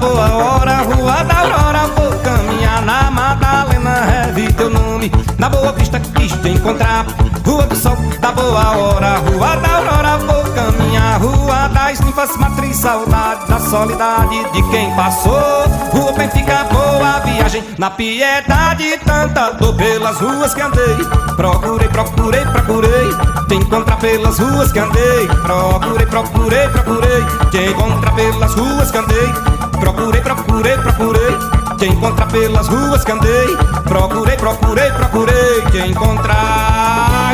Boa 0.08 0.36
hora, 0.36 0.78
Rua 0.84 1.24
da 1.24 1.40
Aurora, 1.40 1.88
vou 1.96 2.12
caminhar 2.20 2.82
na 2.84 3.12
Madalena, 3.12 4.06
revi 4.06 4.52
teu 4.54 4.70
nome. 4.70 5.12
Na 5.38 5.50
Boa 5.50 5.72
Vista 5.74 6.00
quis 6.00 6.32
te 6.32 6.50
encontrar, 6.50 7.06
Rua 7.46 7.64
do 7.64 7.76
Sol, 7.76 7.98
da 8.20 8.32
boa 8.32 8.78
hora, 8.78 9.18
Rua 9.18 9.56
da 9.58 9.78
Aurora, 9.78 10.18
vou 10.20 10.44
caminhar. 10.54 11.20
Rua 11.20 11.68
das 11.70 12.00
ninfas, 12.00 12.38
matriz, 12.38 12.78
saudade 12.78 13.48
da 13.48 13.60
solidade 13.60 14.52
de 14.54 14.64
quem 14.70 14.96
passou. 14.96 15.66
Rua 15.92 16.14
bem 16.14 16.30
fica 16.30 16.64
boa 16.72 17.20
viagem, 17.20 17.64
na 17.78 17.90
piedade, 17.90 18.98
tanta 19.06 19.52
dor 19.52 19.76
pelas 19.76 20.18
ruas 20.20 20.54
que 20.54 20.62
andei. 20.62 20.96
Procurei, 21.36 21.90
procurei, 21.90 22.46
procurei, 22.46 23.10
te 23.48 23.56
encontrar 23.56 23.98
pelas 23.98 24.40
ruas 24.40 24.72
que 24.72 24.80
andei. 24.80 25.28
Procurei, 25.28 26.06
procurei, 26.06 26.68
procurei, 26.70 27.26
te 27.52 27.72
encontrar 27.72 28.16
pelas 28.16 28.54
ruas 28.54 28.90
que 28.90 28.98
andei. 28.98 29.57
Procurei, 29.80 30.22
procurei, 30.22 30.78
procurei. 30.78 31.38
Te 31.78 31.86
encontrar 31.88 32.28
pelas 32.28 32.68
ruas 32.68 33.04
que 33.04 33.12
andei. 33.12 33.58
Procurei, 33.84 34.38
procurei, 34.38 34.92
procurei. 34.92 35.62
Te 35.72 35.80
encontrar. 35.80 37.34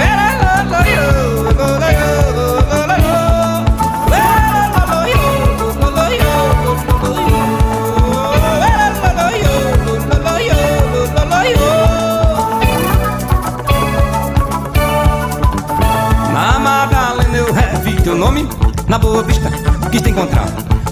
Na 16.31 16.59
Madalena 16.59 17.37
eu 17.37 17.53
teu 18.03 18.15
nome. 18.15 18.47
Na 18.87 18.99
Boa 18.99 19.23
Vista 19.23 19.49
quis 19.91 20.01
te 20.01 20.09
encontrar. 20.09 20.45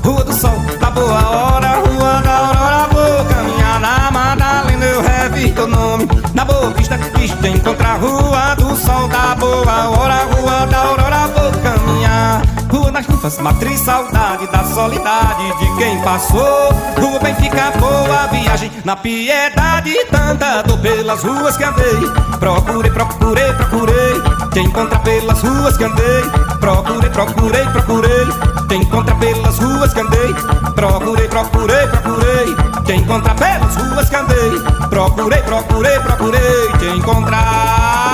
Rua 0.04 0.24
do 0.24 0.34
Sol, 0.34 0.56
boa 0.92 1.30
hora, 1.30 1.68
Rua 1.80 2.22
da 2.22 2.38
Aurora 2.38 2.88
Vou 2.92 3.26
caminhar 3.26 3.80
na 3.80 4.12
Madalena, 4.12 4.86
eu 4.86 5.02
revi 5.02 5.52
teu 5.52 5.68
nome 5.68 6.08
Na 6.34 6.46
boa 6.46 6.70
vista 6.72 6.98
te 6.98 7.48
encontrar 7.48 8.00
Rua 8.00 8.56
do 8.56 8.76
Sol, 8.76 9.08
da 9.08 9.36
boa 9.36 9.90
hora, 9.90 10.24
Rua 10.26 10.68
da 10.68 10.78
Aurora 10.78 11.28
Vou 11.28 11.52
caminhar 11.62 12.42
Rua 12.72 12.90
das 12.92 13.06
Nufas, 13.08 13.38
matriz, 13.40 13.82
saudade 13.82 14.48
da 14.48 14.64
solidade 14.64 15.60
de 15.60 15.78
quem 15.78 16.02
passou. 16.02 16.70
Rua 16.98 17.20
bem 17.20 17.36
fica 17.36 17.70
boa 17.72 18.28
viagem, 18.28 18.72
na 18.86 18.96
piedade, 18.96 19.94
tanta 20.10 20.62
dor 20.62 20.78
pelas 20.80 21.22
ruas 21.22 21.58
que 21.58 21.66
andei. 21.66 22.00
Procurei, 22.40 22.90
procurei, 22.90 23.54
procurei, 23.54 24.22
te 24.52 24.60
encontrar 24.60 25.02
pelas 25.04 25.42
ruas 25.44 25.78
que 25.78 25.86
andei. 25.86 26.24
Procurei, 26.60 27.10
procurei, 27.10 27.66
procurei, 27.70 28.28
te 28.68 28.76
encontrar 28.76 29.18
pelas 29.20 29.58
ruas 29.60 29.94
que 29.94 30.00
andei. 30.02 30.34
Procurei, 30.76 31.28
procurei, 31.28 31.88
procurei, 31.88 32.56
te 32.86 32.94
encontrar 32.94 33.36
pelas 33.36 33.76
ruas 33.76 34.10
que 34.10 34.16
andei. 34.16 34.52
Procurei, 34.90 35.42
procurei, 35.44 36.00
procurei, 36.00 36.72
te 36.80 36.88
encontrar. 36.88 38.11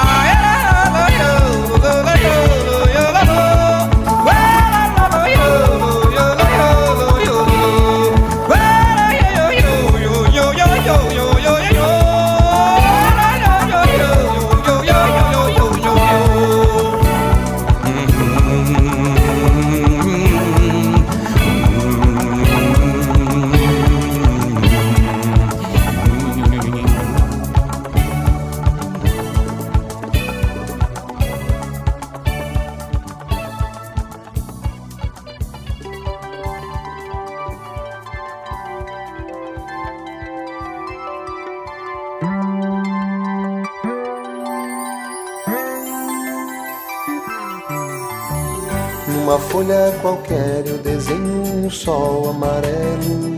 Numa 49.28 49.40
folha 49.40 49.94
qualquer 50.02 50.64
eu 50.66 50.78
desenho 50.78 51.66
um 51.66 51.70
sol 51.70 52.30
amarelo. 52.30 53.38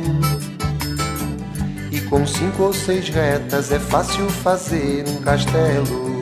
E 1.91 1.99
com 2.01 2.27
cinco 2.27 2.61
ou 2.61 2.73
seis 2.73 3.09
retas 3.09 3.71
é 3.71 3.79
fácil 3.79 4.29
fazer 4.29 5.03
um 5.07 5.15
castelo. 5.15 6.21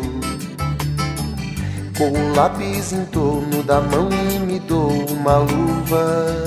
Com 1.97 2.11
o 2.11 2.33
lápis 2.33 2.93
em 2.93 3.03
torno 3.07 3.61
da 3.61 3.81
mão 3.81 4.07
e 4.09 4.39
me 4.39 4.57
dou 4.57 4.89
uma 5.11 5.39
luva. 5.39 6.45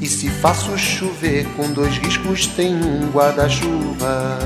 E 0.00 0.06
se 0.06 0.30
faço 0.30 0.78
chover 0.78 1.46
com 1.54 1.70
dois 1.70 1.98
riscos, 1.98 2.46
tem 2.46 2.74
um 2.74 3.10
guarda-chuva. 3.10 4.38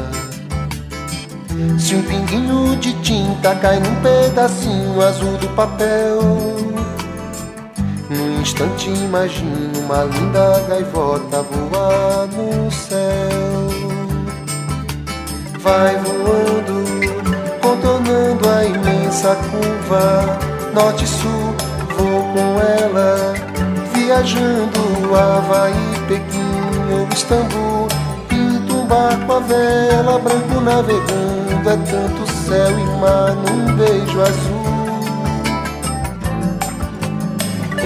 Se 1.79 1.95
um 1.95 2.03
pinguinho 2.03 2.75
de 2.79 2.93
tinta 3.01 3.55
cai 3.55 3.79
num 3.79 3.95
pedacinho 4.03 5.01
azul 5.01 5.39
do 5.39 5.49
papel, 5.51 6.76
instante 8.47 8.89
imagino 8.91 9.77
uma 9.81 10.05
linda 10.05 10.65
gaivota 10.69 11.43
voar 11.43 12.29
no 12.29 12.71
céu. 12.71 13.67
Vai 15.59 15.97
voando, 15.97 16.85
contornando 17.61 18.49
a 18.49 18.65
imensa 18.65 19.37
curva, 19.51 20.39
norte-sul, 20.73 21.57
vou 21.97 22.23
com 22.23 22.61
ela, 22.61 23.35
viajando 23.93 24.79
Havaí, 25.13 25.75
Pequim 26.07 26.93
ou 26.93 27.09
Istambul. 27.13 27.89
Pinto 28.29 28.77
um 28.77 28.87
barco 28.87 29.33
a 29.33 29.41
vela, 29.41 30.21
branco 30.21 30.61
navegando, 30.61 31.69
é 31.69 31.77
tanto 31.91 32.33
céu 32.47 32.79
e 32.79 33.01
mar 33.01 33.35
num 33.35 33.75
beijo 33.75 34.21
azul. 34.21 34.56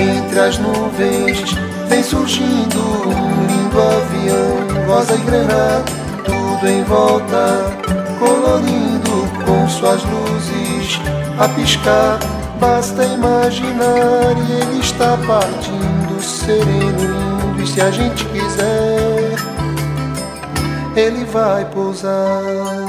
Entre 0.00 0.40
as 0.40 0.56
nuvens 0.58 1.54
vem 1.86 2.02
surgindo 2.02 2.80
um 3.06 3.46
lindo 3.46 3.78
avião, 3.82 4.86
rosa 4.86 5.14
e 5.14 5.18
grana, 5.18 5.84
tudo 6.24 6.66
em 6.66 6.82
volta, 6.84 7.76
colorindo 8.18 9.28
com 9.44 9.68
suas 9.68 10.02
luzes 10.04 10.98
a 11.38 11.46
piscar. 11.50 12.18
Basta 12.58 13.04
imaginar 13.04 14.34
e 14.48 14.52
ele 14.62 14.80
está 14.80 15.18
partindo, 15.26 16.22
sereno, 16.22 17.52
lindo. 17.52 17.62
E 17.62 17.66
se 17.66 17.82
a 17.82 17.90
gente 17.90 18.24
quiser, 18.24 19.36
ele 20.96 21.26
vai 21.26 21.66
pousar. 21.66 22.79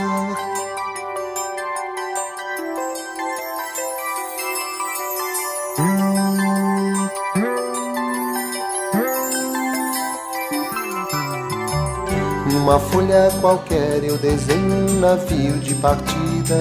Numa 12.71 12.79
folha 12.79 13.29
qualquer 13.41 14.01
eu 14.01 14.17
desenho 14.17 14.89
um 14.89 14.99
navio 15.01 15.59
de 15.59 15.75
partida. 15.75 16.55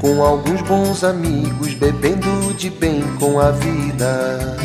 Com 0.00 0.20
alguns 0.20 0.62
bons 0.62 1.04
amigos 1.04 1.74
bebendo 1.74 2.52
de 2.54 2.70
bem 2.70 3.02
com 3.20 3.38
a 3.38 3.52
vida. 3.52 4.58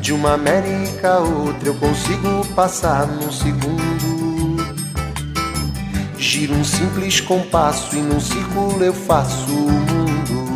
De 0.00 0.12
uma 0.12 0.34
América 0.34 1.14
a 1.14 1.18
outra 1.18 1.70
eu 1.70 1.74
consigo 1.74 2.46
passar 2.54 3.04
num 3.08 3.32
segundo. 3.32 4.64
Giro 6.16 6.54
um 6.54 6.62
simples 6.62 7.20
compasso 7.20 7.96
e 7.96 7.98
num 7.98 8.20
círculo 8.20 8.80
eu 8.80 8.94
faço 8.94 9.50
o 9.50 9.72
mundo. 9.72 10.46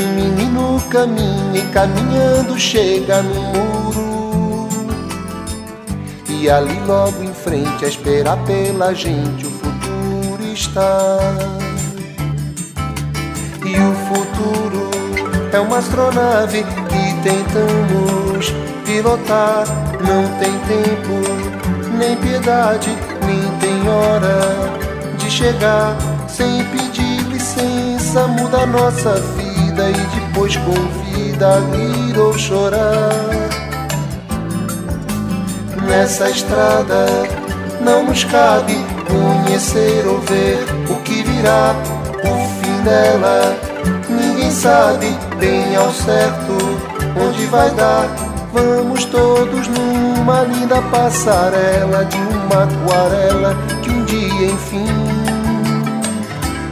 Um 0.00 0.14
menino 0.16 0.82
caminha 0.90 1.60
e 1.60 1.62
caminhando 1.72 2.58
chega 2.58 3.22
no 3.22 3.40
muro. 3.40 3.75
E 6.46 6.48
ali 6.48 6.78
logo 6.86 7.24
em 7.24 7.34
frente 7.34 7.84
a 7.84 7.88
esperar 7.88 8.36
pela 8.44 8.94
gente 8.94 9.44
o 9.44 9.50
futuro 9.50 10.44
está. 10.54 11.18
E 13.64 13.74
o 13.74 13.92
futuro 14.06 14.88
é 15.52 15.58
uma 15.58 15.78
astronave 15.78 16.62
que 16.62 17.28
tentamos 17.28 18.54
pilotar. 18.84 19.64
Não 20.06 20.38
tem 20.38 20.52
tempo, 20.68 21.98
nem 21.98 22.16
piedade, 22.18 22.96
nem 23.26 23.42
tem 23.58 23.88
hora 23.88 25.18
de 25.18 25.28
chegar. 25.28 25.96
Sem 26.28 26.64
pedir 26.66 27.22
licença, 27.22 28.28
muda 28.28 28.64
nossa 28.66 29.14
vida 29.36 29.90
e 29.90 30.20
depois 30.20 30.56
convida 30.58 31.56
a 31.56 31.58
rir 31.58 32.16
ou 32.16 32.38
chorar 32.38 33.45
nessa 35.86 36.28
estrada 36.28 37.06
não 37.80 38.04
nos 38.04 38.24
cabe 38.24 38.74
conhecer 39.06 40.06
ou 40.06 40.20
ver 40.20 40.58
o 40.90 40.96
que 41.02 41.22
virá, 41.22 41.74
o 42.24 42.64
fim 42.64 42.82
dela. 42.82 43.56
Ninguém 44.08 44.50
sabe 44.50 45.16
bem 45.38 45.76
ao 45.76 45.90
certo 45.92 46.52
onde 47.20 47.46
vai 47.46 47.70
dar. 47.70 48.08
Vamos 48.52 49.04
todos 49.04 49.68
numa 49.68 50.42
linda 50.42 50.80
passarela 50.82 52.04
de 52.06 52.16
uma 52.16 52.64
aquarela 52.64 53.54
que 53.82 53.90
um 53.90 54.04
dia 54.04 54.46
enfim 54.46 54.86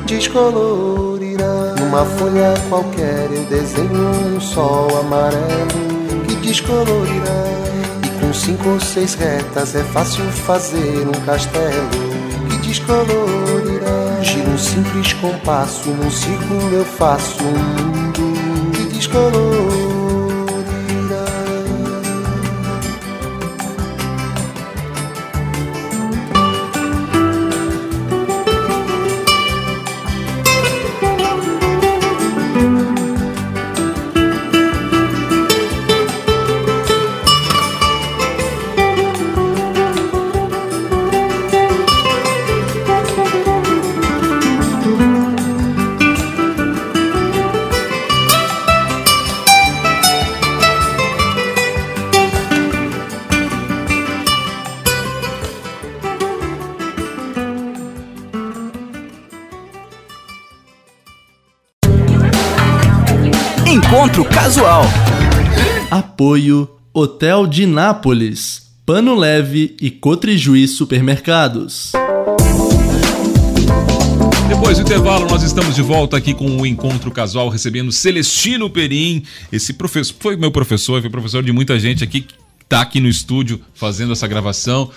descolorirá. 0.07 1.75
Numa 1.79 2.05
folha 2.05 2.55
qualquer 2.69 3.29
eu 3.31 3.45
desenho 3.45 4.37
um 4.37 4.41
sol 4.41 4.89
amarelo 5.01 6.25
que 6.27 6.35
descolorirá. 6.37 7.64
Com 8.35 8.41
cinco 8.41 8.69
ou 8.71 8.81
seis 8.81 9.15
retas 9.15 9.77
é 9.77 9.85
fácil 9.85 10.25
fazer 10.25 11.07
um 11.07 11.25
castelo 11.25 11.89
que 12.51 12.67
descolorirá. 12.67 14.23
Giro 14.23 14.51
um 14.51 14.59
simples 14.59 15.13
compasso, 15.13 15.89
num 15.89 16.11
círculo 16.11 16.69
eu 16.73 16.85
faço 16.85 17.45
um 17.45 17.53
mundo 17.53 18.73
que 18.73 18.87
descolorirá. 18.87 19.64
Casual. 64.45 64.83
Apoio 65.91 66.69
Hotel 66.93 67.47
de 67.47 67.65
Nápoles, 67.65 68.75
Pano 68.85 69.15
Leve 69.15 69.75
e 69.81 69.91
Cotrijuí 69.91 70.69
Supermercados. 70.69 71.93
Depois 74.47 74.77
do 74.77 74.83
intervalo, 74.83 75.27
nós 75.31 75.43
estamos 75.43 75.75
de 75.75 75.81
volta 75.81 76.19
aqui 76.19 76.35
com 76.35 76.61
o 76.61 76.67
Encontro 76.67 77.11
Casual, 77.11 77.49
recebendo 77.49 77.91
Celestino 77.91 78.69
Perim. 78.69 79.23
Esse 79.51 79.73
professor 79.73 80.15
foi 80.21 80.37
meu 80.37 80.51
professor, 80.51 81.01
foi 81.01 81.09
professor 81.09 81.43
de 81.43 81.51
muita 81.51 81.81
gente 81.81 82.05
aqui 82.05 82.21
que 82.21 82.35
está 82.61 82.83
aqui 82.83 83.01
no 83.01 83.09
estúdio 83.09 83.63
fazendo 83.73 84.13
essa 84.13 84.29
gravação. 84.29 84.91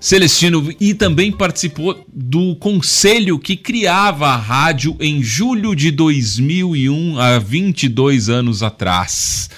Celestino 0.00 0.74
e 0.80 0.94
também 0.94 1.32
participou 1.32 2.04
do 2.12 2.54
conselho 2.56 3.38
que 3.38 3.56
criava 3.56 4.28
a 4.28 4.36
rádio 4.36 4.96
em 5.00 5.22
julho 5.22 5.74
de 5.74 5.90
2001, 5.90 7.18
há 7.18 7.38
22 7.38 8.28
anos 8.28 8.62
atrás. 8.62 9.50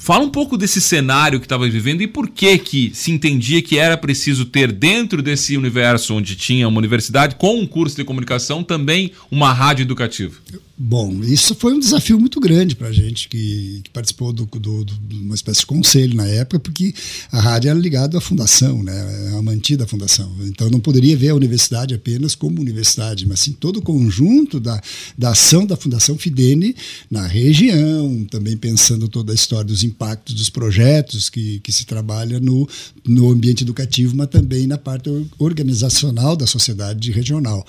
Fala 0.00 0.24
um 0.24 0.30
pouco 0.30 0.56
desse 0.56 0.80
cenário 0.80 1.38
que 1.38 1.44
estava 1.44 1.68
vivendo 1.68 2.00
e 2.00 2.06
por 2.06 2.30
que 2.30 2.56
que 2.56 2.90
se 2.94 3.12
entendia 3.12 3.60
que 3.60 3.76
era 3.76 3.98
preciso 3.98 4.46
ter 4.46 4.72
dentro 4.72 5.22
desse 5.22 5.58
universo 5.58 6.14
onde 6.14 6.36
tinha 6.36 6.66
uma 6.66 6.78
universidade 6.78 7.34
com 7.34 7.60
um 7.60 7.66
curso 7.66 7.96
de 7.96 8.02
comunicação 8.02 8.64
também 8.64 9.12
uma 9.30 9.52
rádio 9.52 9.82
educativa. 9.82 10.34
Bom, 10.82 11.22
isso 11.22 11.54
foi 11.54 11.74
um 11.74 11.78
desafio 11.78 12.18
muito 12.18 12.40
grande 12.40 12.74
para 12.74 12.88
a 12.88 12.92
gente 12.92 13.28
que, 13.28 13.82
que 13.84 13.90
participou 13.90 14.32
de 14.32 14.46
do, 14.46 14.82
do, 14.82 14.94
uma 15.12 15.34
espécie 15.34 15.60
de 15.60 15.66
conselho 15.66 16.16
na 16.16 16.26
época, 16.26 16.58
porque 16.58 16.94
a 17.30 17.38
rádio 17.38 17.68
era 17.68 17.78
ligada 17.78 18.16
à 18.16 18.20
fundação, 18.20 18.82
né, 18.82 19.34
a 19.36 19.42
mantida 19.42 19.86
fundação. 19.86 20.34
Então 20.44 20.70
não 20.70 20.80
poderia 20.80 21.14
ver 21.14 21.28
a 21.28 21.34
universidade 21.34 21.92
apenas 21.92 22.34
como 22.34 22.62
universidade, 22.62 23.28
mas 23.28 23.40
sim 23.40 23.52
todo 23.52 23.76
o 23.76 23.82
conjunto 23.82 24.58
da, 24.58 24.80
da 25.18 25.32
ação 25.32 25.66
da 25.66 25.76
Fundação 25.76 26.16
Fidene 26.16 26.74
na 27.10 27.26
região, 27.26 28.24
também 28.30 28.56
pensando 28.56 29.06
toda 29.06 29.32
a 29.32 29.34
história 29.34 29.66
dos 29.66 29.82
impactos 29.90 30.34
dos 30.34 30.48
projetos 30.48 31.28
que, 31.28 31.60
que 31.60 31.72
se 31.72 31.84
trabalha 31.84 32.38
no, 32.38 32.68
no 33.04 33.30
ambiente 33.30 33.64
educativo, 33.64 34.16
mas 34.16 34.28
também 34.28 34.66
na 34.66 34.78
parte 34.78 35.10
organizacional 35.38 36.36
da 36.36 36.46
sociedade 36.46 37.10
regional. 37.10 37.66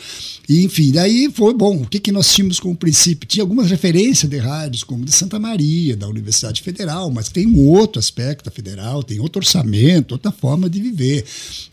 E, 0.47 0.63
enfim, 0.63 0.91
daí 0.91 1.29
foi 1.33 1.53
bom. 1.53 1.81
O 1.81 1.87
que, 1.87 1.99
que 1.99 2.11
nós 2.11 2.33
tínhamos 2.33 2.59
como 2.59 2.75
princípio? 2.75 3.27
tinha 3.31 3.43
algumas 3.43 3.69
referências 3.69 4.29
de 4.29 4.37
rádios, 4.37 4.83
como 4.83 5.05
de 5.05 5.11
Santa 5.11 5.39
Maria, 5.39 5.95
da 5.95 6.07
Universidade 6.07 6.61
Federal, 6.61 7.09
mas 7.09 7.29
tem 7.29 7.47
um 7.47 7.65
outro 7.67 7.97
aspecto 7.99 8.45
da 8.45 8.51
federal, 8.51 9.01
tem 9.03 9.19
outro 9.19 9.39
orçamento, 9.39 10.11
outra 10.11 10.31
forma 10.31 10.69
de 10.69 10.81
viver. 10.81 11.23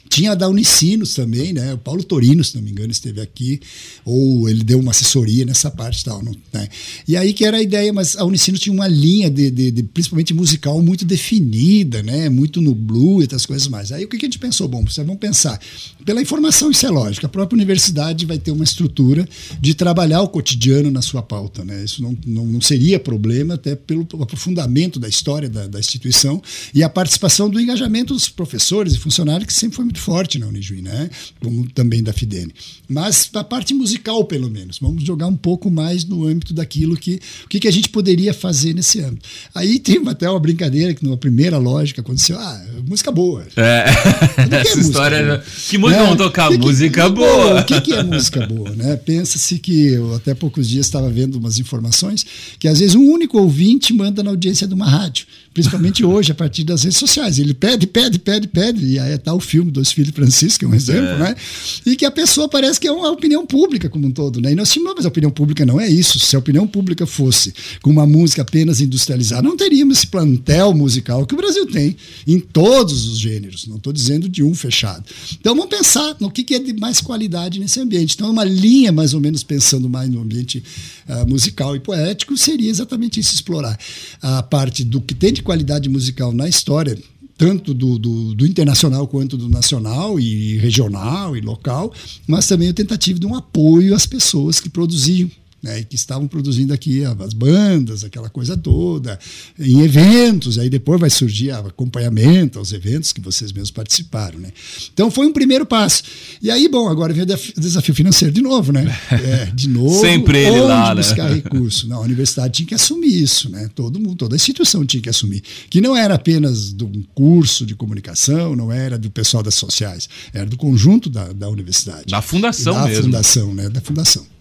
Tinha 0.08 0.32
a 0.32 0.34
da 0.34 0.48
Unicinos 0.48 1.14
também, 1.14 1.52
né? 1.52 1.74
O 1.74 1.78
Paulo 1.78 2.02
Torino, 2.02 2.42
se 2.42 2.56
não 2.56 2.62
me 2.62 2.70
engano, 2.70 2.90
esteve 2.90 3.20
aqui, 3.20 3.60
ou 4.04 4.48
ele 4.48 4.64
deu 4.64 4.78
uma 4.78 4.92
assessoria 4.92 5.44
nessa 5.44 5.70
parte 5.70 6.04
tal. 6.04 6.22
Não, 6.22 6.34
né? 6.52 6.68
E 7.06 7.16
aí 7.16 7.32
que 7.32 7.44
era 7.44 7.58
a 7.58 7.62
ideia, 7.62 7.92
mas 7.92 8.16
a 8.16 8.24
Unicinos 8.24 8.60
tinha 8.60 8.72
uma 8.72 8.88
linha, 8.88 9.30
de, 9.30 9.50
de, 9.50 9.70
de, 9.70 9.82
principalmente 9.82 10.32
musical, 10.38 10.80
muito 10.80 11.04
definida, 11.04 12.02
né? 12.02 12.28
Muito 12.28 12.60
no 12.60 12.74
blue 12.74 13.20
e 13.20 13.22
outras 13.22 13.44
coisas 13.44 13.66
mais. 13.68 13.90
Aí 13.92 14.04
o 14.04 14.08
que 14.08 14.16
a 14.16 14.20
gente 14.20 14.38
pensou? 14.38 14.68
Bom, 14.68 14.84
vocês 14.84 15.06
vão 15.06 15.16
pensar, 15.16 15.60
pela 16.04 16.22
informação, 16.22 16.70
isso 16.70 16.86
é 16.86 16.90
lógico, 16.90 17.26
a 17.26 17.28
própria 17.28 17.56
universidade 17.56 18.24
vai 18.24 18.38
ter 18.38 18.52
uma 18.52 18.64
estrutura 18.64 19.28
de 19.60 19.74
trabalhar 19.74 20.22
o 20.22 20.28
cotidiano 20.28 20.90
na 20.90 21.02
sua 21.02 21.22
pauta, 21.22 21.64
né? 21.64 21.84
Isso 21.84 22.02
não, 22.02 22.16
não, 22.24 22.46
não 22.46 22.60
seria 22.60 23.00
problema, 23.00 23.54
até 23.54 23.74
pelo 23.74 24.06
aprofundamento 24.20 24.98
da 24.98 25.08
história 25.08 25.48
da, 25.48 25.66
da 25.66 25.78
instituição 25.80 26.40
e 26.72 26.82
a 26.82 26.88
participação 26.88 27.50
do 27.50 27.60
engajamento 27.60 28.14
dos 28.14 28.28
professores 28.28 28.94
e 28.94 28.98
funcionários, 28.98 29.46
que 29.46 29.52
sempre 29.52 29.76
foi 29.76 29.84
muito 29.84 30.00
forte 30.00 30.38
na 30.38 30.46
Unijuí, 30.46 30.80
né? 30.80 31.10
Como 31.42 31.68
também 31.70 32.02
da 32.02 32.12
Fidene. 32.12 32.52
Mas 32.88 33.28
a 33.34 33.42
parte 33.42 33.74
musical, 33.74 34.24
pelo 34.24 34.48
menos, 34.48 34.78
vamos 34.78 35.02
jogar 35.02 35.26
um 35.26 35.36
pouco 35.36 35.70
mais 35.70 36.04
no 36.04 36.26
âmbito 36.26 36.54
daquilo 36.54 36.96
que 36.96 37.20
o 37.44 37.48
que, 37.48 37.60
que 37.60 37.68
a 37.68 37.72
gente 37.72 37.88
poderia 37.88 38.32
fazer 38.32 38.74
nesse 38.74 39.00
âmbito. 39.00 39.28
Aí 39.54 39.78
tem 39.78 40.06
até 40.08 40.27
uma 40.30 40.40
brincadeira 40.40 40.94
que 40.94 41.04
numa 41.04 41.16
primeira 41.16 41.58
lógica 41.58 42.00
aconteceu, 42.00 42.38
ah, 42.38 42.64
música 42.86 43.10
boa. 43.10 43.46
É. 43.56 43.84
Essa 44.50 44.76
música 44.76 44.80
história 44.80 45.24
boa? 45.24 45.38
que 45.68 45.78
música 45.78 46.00
né? 46.00 46.04
vamos 46.04 46.18
tocar 46.18 46.48
que, 46.48 46.58
música 46.58 47.04
que, 47.04 47.10
boa. 47.10 47.60
O 47.60 47.64
que, 47.64 47.80
que 47.80 47.92
é 47.92 48.02
música 48.02 48.46
boa, 48.46 48.70
né? 48.70 48.96
Pensa-se 48.96 49.58
que 49.58 49.88
eu 49.88 50.14
até 50.14 50.34
poucos 50.34 50.68
dias 50.68 50.86
estava 50.86 51.10
vendo 51.10 51.36
umas 51.36 51.58
informações 51.58 52.24
que 52.58 52.68
às 52.68 52.78
vezes 52.78 52.94
um 52.94 53.04
único 53.10 53.38
ouvinte 53.38 53.92
manda 53.92 54.22
na 54.22 54.30
audiência 54.30 54.66
de 54.66 54.74
uma 54.74 54.86
rádio 54.86 55.26
principalmente 55.58 56.04
hoje, 56.04 56.30
a 56.30 56.34
partir 56.36 56.62
das 56.62 56.84
redes 56.84 56.98
sociais. 56.98 57.36
Ele 57.40 57.52
pede, 57.52 57.84
pede, 57.84 58.16
pede, 58.20 58.46
pede, 58.46 58.84
e 58.86 58.98
aí 58.98 59.14
está 59.14 59.34
o 59.34 59.40
filme 59.40 59.72
dos 59.72 59.90
filhos 59.90 60.14
Francisco, 60.14 60.60
que 60.60 60.64
é 60.64 60.68
um 60.68 60.74
exemplo, 60.74 61.08
é. 61.08 61.18
né? 61.18 61.36
E 61.84 61.96
que 61.96 62.04
a 62.04 62.12
pessoa 62.12 62.48
parece 62.48 62.78
que 62.78 62.86
é 62.86 62.92
uma 62.92 63.10
opinião 63.10 63.44
pública 63.44 63.88
como 63.88 64.06
um 64.06 64.10
todo, 64.12 64.40
né? 64.40 64.52
E 64.52 64.54
nós 64.54 64.70
tínhamos, 64.70 64.94
mas 64.94 65.04
a 65.04 65.08
opinião 65.08 65.32
pública 65.32 65.66
não 65.66 65.80
é 65.80 65.88
isso. 65.88 66.20
Se 66.20 66.36
a 66.36 66.38
opinião 66.38 66.64
pública 66.64 67.06
fosse 67.06 67.52
com 67.82 67.90
uma 67.90 68.06
música 68.06 68.42
apenas 68.42 68.80
industrializada, 68.80 69.42
não 69.42 69.56
teríamos 69.56 69.98
esse 69.98 70.06
plantel 70.06 70.72
musical 70.72 71.26
que 71.26 71.34
o 71.34 71.36
Brasil 71.36 71.66
tem 71.66 71.96
em 72.24 72.38
todos 72.38 73.08
os 73.08 73.18
gêneros. 73.18 73.66
Não 73.66 73.78
estou 73.78 73.92
dizendo 73.92 74.28
de 74.28 74.44
um 74.44 74.54
fechado. 74.54 75.04
Então 75.40 75.56
vamos 75.56 75.76
pensar 75.76 76.14
no 76.20 76.30
que, 76.30 76.44
que 76.44 76.54
é 76.54 76.60
de 76.60 76.72
mais 76.74 77.00
qualidade 77.00 77.58
nesse 77.58 77.80
ambiente. 77.80 78.14
Então, 78.14 78.30
uma 78.30 78.44
linha 78.44 78.92
mais 78.92 79.12
ou 79.12 79.20
menos 79.20 79.42
pensando 79.42 79.88
mais 79.88 80.08
no 80.08 80.20
ambiente 80.20 80.62
uh, 81.08 81.28
musical 81.28 81.74
e 81.74 81.80
poético 81.80 82.36
seria 82.36 82.70
exatamente 82.70 83.18
isso: 83.18 83.34
explorar 83.34 83.76
a 84.22 84.40
parte 84.40 84.84
do 84.84 85.00
que 85.00 85.14
tem 85.14 85.32
de 85.32 85.42
qualidade 85.48 85.88
musical 85.88 86.30
na 86.30 86.46
história, 86.46 86.94
tanto 87.38 87.72
do, 87.72 87.98
do, 87.98 88.34
do, 88.34 88.46
internacional 88.46 89.08
quanto 89.08 89.34
do 89.34 89.48
nacional 89.48 90.20
e 90.20 90.58
regional 90.58 91.34
e 91.34 91.40
local, 91.40 91.90
mas 92.26 92.46
também 92.46 92.68
a 92.68 92.74
tentativa 92.74 93.18
de 93.18 93.26
um 93.26 93.34
apoio 93.34 93.94
às 93.94 94.04
pessoas 94.04 94.60
que 94.60 94.68
produziam 94.68 95.30
né, 95.62 95.82
que 95.82 95.96
estavam 95.96 96.28
produzindo 96.28 96.72
aqui 96.72 97.02
as 97.04 97.32
bandas, 97.32 98.04
aquela 98.04 98.28
coisa 98.28 98.56
toda, 98.56 99.18
em 99.58 99.80
eventos, 99.80 100.58
aí 100.58 100.70
depois 100.70 101.00
vai 101.00 101.10
surgir 101.10 101.50
acompanhamento 101.50 102.58
aos 102.58 102.72
eventos 102.72 103.12
que 103.12 103.20
vocês 103.20 103.52
mesmos 103.52 103.70
participaram. 103.70 104.38
Né? 104.38 104.52
Então 104.92 105.10
foi 105.10 105.26
um 105.26 105.32
primeiro 105.32 105.66
passo. 105.66 106.02
E 106.40 106.50
aí, 106.50 106.68
bom, 106.68 106.88
agora 106.88 107.12
vem 107.12 107.22
o 107.22 107.60
desafio 107.60 107.94
financeiro 107.94 108.32
de 108.32 108.40
novo, 108.40 108.72
né? 108.72 108.86
É, 109.28 109.46
de 109.46 109.68
novo, 109.68 110.00
Sempre 110.00 110.38
ele 110.38 110.60
lá, 110.60 110.94
né? 110.94 111.02
buscar 111.02 111.28
recurso. 111.32 111.88
Não, 111.88 111.98
a 111.98 112.00
universidade 112.02 112.54
tinha 112.54 112.66
que 112.66 112.74
assumir 112.74 113.22
isso, 113.22 113.50
né? 113.50 113.68
Todo 113.74 113.98
mundo, 113.98 114.14
toda 114.14 114.34
a 114.34 114.36
instituição 114.36 114.84
tinha 114.86 115.02
que 115.02 115.08
assumir. 115.08 115.42
Que 115.68 115.80
não 115.80 115.96
era 115.96 116.14
apenas 116.14 116.72
de 116.72 116.84
um 116.84 117.02
curso 117.14 117.66
de 117.66 117.74
comunicação, 117.74 118.54
não 118.54 118.70
era 118.72 118.96
do 118.96 119.10
pessoal 119.10 119.42
das 119.42 119.54
sociais, 119.54 120.08
era 120.32 120.46
do 120.46 120.56
conjunto 120.56 121.10
da, 121.10 121.32
da 121.32 121.48
universidade. 121.48 122.06
Da 122.06 122.22
fundação 122.22 122.74
da 122.74 122.84
mesmo. 122.84 122.96
Da 122.96 123.02
fundação, 123.02 123.54
né? 123.54 123.68
Da 123.68 123.80
fundação. 123.80 124.37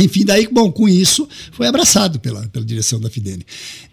Enfim, 0.00 0.24
daí, 0.24 0.48
bom, 0.50 0.70
com 0.70 0.88
isso, 0.88 1.28
foi 1.52 1.66
abraçado 1.66 2.20
pela, 2.20 2.46
pela 2.48 2.64
direção 2.64 3.00
da 3.00 3.10
Fidene. 3.10 3.44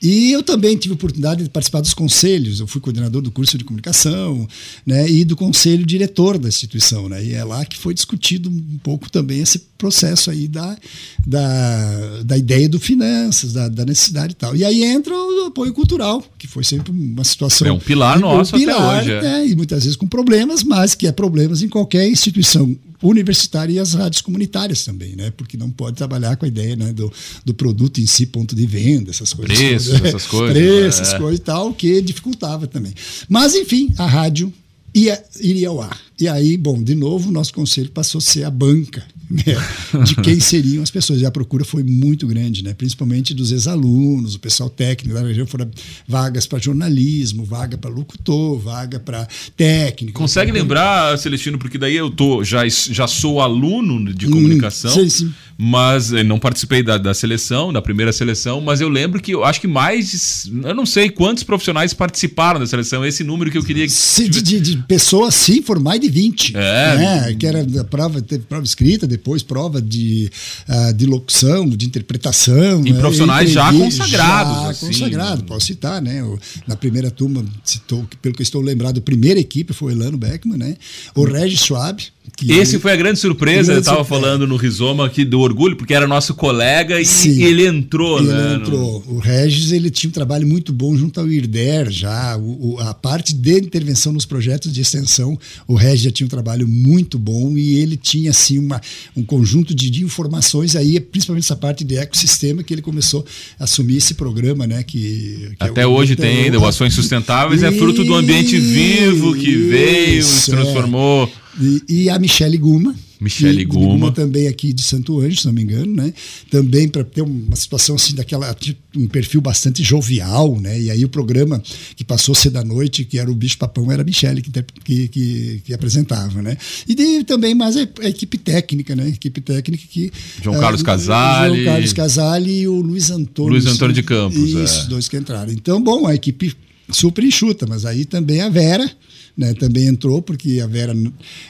E 0.02 0.32
eu 0.32 0.44
também 0.44 0.78
tive 0.78 0.94
a 0.94 0.96
oportunidade 0.96 1.44
de 1.44 1.50
participar 1.50 1.82
dos 1.82 1.94
conselhos, 1.94 2.60
eu 2.60 2.68
fui 2.68 2.80
coordenador 2.80 3.22
do 3.22 3.32
curso 3.32 3.58
de 3.58 3.64
comunicação, 3.64 4.48
né, 4.86 5.10
e 5.10 5.26
do 5.26 5.36
conselho 5.36 5.86
diretor 5.86 6.38
da 6.38 6.48
instituição, 6.48 7.10
né, 7.10 7.26
e 7.26 7.34
é 7.34 7.44
lá 7.44 7.66
que 7.66 7.78
foi 7.78 7.94
discutido 7.94 8.50
um 8.50 8.78
pouco 8.84 9.10
também 9.10 9.40
esse 9.40 9.58
processo 9.78 10.30
aí 10.30 10.48
da, 10.48 10.78
da, 11.26 12.24
da 12.24 12.38
ideia 12.38 12.70
do 12.70 12.80
finanças, 12.80 13.54
da, 13.54 13.68
da 13.68 13.84
necessidade 13.84 14.34
e 14.34 14.36
tal. 14.36 14.56
E 14.56 14.64
aí 14.64 14.84
entra 14.84 15.14
o 15.14 15.48
apoio 15.48 15.74
cultural, 15.74 16.24
que 16.38 16.48
foi 16.48 16.64
sempre 16.64 16.92
uma 16.92 17.24
situação... 17.24 17.68
É 17.68 17.72
um 17.72 17.80
pilar 17.80 18.20
nosso 18.20 18.56
um 18.56 18.60
pilar, 18.60 19.00
até 19.00 19.00
hoje. 19.00 19.12
É. 19.12 19.22
Né, 19.22 19.48
e 19.48 19.56
muitas 19.56 19.84
vezes 19.84 19.96
com 19.98 20.08
problemas, 20.08 20.64
mas 20.64 20.94
que 20.94 21.08
é 21.08 21.12
problemas 21.12 21.64
em 21.64 21.68
qualquer 21.68 22.08
instituição 22.08 22.76
universitária 23.08 23.74
e 23.74 23.80
as 23.80 23.94
rádios 23.94 24.22
comunitárias 24.22 24.84
também, 24.84 25.16
né? 25.16 25.32
Porque 25.32 25.58
não 25.58 25.70
pode 25.70 25.98
trabalhar 25.98 26.36
com 26.36 26.46
a 26.46 26.48
ideia 26.48 26.76
né, 26.76 26.94
do, 26.94 27.12
do 27.44 27.54
produto 27.54 28.00
em 28.00 28.08
si, 28.08 28.26
ponto 28.26 28.56
de 28.56 28.66
venda, 28.66 29.12
essas 29.12 29.34
coisas. 29.34 29.58
Preço, 29.58 29.92
todas, 29.92 30.06
essas 30.06 30.26
coisas. 30.26 30.58
Preço, 30.58 31.02
essas 31.02 31.14
é. 31.14 31.18
coisas 31.18 31.40
e 31.40 31.44
tal, 31.44 31.74
que 31.74 32.02
dificultava 32.02 32.68
também. 32.68 32.94
Mas, 33.30 33.56
enfim, 33.56 33.94
a 33.98 34.06
rádio 34.06 34.52
ia, 34.94 35.22
iria 35.40 35.70
ao 35.70 35.82
ar. 35.82 36.00
E 36.20 36.28
aí, 36.28 36.58
bom, 36.58 36.82
de 36.82 36.96
novo, 36.96 37.30
o 37.30 37.32
nosso 37.32 37.54
conselho 37.54 37.90
passou 37.92 38.20
a 38.20 38.22
ser 38.22 38.44
a 38.44 38.50
banca 38.50 39.04
né, 39.30 39.44
de 40.06 40.16
quem 40.16 40.40
seriam 40.40 40.84
as 40.84 40.92
pessoas. 40.92 41.22
E 41.22 41.26
a 41.26 41.32
procura 41.32 41.66
foi 41.66 41.84
muito 41.84 42.28
grande, 42.28 42.64
né? 42.64 42.74
principalmente 42.74 43.34
dos 43.34 43.52
ex-alunos, 43.52 44.36
o 44.36 44.40
pessoal 44.40 44.70
técnico 44.70 45.16
da 45.16 45.26
região. 45.26 45.48
Foram 45.48 45.70
vagas 46.08 46.46
para 46.46 46.60
jornalismo, 46.60 47.44
vaga 47.44 47.78
para 47.78 47.90
locutor, 47.90 48.60
vaga 48.60 49.00
para 49.00 49.28
técnico. 49.56 50.20
Consegue 50.20 50.52
lembrar, 50.52 51.18
Celestino, 51.18 51.58
porque 51.58 51.78
daí 51.78 51.96
eu 51.96 52.10
tô, 52.10 52.44
já, 52.44 52.68
já 52.68 53.08
sou 53.08 53.42
aluno 53.42 54.14
de 54.14 54.28
hum, 54.28 54.32
comunicação, 54.32 54.92
hum, 54.92 55.10
sim, 55.10 55.10
sim. 55.10 55.34
Mas 55.58 56.12
eh, 56.12 56.24
não 56.24 56.38
participei 56.38 56.84
da, 56.84 56.98
da 56.98 57.14
seleção, 57.14 57.72
da 57.72 57.82
primeira 57.82 58.12
seleção, 58.12 58.60
mas 58.60 58.82
eu 58.82 58.90
lembro 58.90 59.22
que 59.22 59.34
eu 59.34 59.44
acho 59.44 59.62
que 59.62 59.68
mais, 59.68 60.50
eu 60.64 60.76
não 60.76 60.86
sei 60.86 61.10
quantos 61.10 61.44
profissionais 61.44 61.94
participaram 61.94 62.60
da 62.60 62.68
seleção, 62.68 63.06
esse 63.06 63.24
número 63.24 63.50
que 63.50 63.58
eu 63.58 63.64
queria. 63.64 63.88
De, 63.88 64.42
de, 64.42 64.60
de 64.60 64.78
pessoas, 64.84 65.34
sim, 65.34 65.62
foram 65.62 65.82
mais 65.82 66.00
de 66.00 66.10
20. 66.10 66.58
É. 66.58 66.98
Né? 66.98 67.36
Que 67.40 67.48
era 67.48 67.66
prova, 67.86 68.22
teve 68.22 68.44
prova 68.44 68.66
escrita, 68.66 69.08
depois 69.08 69.44
prova 69.44 69.82
de, 69.82 70.30
uh, 70.68 70.94
de 70.94 71.06
locução, 71.06 71.68
de 71.70 71.86
interpretação. 71.86 72.86
E 72.86 72.92
né? 72.92 73.00
profissionais 73.00 73.50
já 73.50 73.72
consagrados. 73.72 74.54
Já 74.64 74.70
assim. 74.70 74.88
consagrado, 74.88 75.44
posso 75.44 75.68
citar, 75.68 76.02
né? 76.02 76.22
Na 76.68 76.76
primeira 76.76 77.10
turma, 77.10 77.46
citou, 77.64 78.06
pelo 78.22 78.36
que 78.36 78.44
estou 78.44 78.62
lembrado, 78.62 78.98
a 78.98 79.02
primeira 79.02 79.40
equipe 79.40 79.74
foi 79.74 79.94
o 79.94 79.96
Elano 79.96 80.18
Beckman, 80.18 80.58
né? 80.58 80.76
O 81.16 81.24
Regis 81.24 81.60
Schwab, 81.60 82.02
esse 82.48 82.80
foi 82.80 82.92
a 82.92 82.96
grande 82.96 83.20
surpresa, 83.20 83.74
eu 83.74 83.80
estava 83.80 84.04
falando 84.04 84.46
no 84.48 84.58
Rizoma 84.58 85.06
aqui 85.06 85.24
do 85.24 85.40
orgulho, 85.46 85.76
porque 85.76 85.94
era 85.94 86.08
nosso 86.08 86.34
colega 86.34 87.00
e 87.00 87.06
Sim, 87.06 87.42
ele 87.44 87.66
entrou, 87.66 88.20
ele 88.20 88.28
né? 88.28 88.56
entrou. 88.56 89.04
O 89.08 89.20
Regis 89.20 89.72
ele 89.72 89.90
tinha 89.90 90.10
um 90.10 90.14
trabalho 90.14 90.48
muito 90.48 90.74
bom 90.74 90.96
junto 90.96 91.20
ao 91.20 91.28
IRDER 91.28 91.90
já, 91.90 92.38
o, 92.38 92.74
o, 92.74 92.80
a 92.80 92.94
parte 92.94 93.34
de 93.34 93.58
intervenção 93.58 94.12
nos 94.12 94.26
projetos 94.26 94.74
de 94.74 94.82
extensão, 94.82 95.38
o 95.68 95.76
Regis 95.76 96.02
já 96.02 96.12
tinha 96.12 96.26
um 96.26 96.30
trabalho 96.30 96.68
muito 96.68 97.18
bom 97.18 97.58
e 97.58 97.78
ele 97.78 97.98
tinha 97.98 98.32
assim 98.32 98.58
uma, 98.58 98.82
um 99.16 99.24
conjunto 99.24 99.74
de, 99.74 99.90
de 99.90 100.04
informações 100.04 100.76
aí, 100.76 101.00
principalmente 101.00 101.46
essa 101.46 101.56
parte 101.56 101.84
de 101.84 101.98
ecossistema 101.98 102.64
que 102.64 102.74
ele 102.74 102.82
começou 102.82 103.26
a 103.60 103.64
assumir 103.64 103.98
esse 103.98 104.14
programa, 104.16 104.66
né? 104.68 104.84
Que, 104.84 105.56
que 105.58 105.64
é 105.64 105.68
até 105.68 105.82
é 105.82 105.88
hoje 105.88 106.16
tem 106.16 106.46
ainda 106.46 106.60
o 106.60 106.66
Ações 106.66 106.94
Sustentáveis, 106.94 107.64
é 107.64 107.72
fruto 107.72 108.04
do 108.04 108.14
ambiente 108.16 108.58
vivo 108.58 109.36
que 109.36 109.56
veio, 109.56 110.24
se 110.24 110.52
transformou. 110.52 111.32
E, 111.60 111.84
e 111.88 112.10
a 112.10 112.20
Michelle 112.20 112.58
Guma, 112.58 112.96
Michele 113.20 113.62
e 113.62 113.66
Guma. 113.66 114.12
também 114.12 114.48
aqui 114.48 114.74
de 114.74 114.82
Santo 114.82 115.20
Anjo, 115.20 115.42
se 115.42 115.46
não 115.46 115.54
me 115.54 115.64
engano, 115.64 115.94
né? 115.94 116.14
Também 116.50 116.88
para 116.88 117.04
ter 117.04 117.22
uma 117.22 117.56
situação 117.56 117.96
assim 117.96 118.16
daquela 118.16 118.56
um 118.96 119.08
perfil 119.08 119.42
bastante 119.42 119.84
jovial, 119.84 120.60
né? 120.60 120.80
E 120.80 120.92
aí 120.92 121.04
o 121.06 121.10
programa 121.10 121.62
que 121.96 122.04
passou 122.04 122.34
a 122.34 122.36
ser 122.36 122.50
da 122.50 122.64
noite, 122.64 123.06
que 123.06 123.20
era 123.20 123.30
o 123.30 123.36
Bicho 123.36 123.58
Papão, 123.58 123.92
era 123.92 124.02
a 124.02 124.06
Michele 124.06 124.42
que, 124.42 124.52
que, 124.84 125.08
que, 125.08 125.62
que 125.66 125.74
apresentava, 125.74 126.42
né? 126.42 126.58
E 126.88 126.96
de, 126.96 127.24
também 127.24 127.56
mais 127.56 127.78
a, 127.78 127.88
a, 128.02 128.10
equipe 128.10 128.38
técnica, 128.38 128.96
né? 128.96 129.04
A 129.04 129.10
equipe 129.10 129.42
técnica 129.42 129.84
que 129.90 130.12
João 130.42 130.60
Carlos 130.60 130.82
uh, 130.82 130.86
Casale, 130.86 131.56
João 131.56 131.66
Carlos 131.66 131.94
Casale 131.94 132.60
e 132.62 132.68
o 132.68 132.82
Luiz 132.82 133.10
Antônio. 133.10 133.52
Luiz 133.52 133.66
Antônio 133.66 133.94
de 133.94 134.04
Campos, 134.04 134.38
Isso, 134.38 134.82
é. 134.82 134.86
dois 134.88 135.08
que 135.08 135.18
entraram. 135.18 135.52
Então, 135.52 135.82
bom, 135.82 136.08
a 136.08 136.16
equipe 136.16 136.54
super 136.90 137.24
enxuta, 137.24 137.66
mas 137.68 137.86
aí 137.86 138.06
também 138.06 138.42
a 138.42 138.50
Vera, 138.50 138.90
né, 139.38 139.54
também 139.54 139.88
entrou, 139.88 140.22
porque 140.22 140.60
a 140.62 140.68
Vera 140.68 140.94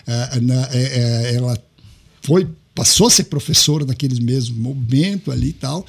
a, 0.08 0.40
na, 0.42 0.70
é, 0.72 1.36
ela 1.36 1.58
foi 2.22 2.48
passou 2.76 3.08
a 3.08 3.10
ser 3.10 3.24
professora 3.24 3.86
naquele 3.86 4.22
mesmo 4.22 4.62
momento 4.62 5.32
ali 5.32 5.48
e 5.48 5.54
tal, 5.54 5.86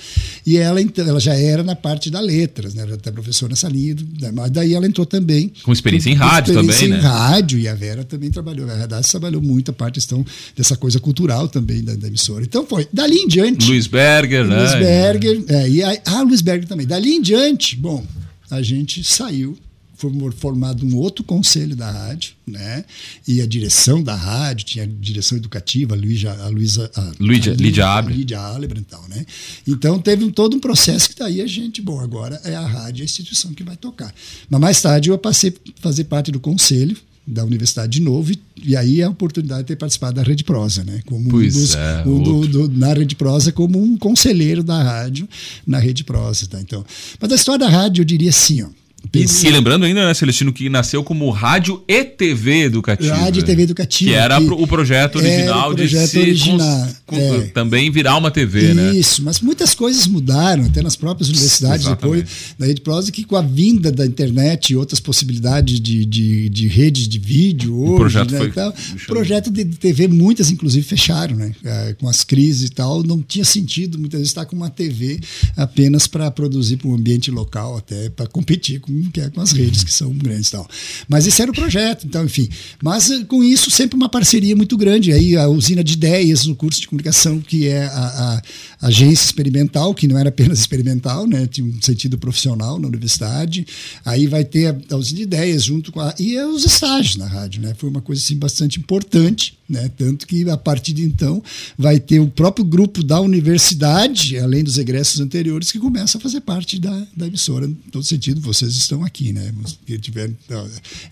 e 0.46 0.56
ela 0.56 0.80
ela 0.80 1.18
já 1.18 1.34
era 1.34 1.64
na 1.64 1.74
parte 1.74 2.08
da 2.08 2.20
letras, 2.20 2.74
né? 2.74 2.82
Ela 2.84 2.94
até 2.94 3.10
professora 3.10 3.50
nessa 3.50 3.68
linha, 3.68 3.96
mas 4.32 4.52
daí 4.52 4.72
ela 4.72 4.86
entrou 4.86 5.04
também 5.04 5.52
com 5.64 5.72
experiência 5.72 6.08
com, 6.08 6.16
em 6.16 6.18
rádio 6.18 6.52
experiência 6.54 6.86
também, 6.86 7.00
em 7.00 7.02
né? 7.02 7.08
rádio 7.08 7.58
e 7.58 7.66
a 7.66 7.74
Vera 7.74 8.04
também 8.04 8.30
trabalhou, 8.30 8.70
a 8.70 8.74
verdade 8.76 9.10
trabalhou 9.10 9.42
muito 9.42 9.72
a 9.72 9.74
parte 9.74 9.98
então, 9.98 10.24
dessa 10.56 10.76
coisa 10.76 11.00
cultural 11.00 11.48
também 11.48 11.82
da, 11.82 11.96
da, 11.96 12.06
emissora. 12.06 12.44
Então 12.44 12.64
foi 12.64 12.86
dali 12.92 13.16
em 13.16 13.26
diante. 13.26 13.66
Luiz 13.66 13.88
Berger, 13.88 14.46
Luiz 14.46 14.54
né? 14.54 14.60
Luiz 14.60 14.74
Berger, 14.74 15.44
é, 15.48 15.68
e 15.68 15.82
a, 15.82 16.00
ah, 16.06 16.22
Luiz 16.22 16.40
Berger 16.40 16.68
também. 16.68 16.86
Dali 16.86 17.16
em 17.16 17.20
diante, 17.20 17.74
bom, 17.74 18.06
a 18.48 18.62
gente 18.62 19.02
saiu 19.02 19.58
foi 19.96 20.12
formado 20.32 20.84
um 20.84 20.96
outro 20.96 21.24
conselho 21.24 21.74
da 21.74 21.90
rádio, 21.90 22.34
né? 22.46 22.84
E 23.26 23.40
a 23.40 23.46
direção 23.46 24.02
da 24.02 24.14
rádio 24.14 24.66
tinha 24.66 24.84
a 24.84 24.86
direção 24.86 25.38
educativa, 25.38 25.94
a 25.94 25.98
Luísa, 25.98 26.32
a 26.42 26.48
Luísa, 26.48 26.90
a, 26.94 27.12
Lídia, 27.18 27.52
a 27.52 27.56
Lídia 27.56 27.88
Abre. 27.88 28.14
Lídia 28.14 28.38
Alebre, 28.38 28.80
então, 28.80 29.02
né? 29.08 29.24
Então 29.66 29.98
teve 29.98 30.24
um, 30.24 30.30
todo 30.30 30.56
um 30.56 30.60
processo 30.60 31.08
que 31.08 31.16
daí 31.16 31.40
a 31.40 31.46
gente, 31.46 31.80
bom, 31.80 32.00
agora 32.00 32.40
é 32.44 32.54
a 32.54 32.66
rádio 32.66 33.02
a 33.02 33.04
instituição 33.04 33.52
que 33.52 33.64
vai 33.64 33.76
tocar. 33.76 34.14
Mas 34.50 34.60
mais 34.60 34.82
tarde 34.82 35.08
eu 35.08 35.18
passei 35.18 35.50
a 35.50 35.80
fazer 35.80 36.04
parte 36.04 36.30
do 36.30 36.40
conselho 36.40 36.96
da 37.26 37.44
universidade 37.44 37.98
de 37.98 38.00
novo 38.00 38.32
e, 38.32 38.38
e 38.62 38.76
aí 38.76 39.02
a 39.02 39.10
oportunidade 39.10 39.62
de 39.62 39.66
ter 39.66 39.76
participado 39.76 40.14
da 40.14 40.22
Rede 40.22 40.44
Prosa, 40.44 40.84
né? 40.84 41.00
Como 41.06 41.28
pois 41.28 41.56
um 41.56 41.60
dos, 41.60 41.74
é, 41.74 42.02
um 42.06 42.22
do, 42.22 42.46
do, 42.46 42.78
na 42.78 42.92
Rede 42.94 43.16
Prosa 43.16 43.50
como 43.50 43.82
um 43.82 43.96
conselheiro 43.96 44.62
da 44.62 44.80
rádio 44.82 45.28
na 45.66 45.78
Rede 45.78 46.04
Prosa, 46.04 46.46
tá? 46.46 46.60
Então, 46.60 46.84
mas 47.20 47.32
a 47.32 47.34
história 47.34 47.66
da 47.66 47.68
rádio 47.68 48.02
eu 48.02 48.04
diria 48.04 48.30
assim, 48.30 48.62
ó. 48.62 48.68
E, 49.14 49.46
e, 49.46 49.50
lembrando 49.50 49.84
ainda, 49.84 50.06
né, 50.06 50.14
Celestino, 50.14 50.52
que 50.52 50.68
nasceu 50.68 51.02
como 51.02 51.30
Rádio 51.30 51.82
e 51.86 52.04
TV 52.04 52.64
Educativa. 52.64 53.14
Rádio 53.14 53.40
e 53.40 53.44
TV 53.44 53.62
Educativa. 53.62 54.10
Que 54.10 54.16
era 54.16 54.38
que 54.38 54.50
o 54.50 54.66
projeto 54.66 55.16
original 55.16 55.72
o 55.72 55.74
projeto 55.74 56.02
de 56.02 56.08
se 56.08 56.18
original, 56.18 56.88
com, 57.06 57.16
é. 57.16 57.40
também 57.48 57.90
virar 57.90 58.16
uma 58.16 58.30
TV, 58.30 58.60
Isso, 58.60 58.74
né? 58.74 58.96
Isso, 58.96 59.22
mas 59.22 59.40
muitas 59.40 59.74
coisas 59.74 60.06
mudaram, 60.06 60.64
até 60.64 60.82
nas 60.82 60.96
próprias 60.96 61.28
universidades, 61.28 61.86
Exatamente. 61.86 62.24
depois 62.24 62.54
da 62.58 62.66
Rede 62.66 62.80
Prosa, 62.80 63.12
que 63.12 63.24
com 63.24 63.36
a 63.36 63.42
vinda 63.42 63.92
da 63.92 64.06
internet 64.06 64.70
e 64.70 64.76
outras 64.76 65.00
possibilidades 65.00 65.80
de, 65.80 66.04
de, 66.04 66.48
de 66.48 66.68
redes 66.68 67.08
de 67.08 67.18
vídeo 67.18 67.76
hoje, 67.78 67.92
o 67.92 67.96
projeto 67.96 68.30
né, 68.32 68.38
foi 68.38 68.48
então, 68.48 68.74
projeto 69.06 69.50
de 69.50 69.64
TV, 69.64 70.08
muitas 70.08 70.50
inclusive 70.50 70.86
fecharam, 70.86 71.36
né? 71.36 71.52
É, 71.64 71.94
com 71.94 72.08
as 72.08 72.24
crises 72.24 72.68
e 72.68 72.72
tal, 72.72 73.02
não 73.02 73.22
tinha 73.22 73.44
sentido 73.44 73.98
muitas 73.98 74.18
vezes 74.18 74.30
estar 74.30 74.44
com 74.44 74.56
uma 74.56 74.70
TV 74.70 75.20
apenas 75.56 76.06
para 76.06 76.30
produzir 76.30 76.76
para 76.76 76.88
um 76.88 76.94
ambiente 76.94 77.30
local, 77.30 77.76
até 77.76 78.10
para 78.10 78.26
competir 78.26 78.80
com, 78.80 78.95
que 79.12 79.20
é, 79.20 79.30
com 79.30 79.40
as 79.40 79.52
redes 79.52 79.84
que 79.84 79.92
são 79.92 80.12
grandes 80.12 80.48
e 80.48 80.52
tal. 80.52 80.68
Mas 81.08 81.26
esse 81.26 81.40
era 81.40 81.50
o 81.50 81.54
projeto, 81.54 82.06
então, 82.06 82.24
enfim. 82.24 82.48
Mas 82.82 83.10
com 83.28 83.42
isso, 83.42 83.70
sempre 83.70 83.96
uma 83.96 84.08
parceria 84.08 84.56
muito 84.56 84.76
grande. 84.76 85.12
Aí 85.12 85.36
a 85.36 85.48
usina 85.48 85.82
de 85.82 85.94
ideias 85.94 86.46
no 86.46 86.56
curso 86.56 86.80
de 86.80 86.88
comunicação, 86.88 87.40
que 87.40 87.66
é 87.68 87.84
a 87.84 88.42
agência 88.80 89.24
experimental, 89.24 89.94
que 89.94 90.06
não 90.06 90.18
era 90.18 90.28
apenas 90.28 90.58
experimental, 90.58 91.26
né? 91.26 91.46
Tinha 91.46 91.66
um 91.66 91.80
sentido 91.80 92.18
profissional 92.18 92.78
na 92.78 92.86
universidade. 92.86 93.66
Aí 94.04 94.26
vai 94.26 94.44
ter 94.44 94.66
a, 94.66 94.94
a 94.94 94.96
usina 94.96 95.16
de 95.16 95.22
ideias 95.22 95.64
junto 95.64 95.90
com 95.90 96.00
a. 96.00 96.14
E 96.18 96.38
os 96.38 96.64
estágios 96.64 97.16
na 97.16 97.26
rádio, 97.26 97.62
né? 97.62 97.74
Foi 97.76 97.88
uma 97.88 98.00
coisa 98.00 98.22
assim, 98.22 98.36
bastante 98.36 98.78
importante, 98.78 99.56
né? 99.68 99.90
Tanto 99.96 100.26
que 100.26 100.48
a 100.48 100.56
partir 100.56 100.92
de 100.92 101.02
então 101.04 101.42
vai 101.76 101.98
ter 101.98 102.20
o 102.20 102.28
próprio 102.28 102.64
grupo 102.64 103.02
da 103.02 103.20
universidade, 103.20 104.38
além 104.38 104.62
dos 104.62 104.78
egressos 104.78 105.20
anteriores, 105.20 105.72
que 105.72 105.78
começa 105.78 106.18
a 106.18 106.20
fazer 106.20 106.40
parte 106.42 106.78
da, 106.78 107.06
da 107.16 107.26
emissora. 107.26 107.66
Em 107.66 107.74
todo 107.90 108.04
sentido, 108.04 108.40
vocês 108.40 108.76
estão 108.76 109.04
aqui, 109.04 109.32
né? 109.32 109.52
Que 109.86 109.98
tiveram 109.98 110.36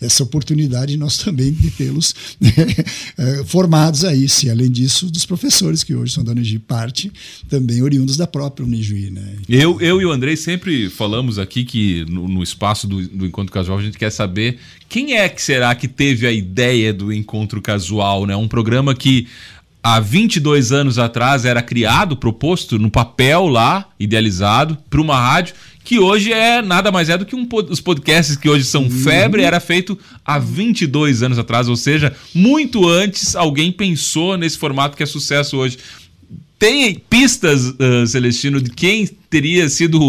essa 0.01 0.23
oportunidade 0.23 0.97
nós 0.97 1.17
também 1.17 1.53
de 1.53 1.71
tê-los 1.71 2.15
né? 2.41 2.53
formados 3.47 4.05
aí, 4.05 4.29
sim. 4.29 4.51
Além 4.51 4.71
disso, 4.71 5.11
dos 5.11 5.25
professores 5.25 5.83
que 5.83 5.95
hoje 5.95 6.13
são 6.13 6.23
da 6.23 6.33
Unijuí, 6.33 6.59
parte 6.59 7.11
também 7.55 7.81
oriundos 7.83 8.17
da 8.17 8.27
própria 8.27 8.67
Unijuí, 8.67 9.11
né? 9.11 9.37
Eu, 9.49 9.81
eu 9.81 10.01
e 10.01 10.05
o 10.05 10.11
Andrei 10.11 10.37
sempre 10.37 10.91
falamos 10.91 11.39
aqui 11.39 11.65
que 11.65 12.05
no, 12.09 12.27
no 12.27 12.43
espaço 12.43 12.89
do, 12.89 13.07
do 13.07 13.25
Encontro 13.25 13.53
Casual 13.53 13.79
a 13.79 13.83
gente 13.83 13.97
quer 13.97 14.11
saber 14.11 14.59
quem 14.89 15.17
é 15.17 15.29
que 15.29 15.41
será 15.41 15.73
que 15.77 15.87
teve 15.87 16.27
a 16.27 16.33
ideia 16.33 16.93
do 16.93 17.13
Encontro 17.13 17.63
Casual, 17.63 18.27
né? 18.27 18.35
Um 18.35 18.49
programa 18.49 18.93
que 18.93 19.29
há 19.81 20.01
22 20.01 20.73
anos 20.73 20.99
atrás 20.99 21.45
era 21.45 21.63
criado, 21.63 22.17
proposto 22.17 22.77
no 22.77 22.91
papel 22.91 23.47
lá, 23.47 23.89
idealizado, 24.01 24.77
para 24.91 25.01
uma 25.01 25.21
rádio 25.21 25.55
que 25.85 25.99
hoje 25.99 26.33
é 26.33 26.63
nada 26.63 26.91
mais 26.91 27.11
é 27.11 27.19
do 27.19 27.27
que 27.27 27.37
um, 27.37 27.47
os 27.69 27.81
podcasts 27.81 28.37
que 28.37 28.49
hoje 28.49 28.65
são 28.65 28.89
febre, 28.91 29.43
era 29.43 29.61
feito 29.61 29.97
há 30.25 30.39
22 30.39 31.23
anos 31.23 31.39
atrás, 31.39 31.69
ou 31.69 31.77
seja, 31.77 32.17
muito 32.35 32.89
antes 32.89 33.37
alguém 33.37 33.71
pensou 33.71 34.39
nesse 34.39 34.57
formato 34.57 34.97
que 34.97 35.03
é 35.03 35.07
sucesso 35.07 35.59
hoje. 35.59 35.77
Tem 36.59 36.95
pistas, 37.11 37.67
uh, 37.67 38.07
Celestino, 38.07 38.61
de 38.61 38.71
quem 38.71 39.09
teria 39.35 39.69
sido 39.69 40.01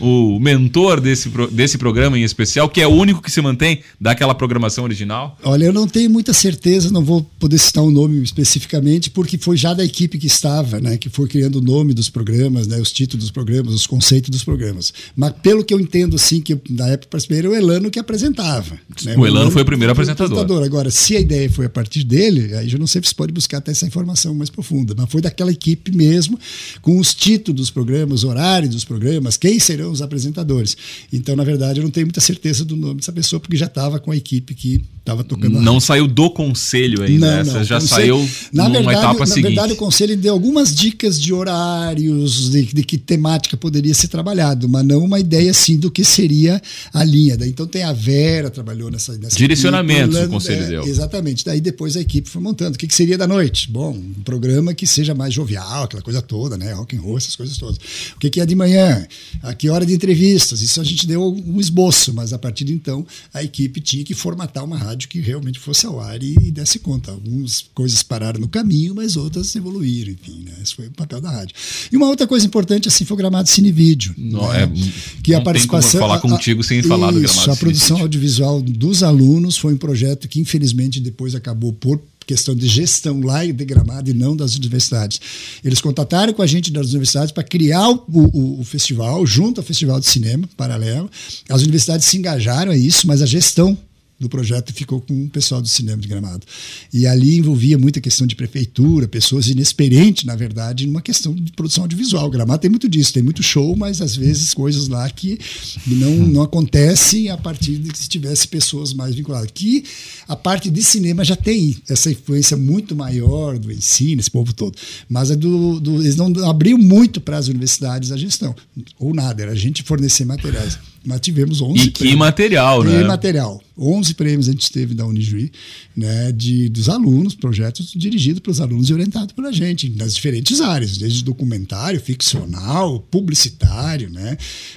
o, 0.00 0.36
o, 0.36 0.38
mentor 0.38 1.00
desse, 1.00 1.28
desse 1.50 1.76
programa 1.76 2.16
em 2.16 2.22
especial, 2.22 2.68
que 2.68 2.80
é 2.80 2.86
o 2.86 2.90
único 2.90 3.20
que 3.20 3.28
se 3.28 3.40
mantém 3.40 3.80
daquela 4.00 4.36
programação 4.36 4.84
original? 4.84 5.36
Olha, 5.42 5.64
eu 5.64 5.72
não 5.72 5.88
tenho 5.88 6.08
muita 6.08 6.32
certeza, 6.32 6.92
não 6.92 7.04
vou 7.04 7.28
poder 7.40 7.58
citar 7.58 7.82
o 7.82 7.88
um 7.88 7.90
nome 7.90 8.22
especificamente, 8.22 9.10
porque 9.10 9.36
foi 9.36 9.56
já 9.56 9.74
da 9.74 9.84
equipe 9.84 10.16
que 10.16 10.28
estava, 10.28 10.78
né, 10.80 10.96
que 10.96 11.10
foi 11.10 11.26
criando 11.26 11.56
o 11.56 11.60
nome 11.60 11.92
dos 11.92 12.08
programas, 12.08 12.68
né, 12.68 12.78
os 12.78 12.92
títulos 12.92 13.24
dos 13.24 13.32
programas, 13.32 13.74
os 13.74 13.84
conceitos 13.84 14.30
dos 14.30 14.44
programas. 14.44 14.94
Mas 15.16 15.32
pelo 15.42 15.64
que 15.64 15.74
eu 15.74 15.80
entendo, 15.80 16.14
assim, 16.14 16.40
que 16.40 16.56
na 16.70 16.86
época 16.90 17.08
participei, 17.10 17.38
era 17.38 17.50
o 17.50 17.56
Elano 17.56 17.90
que 17.90 17.98
apresentava. 17.98 18.78
Né? 19.04 19.16
O, 19.16 19.22
o, 19.22 19.26
Elano 19.26 19.50
foi 19.50 19.62
o 19.62 19.64
primeiro 19.64 19.92
foi 19.92 20.04
apresentador. 20.04 20.38
apresentador. 20.38 20.64
Agora, 20.64 20.88
se 20.88 21.16
a 21.16 21.20
ideia 21.20 21.50
foi 21.50 21.66
a 21.66 21.70
partir 21.70 22.04
dele, 22.04 22.54
aí 22.54 22.68
já 22.68 22.78
não 22.78 22.86
sei 22.86 23.02
se 23.02 23.12
pode 23.14 23.32
buscar 23.32 23.58
até 23.58 23.72
essa 23.72 23.86
informação 23.86 24.32
mais 24.34 24.50
profunda, 24.50 24.94
mas 24.96 25.10
foi 25.10 25.20
daquela 25.20 25.50
equipe 25.50 25.90
mesmo, 25.90 26.38
com 26.80 26.96
os 27.00 27.12
títulos 27.12 27.60
dos 27.60 27.70
programas, 27.70 28.22
horários 28.22 28.67
dos 28.74 28.84
programas, 28.84 29.36
quem 29.36 29.58
serão 29.58 29.90
os 29.90 30.02
apresentadores. 30.02 30.76
Então, 31.12 31.36
na 31.36 31.44
verdade, 31.44 31.80
eu 31.80 31.84
não 31.84 31.90
tenho 31.90 32.06
muita 32.06 32.20
certeza 32.20 32.64
do 32.64 32.76
nome 32.76 32.96
dessa 32.96 33.12
pessoa, 33.12 33.40
porque 33.40 33.56
já 33.56 33.66
estava 33.66 33.98
com 33.98 34.10
a 34.10 34.16
equipe 34.16 34.54
que 34.54 34.84
estava 35.08 35.24
tocando 35.24 35.60
Não 35.60 35.80
saiu 35.80 36.06
do 36.06 36.30
conselho 36.30 37.02
ainda, 37.02 37.26
não, 37.26 37.38
essa 37.40 37.58
não. 37.58 37.64
já 37.64 37.80
conselho, 37.80 38.16
saiu 38.16 38.30
na 38.52 38.64
numa 38.64 38.74
verdade, 38.74 38.98
etapa 38.98 39.18
na 39.20 39.26
seguinte. 39.26 39.42
Na 39.42 39.48
verdade, 39.48 39.72
o 39.72 39.76
conselho 39.76 40.16
deu 40.16 40.32
algumas 40.34 40.74
dicas 40.74 41.20
de 41.20 41.32
horários, 41.32 42.50
de, 42.50 42.62
de, 42.66 42.82
que 42.82 42.98
temática 42.98 43.56
poderia 43.56 43.94
ser 43.94 44.08
trabalhado, 44.08 44.68
mas 44.68 44.84
não 44.84 45.04
uma 45.04 45.18
ideia 45.18 45.50
assim 45.50 45.78
do 45.78 45.90
que 45.90 46.04
seria 46.04 46.60
a 46.92 47.04
linha. 47.04 47.36
Daí, 47.36 47.50
então 47.50 47.66
tem 47.66 47.82
a 47.82 47.92
Vera 47.92 48.50
trabalhou 48.50 48.90
nessa, 48.90 49.16
nessa 49.16 49.36
direcionamentos 49.36 50.16
equipe, 50.16 50.28
o 50.28 50.30
conselho 50.30 50.62
é, 50.62 50.68
deu. 50.68 50.84
Exatamente. 50.84 51.44
Daí 51.44 51.60
depois 51.60 51.96
a 51.96 52.00
equipe 52.00 52.28
foi 52.28 52.42
montando. 52.42 52.74
O 52.74 52.78
que, 52.78 52.86
que 52.86 52.94
seria 52.94 53.16
da 53.16 53.26
noite? 53.26 53.70
Bom, 53.70 53.90
um 53.92 54.22
programa 54.22 54.74
que 54.74 54.86
seja 54.86 55.14
mais 55.14 55.32
jovial, 55.32 55.84
aquela 55.84 56.02
coisa 56.02 56.20
toda, 56.20 56.56
né? 56.56 56.72
Rock 56.72 56.96
and 56.96 57.00
roll, 57.00 57.16
essas 57.16 57.34
coisas 57.34 57.56
todas. 57.56 57.78
O 58.14 58.18
que, 58.18 58.30
que 58.30 58.40
é 58.40 58.46
de 58.46 58.54
manhã? 58.58 59.06
A 59.42 59.54
que 59.54 59.68
hora 59.70 59.86
de 59.86 59.94
entrevistas? 59.94 60.60
Isso 60.60 60.80
a 60.80 60.84
gente 60.84 61.06
deu 61.06 61.22
um 61.22 61.60
esboço, 61.60 62.12
mas 62.12 62.32
a 62.32 62.38
partir 62.38 62.64
de 62.64 62.72
então 62.72 63.06
a 63.32 63.42
equipe 63.42 63.80
tinha 63.80 64.04
que 64.04 64.14
formatar 64.14 64.64
uma 64.64 64.76
rádio 64.76 65.08
que 65.08 65.20
realmente 65.20 65.58
fosse 65.58 65.86
ao 65.86 66.00
ar 66.00 66.22
e, 66.22 66.36
e 66.42 66.50
desse 66.50 66.78
conta. 66.78 67.12
Algumas 67.12 67.64
coisas 67.74 68.02
pararam 68.02 68.40
no 68.40 68.48
caminho, 68.48 68.94
mas 68.94 69.16
outras 69.16 69.54
evoluíram, 69.56 70.12
enfim, 70.12 70.44
né? 70.44 70.52
Esse 70.62 70.74
foi 70.74 70.86
o 70.88 70.90
papel 70.90 71.20
da 71.20 71.30
rádio. 71.30 71.54
E 71.90 71.96
uma 71.96 72.08
outra 72.08 72.26
coisa 72.26 72.44
importante 72.44 72.88
assim 72.88 73.04
foi 73.04 73.14
o 73.14 73.18
gramado 73.18 73.48
cine 73.48 73.72
vídeo, 73.72 74.14
não, 74.18 74.52
né? 74.52 74.64
é, 74.64 75.22
que 75.22 75.32
não 75.32 75.38
a 75.38 75.42
participação 75.42 76.00
falar 76.00 76.20
contigo 76.20 76.62
sem 76.62 76.82
falar 76.82 77.12
do 77.12 77.20
gramado 77.20 77.40
Isso, 77.40 77.50
a 77.50 77.56
produção 77.56 77.98
audiovisual 78.00 78.60
dos 78.60 79.02
alunos 79.02 79.56
foi 79.56 79.72
um 79.74 79.78
projeto 79.78 80.28
que 80.28 80.40
infelizmente 80.40 81.00
depois 81.00 81.34
acabou 81.34 81.72
por 81.72 82.00
questão 82.28 82.54
de 82.54 82.68
gestão 82.68 83.20
lá 83.22 83.42
de 83.44 83.64
Gramado 83.64 84.10
e 84.10 84.12
não 84.12 84.36
das 84.36 84.54
universidades. 84.54 85.18
Eles 85.64 85.80
contataram 85.80 86.34
com 86.34 86.42
a 86.42 86.46
gente 86.46 86.70
das 86.70 86.90
universidades 86.90 87.32
para 87.32 87.42
criar 87.42 87.88
o, 87.88 88.04
o, 88.06 88.60
o, 88.60 88.64
festival, 88.64 89.26
junto 89.26 89.60
ao 89.60 89.64
Festival 89.64 89.98
de 89.98 90.06
Cinema, 90.06 90.48
paralelo. 90.54 91.10
As 91.48 91.62
universidades 91.62 92.06
se 92.06 92.18
engajaram 92.18 92.70
a 92.70 92.76
isso, 92.76 93.06
mas 93.06 93.22
a 93.22 93.26
gestão 93.26 93.76
do 94.18 94.28
projeto 94.28 94.70
e 94.70 94.72
ficou 94.72 95.00
com 95.00 95.24
o 95.24 95.28
pessoal 95.28 95.62
do 95.62 95.68
cinema 95.68 96.02
de 96.02 96.08
Gramado. 96.08 96.44
E 96.92 97.06
ali 97.06 97.36
envolvia 97.36 97.78
muita 97.78 98.00
questão 98.00 98.26
de 98.26 98.34
prefeitura, 98.34 99.06
pessoas 99.06 99.48
inexperientes, 99.48 100.24
na 100.24 100.34
verdade, 100.34 100.86
numa 100.86 101.00
questão 101.00 101.34
de 101.34 101.52
produção 101.52 101.84
audiovisual. 101.84 102.28
Gramado 102.28 102.60
tem 102.60 102.70
muito 102.70 102.88
disso, 102.88 103.12
tem 103.12 103.22
muito 103.22 103.42
show, 103.42 103.76
mas 103.76 104.00
às 104.00 104.16
vezes 104.16 104.52
coisas 104.52 104.88
lá 104.88 105.08
que 105.08 105.38
não, 105.86 106.10
não 106.10 106.42
acontecem 106.42 107.28
a 107.30 107.36
partir 107.36 107.76
de 107.76 107.90
que 107.90 107.98
se 107.98 108.08
tivesse 108.08 108.48
pessoas 108.48 108.92
mais 108.92 109.14
vinculadas. 109.14 109.50
Que 109.54 109.84
a 110.26 110.34
parte 110.34 110.68
de 110.68 110.82
cinema 110.82 111.24
já 111.24 111.36
tem 111.36 111.76
essa 111.88 112.10
influência 112.10 112.56
muito 112.56 112.96
maior 112.96 113.56
do 113.56 113.70
ensino, 113.70 114.20
esse 114.20 114.30
povo 114.30 114.52
todo. 114.52 114.76
Mas 115.08 115.30
é 115.30 115.36
do, 115.36 115.78
do 115.78 116.00
eles 116.00 116.16
não 116.16 116.32
abriam 116.48 116.78
muito 116.78 117.20
para 117.20 117.36
as 117.36 117.46
universidades 117.46 118.10
a 118.10 118.16
gestão, 118.16 118.54
ou 118.98 119.14
nada, 119.14 119.42
era 119.42 119.52
a 119.52 119.56
gente 119.56 119.82
fornecer 119.82 120.24
materiais. 120.24 120.78
Mas 121.04 121.20
tivemos 121.20 121.62
11 121.62 121.78
E 121.80 121.90
que 121.90 122.16
material, 122.16 122.84
e 122.84 122.88
né? 122.88 123.04
material. 123.04 123.62
11 123.78 124.14
prêmios 124.14 124.48
a 124.48 124.52
gente 124.52 124.70
teve 124.70 124.94
da 124.94 125.06
Unijuí, 125.06 125.50
né, 125.96 126.32
de, 126.32 126.68
dos 126.68 126.88
alunos, 126.88 127.34
projetos 127.34 127.92
dirigidos 127.94 128.40
para 128.40 128.50
os 128.50 128.60
alunos 128.60 128.90
e 128.90 128.92
orientados 128.92 129.32
pela 129.32 129.52
gente, 129.52 129.88
nas 129.90 130.14
diferentes 130.14 130.60
áreas, 130.60 130.98
desde 130.98 131.22
documentário, 131.24 132.00
ficcional, 132.00 133.00
publicitário, 133.10 134.10
né, 134.10 134.36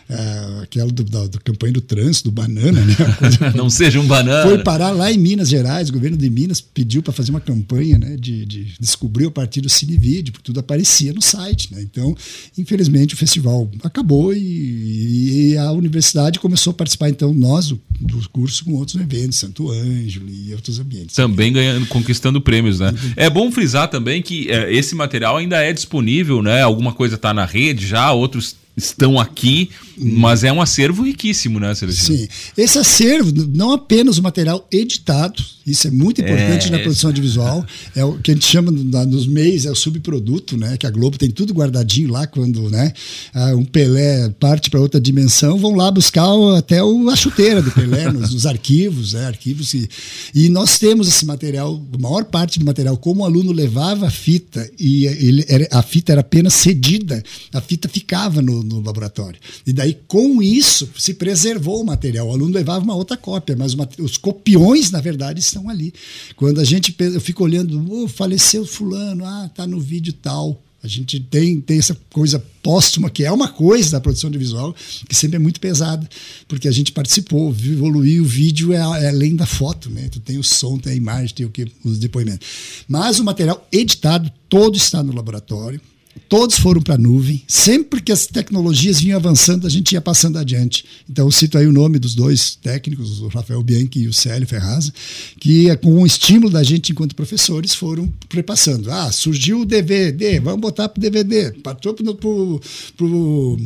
é, 0.09 0.63
aquela 0.63 0.91
do, 0.91 1.03
da, 1.03 1.27
do 1.27 1.39
campanha 1.41 1.73
do 1.73 1.81
trânsito, 1.81 2.29
do 2.29 2.31
banana, 2.31 2.81
né, 2.81 2.95
coisa 3.17 3.51
Não 3.55 3.69
seja 3.69 3.99
um 3.99 4.07
banana. 4.07 4.43
foi 4.43 4.63
parar 4.63 4.91
lá 4.91 5.11
em 5.11 5.17
Minas 5.17 5.49
Gerais, 5.49 5.89
o 5.89 5.93
governo 5.93 6.17
de 6.17 6.29
Minas 6.29 6.61
pediu 6.61 7.01
para 7.01 7.13
fazer 7.13 7.31
uma 7.31 7.41
campanha 7.41 7.97
né, 7.97 8.15
de, 8.17 8.45
de 8.45 8.73
descobrir 8.79 9.27
a 9.27 9.31
partir 9.31 9.61
do 9.61 9.69
Cinevídeo, 9.69 10.31
porque 10.33 10.45
tudo 10.45 10.59
aparecia 10.59 11.13
no 11.13 11.21
site. 11.21 11.73
Né? 11.73 11.81
Então, 11.81 12.15
infelizmente, 12.57 13.13
o 13.13 13.17
festival 13.17 13.69
acabou 13.83 14.33
e, 14.33 15.51
e 15.51 15.57
a 15.57 15.71
universidade 15.71 16.39
começou 16.39 16.71
a 16.71 16.73
participar, 16.73 17.09
então, 17.09 17.33
nós, 17.33 17.67
do, 17.67 17.81
do 17.99 18.29
curso, 18.29 18.65
com 18.65 18.73
outros 18.73 18.90
eventos, 18.95 19.39
Santo 19.39 19.69
Ângelo 19.69 20.29
e 20.29 20.53
outros 20.53 20.79
ambientes. 20.79 21.15
Também 21.15 21.51
ganhando, 21.51 21.85
conquistando 21.87 22.41
prêmios, 22.41 22.79
né? 22.79 22.93
É 23.15 23.29
bom 23.29 23.51
frisar 23.51 23.87
também 23.87 24.21
que 24.21 24.49
é, 24.51 24.73
esse 24.73 24.95
material 24.95 25.37
ainda 25.37 25.57
é 25.61 25.71
disponível, 25.73 26.41
né? 26.41 26.61
Alguma 26.61 26.93
coisa 26.93 27.15
está 27.15 27.33
na 27.33 27.45
rede 27.45 27.85
já, 27.87 28.11
outros 28.11 28.55
estão 28.75 29.19
aqui, 29.19 29.69
mas 30.01 30.43
é 30.43 30.51
um 30.51 30.61
acervo 30.61 31.03
riquíssimo, 31.03 31.59
né, 31.59 31.73
Celestino? 31.75 32.17
Sim. 32.17 32.27
Esse 32.57 32.79
acervo, 32.79 33.31
não 33.53 33.71
apenas 33.71 34.17
o 34.17 34.23
material 34.23 34.67
editado, 34.71 35.43
isso 35.65 35.87
é 35.87 35.91
muito 35.91 36.21
importante 36.21 36.67
É, 36.67 36.71
na 36.71 36.79
produção 36.79 37.09
audiovisual, 37.09 37.65
é 37.95 38.03
o 38.03 38.17
que 38.17 38.31
a 38.31 38.33
gente 38.33 38.45
chama 38.45 38.71
nos 38.71 39.27
meios, 39.27 39.65
é 39.65 39.71
o 39.71 39.75
subproduto, 39.75 40.57
né? 40.57 40.75
Que 40.77 40.87
a 40.87 40.89
Globo 40.89 41.17
tem 41.17 41.29
tudo 41.29 41.53
guardadinho 41.53 42.11
lá 42.11 42.25
quando, 42.25 42.69
né? 42.69 42.91
ah, 43.33 43.55
um 43.55 43.63
Pelé 43.63 44.29
parte 44.39 44.69
para 44.69 44.79
outra 44.79 44.99
dimensão, 44.99 45.57
vão 45.57 45.75
lá 45.75 45.91
buscar 45.91 46.25
até 46.57 46.83
o, 46.83 47.09
a 47.09 47.15
chuteira 47.15 47.61
do 47.61 47.71
Pelé 47.71 48.11
nos, 48.11 48.31
nos 48.31 48.45
arquivos, 48.45 49.13
né? 49.13 49.25
Arquivos 49.25 49.73
e, 49.73 49.89
e 50.33 50.49
nós 50.49 50.77
temos 50.79 51.07
esse 51.07 51.25
material, 51.25 51.81
a 51.93 51.97
maior 51.97 52.25
parte 52.25 52.59
do 52.59 52.65
material, 52.65 52.97
como 52.97 53.21
o 53.21 53.25
aluno 53.25 53.51
levava 53.51 54.07
a 54.07 54.11
fita 54.11 54.69
e 54.79 55.05
ele 55.05 55.45
a 55.71 55.81
fita 55.81 56.11
era 56.11 56.21
apenas 56.21 56.53
cedida, 56.53 57.23
a 57.53 57.61
fita 57.61 57.87
ficava 57.87 58.41
no, 58.41 58.63
no 58.63 58.81
laboratório. 58.81 59.39
E 59.65 59.73
daí, 59.73 59.90
com 59.93 60.41
isso, 60.41 60.89
se 60.97 61.13
preservou 61.13 61.81
o 61.81 61.85
material. 61.85 62.27
O 62.27 62.31
aluno 62.31 62.53
levava 62.53 62.83
uma 62.83 62.95
outra 62.95 63.17
cópia, 63.17 63.55
mas 63.55 63.75
os 63.99 64.17
copiões, 64.17 64.91
na 64.91 65.01
verdade, 65.01 65.39
estão 65.39 65.69
ali. 65.69 65.93
Quando 66.35 66.59
a 66.59 66.63
gente 66.63 66.95
eu 66.99 67.21
fico 67.21 67.43
olhando, 67.43 67.85
oh, 67.89 68.07
faleceu 68.07 68.65
fulano, 68.65 69.25
ah, 69.25 69.49
tá 69.53 69.65
no 69.67 69.79
vídeo 69.79 70.13
tal. 70.13 70.61
A 70.83 70.87
gente 70.87 71.19
tem, 71.19 71.61
tem 71.61 71.77
essa 71.77 71.95
coisa 72.11 72.43
póstuma, 72.63 73.09
que 73.09 73.23
é 73.23 73.31
uma 73.31 73.47
coisa 73.47 73.91
da 73.91 74.01
produção 74.01 74.29
audiovisual, 74.29 74.75
que 75.07 75.15
sempre 75.15 75.35
é 75.35 75.39
muito 75.39 75.59
pesada, 75.59 76.09
porque 76.47 76.67
a 76.67 76.71
gente 76.71 76.91
participou, 76.91 77.51
evoluiu, 77.51 78.23
o 78.23 78.25
vídeo 78.25 78.73
é, 78.73 78.77
é 78.77 79.09
além 79.09 79.35
da 79.35 79.45
foto, 79.45 79.91
né? 79.91 80.09
Tu 80.09 80.19
tem 80.19 80.39
o 80.39 80.43
som, 80.43 80.79
tem 80.79 80.93
a 80.93 80.95
imagem, 80.95 81.35
tem 81.35 81.45
o 81.45 81.51
que, 81.51 81.67
os 81.83 81.99
depoimentos. 81.99 82.47
Mas 82.87 83.19
o 83.19 83.23
material 83.23 83.67
editado 83.71 84.31
todo 84.49 84.75
está 84.75 85.03
no 85.03 85.13
laboratório. 85.13 85.79
Todos 86.27 86.57
foram 86.57 86.81
para 86.81 86.95
a 86.95 86.97
nuvem. 86.97 87.41
Sempre 87.47 88.01
que 88.01 88.11
as 88.11 88.25
tecnologias 88.25 88.99
vinham 89.01 89.17
avançando, 89.17 89.67
a 89.67 89.69
gente 89.69 89.93
ia 89.93 90.01
passando 90.01 90.37
adiante. 90.37 90.85
Então, 91.09 91.25
eu 91.25 91.31
cito 91.31 91.57
aí 91.57 91.67
o 91.67 91.73
nome 91.73 91.99
dos 91.99 92.15
dois 92.15 92.55
técnicos, 92.55 93.19
o 93.21 93.27
Rafael 93.27 93.61
Bianchi 93.61 93.99
e 93.99 94.07
o 94.07 94.13
Célio 94.13 94.47
Ferraz, 94.47 94.91
que, 95.39 95.75
com 95.77 96.01
o 96.01 96.05
estímulo 96.05 96.49
da 96.49 96.63
gente 96.63 96.91
enquanto 96.91 97.15
professores, 97.15 97.73
foram 97.75 98.11
prepassando. 98.29 98.91
Ah, 98.91 99.11
surgiu 99.11 99.61
o 99.61 99.65
DVD, 99.65 100.39
vamos 100.39 100.61
botar 100.61 100.89
para 100.89 100.99
o 100.99 101.01
DVD. 101.01 101.51
Passou 101.51 101.93
para 101.93 103.05
o 103.05 103.59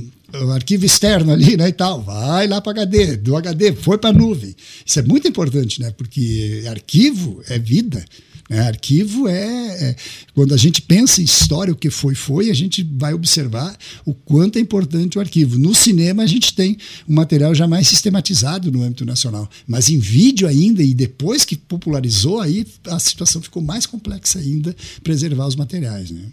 arquivo 0.51 0.85
externo 0.85 1.31
ali, 1.31 1.55
né, 1.55 1.69
e 1.69 1.73
tal. 1.73 2.01
Vai 2.01 2.47
lá 2.47 2.59
para 2.61 2.81
HD, 2.81 3.17
do 3.17 3.35
HD 3.35 3.73
foi 3.73 3.97
para 3.97 4.09
a 4.09 4.13
nuvem. 4.13 4.55
Isso 4.85 4.99
é 4.99 5.03
muito 5.03 5.27
importante, 5.27 5.81
né? 5.81 5.91
Porque 5.95 6.63
arquivo 6.67 7.41
é 7.47 7.57
vida. 7.59 8.03
Né? 8.49 8.59
Arquivo 8.59 9.27
é, 9.27 9.89
é- 9.89 9.95
Quando 10.33 10.53
a 10.53 10.57
gente 10.57 10.81
pensa 10.81 11.21
em 11.21 11.25
história, 11.25 11.73
o 11.73 11.75
que 11.75 11.89
foi, 11.89 12.13
foi, 12.13 12.49
a 12.49 12.53
gente 12.53 12.83
vai 12.83 13.13
observar 13.13 13.75
o 14.05 14.13
quanto 14.13 14.57
é 14.57 14.61
importante 14.61 15.17
o 15.17 15.21
arquivo. 15.21 15.57
No 15.57 15.73
cinema, 15.73 16.23
a 16.23 16.27
gente 16.27 16.53
tem 16.53 16.77
um 17.07 17.15
material 17.15 17.55
já 17.55 17.67
mais 17.67 17.87
sistematizado 17.87 18.71
no 18.71 18.83
âmbito 18.83 19.05
nacional. 19.05 19.49
Mas 19.67 19.89
em 19.89 19.97
vídeo 19.97 20.47
ainda, 20.47 20.83
e 20.83 20.93
depois 20.93 21.43
que 21.43 21.55
popularizou, 21.55 22.39
aí 22.39 22.65
a 22.87 22.99
situação 22.99 23.41
ficou 23.41 23.61
mais 23.61 23.85
complexa 23.85 24.39
ainda, 24.39 24.75
preservar 25.03 25.47
os 25.47 25.55
materiais. 25.55 26.11
Né? 26.11 26.23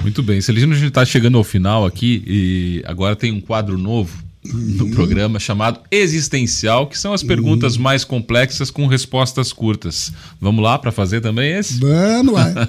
Muito 0.00 0.22
bem, 0.22 0.40
Celestino, 0.40 0.72
a 0.72 0.76
gente 0.76 0.88
está 0.88 1.04
chegando 1.04 1.38
ao 1.38 1.44
final 1.44 1.86
aqui 1.86 2.22
e 2.26 2.82
agora 2.86 3.14
tem 3.14 3.30
um 3.30 3.40
quadro 3.40 3.78
novo 3.78 4.22
no 4.44 4.90
programa 4.90 5.38
chamado 5.38 5.80
Existencial, 5.90 6.86
que 6.86 6.98
são 6.98 7.12
as 7.12 7.22
perguntas 7.22 7.76
mais 7.76 8.04
complexas 8.04 8.70
com 8.70 8.86
respostas 8.86 9.52
curtas. 9.52 10.12
Vamos 10.40 10.64
lá 10.64 10.78
para 10.78 10.90
fazer 10.90 11.20
também 11.20 11.52
esse? 11.52 11.78
Vamos 11.78 12.34
lá. 12.34 12.68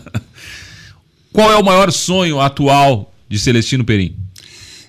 Qual 1.34 1.52
é 1.52 1.58
o 1.58 1.64
maior 1.64 1.92
sonho 1.92 2.40
atual 2.40 3.12
de 3.28 3.40
Celestino 3.40 3.84
Perim? 3.84 4.16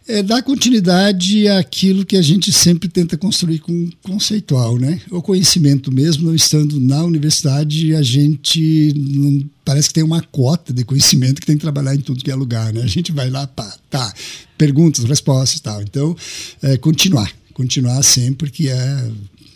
É 0.06 0.22
dar 0.22 0.42
continuidade 0.42 1.48
àquilo 1.48 2.04
que 2.04 2.14
a 2.14 2.20
gente 2.20 2.52
sempre 2.52 2.90
tenta 2.90 3.16
construir 3.16 3.60
com 3.60 3.88
conceitual, 4.02 4.76
né? 4.78 5.00
O 5.10 5.22
conhecimento 5.22 5.90
mesmo, 5.90 6.26
não 6.26 6.34
estando 6.34 6.78
na 6.78 7.02
universidade, 7.02 7.94
a 7.94 8.02
gente 8.02 8.92
não- 8.94 9.48
parece 9.64 9.88
que 9.88 9.94
tem 9.94 10.04
uma 10.04 10.20
cota 10.20 10.74
de 10.74 10.84
conhecimento 10.84 11.40
que 11.40 11.46
tem 11.46 11.56
que 11.56 11.62
trabalhar 11.62 11.94
em 11.94 12.00
tudo 12.00 12.22
que 12.22 12.30
é 12.30 12.34
lugar, 12.34 12.70
né? 12.70 12.82
A 12.82 12.86
gente 12.86 13.12
vai 13.12 13.30
lá, 13.30 13.46
pá, 13.46 13.74
tá, 13.88 14.12
perguntas, 14.58 15.04
respostas 15.04 15.58
e 15.58 15.62
tal. 15.62 15.80
Então, 15.80 16.14
é, 16.60 16.76
continuar, 16.76 17.32
continuar 17.54 18.02
sempre, 18.02 18.50
que 18.50 18.68
é 18.68 19.10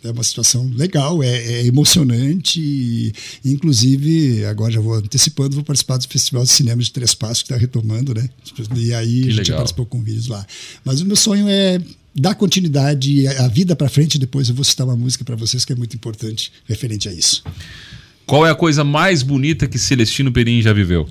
é 0.04 0.10
uma 0.10 0.22
situação 0.22 0.70
legal, 0.76 1.22
é, 1.22 1.28
é 1.28 1.66
emocionante. 1.66 3.12
Inclusive, 3.44 4.44
agora 4.44 4.72
já 4.72 4.80
vou 4.80 4.94
antecipando, 4.94 5.54
vou 5.54 5.64
participar 5.64 5.96
do 5.96 6.06
Festival 6.08 6.44
de 6.44 6.50
Cinema 6.50 6.82
de 6.82 6.92
Três 6.92 7.14
Passos, 7.14 7.42
que 7.42 7.46
está 7.52 7.56
retomando, 7.56 8.14
né? 8.14 8.28
E 8.76 8.94
aí 8.94 9.22
Que 9.22 9.28
a 9.28 9.32
gente 9.32 9.38
legal. 9.42 9.56
participou 9.58 9.86
com 9.86 10.02
vídeos 10.02 10.28
lá. 10.28 10.46
Mas 10.84 11.00
o 11.00 11.06
meu 11.06 11.16
sonho 11.16 11.46
é 11.48 11.80
dar 12.14 12.34
continuidade 12.34 13.26
à 13.26 13.48
vida 13.48 13.74
para 13.76 13.88
frente. 13.88 14.18
Depois 14.18 14.48
eu 14.48 14.54
vou 14.54 14.64
citar 14.64 14.86
uma 14.86 14.96
música 14.96 15.24
para 15.24 15.36
vocês 15.36 15.64
que 15.64 15.72
é 15.72 15.76
muito 15.76 15.94
importante 15.94 16.52
referente 16.66 17.08
a 17.08 17.12
isso. 17.12 17.42
Qual 18.26 18.46
é 18.46 18.50
a 18.50 18.54
coisa 18.54 18.84
mais 18.84 19.22
bonita 19.22 19.66
que 19.66 19.78
Celestino 19.78 20.30
Perim 20.30 20.60
já 20.60 20.72
viveu? 20.72 21.08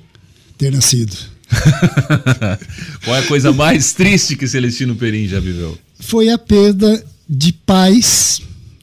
Ter 0.56 0.70
nascido. 0.72 1.16
Qual 3.04 3.16
é 3.16 3.20
a 3.20 3.26
coisa 3.26 3.52
mais 3.52 3.92
triste 3.92 4.36
que 4.36 4.46
Celestino 4.46 4.94
Perim 4.94 5.26
já 5.26 5.40
viveu? 5.40 5.76
Foi 5.98 6.28
a 6.30 6.38
perda 6.38 7.04
de 7.28 7.52
pais, 7.52 8.40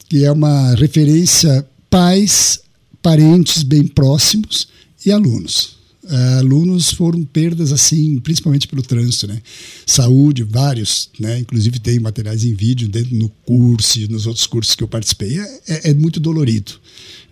que 0.08 0.24
é 0.24 0.30
uma 0.32 0.74
referência 0.74 1.66
pais, 1.90 2.60
parentes 3.02 3.62
bem 3.62 3.86
próximos 3.86 4.68
e 5.04 5.10
alunos. 5.10 5.76
Ah, 6.08 6.38
alunos 6.38 6.92
foram 6.92 7.24
perdas 7.24 7.72
assim, 7.72 8.20
principalmente 8.20 8.68
pelo 8.68 8.82
trânsito, 8.82 9.26
né? 9.26 9.42
Saúde, 9.84 10.44
vários, 10.44 11.10
né? 11.18 11.40
Inclusive 11.40 11.80
tem 11.80 11.98
materiais 11.98 12.44
em 12.44 12.54
vídeo 12.54 12.88
dentro 12.88 13.16
no 13.16 13.28
curso 13.44 13.98
e 13.98 14.06
nos 14.06 14.24
outros 14.26 14.46
cursos 14.46 14.76
que 14.76 14.84
eu 14.84 14.88
participei. 14.88 15.36
É, 15.38 15.60
é- 15.66 15.90
é 15.90 15.94
muito 15.94 16.20
dolorido, 16.20 16.72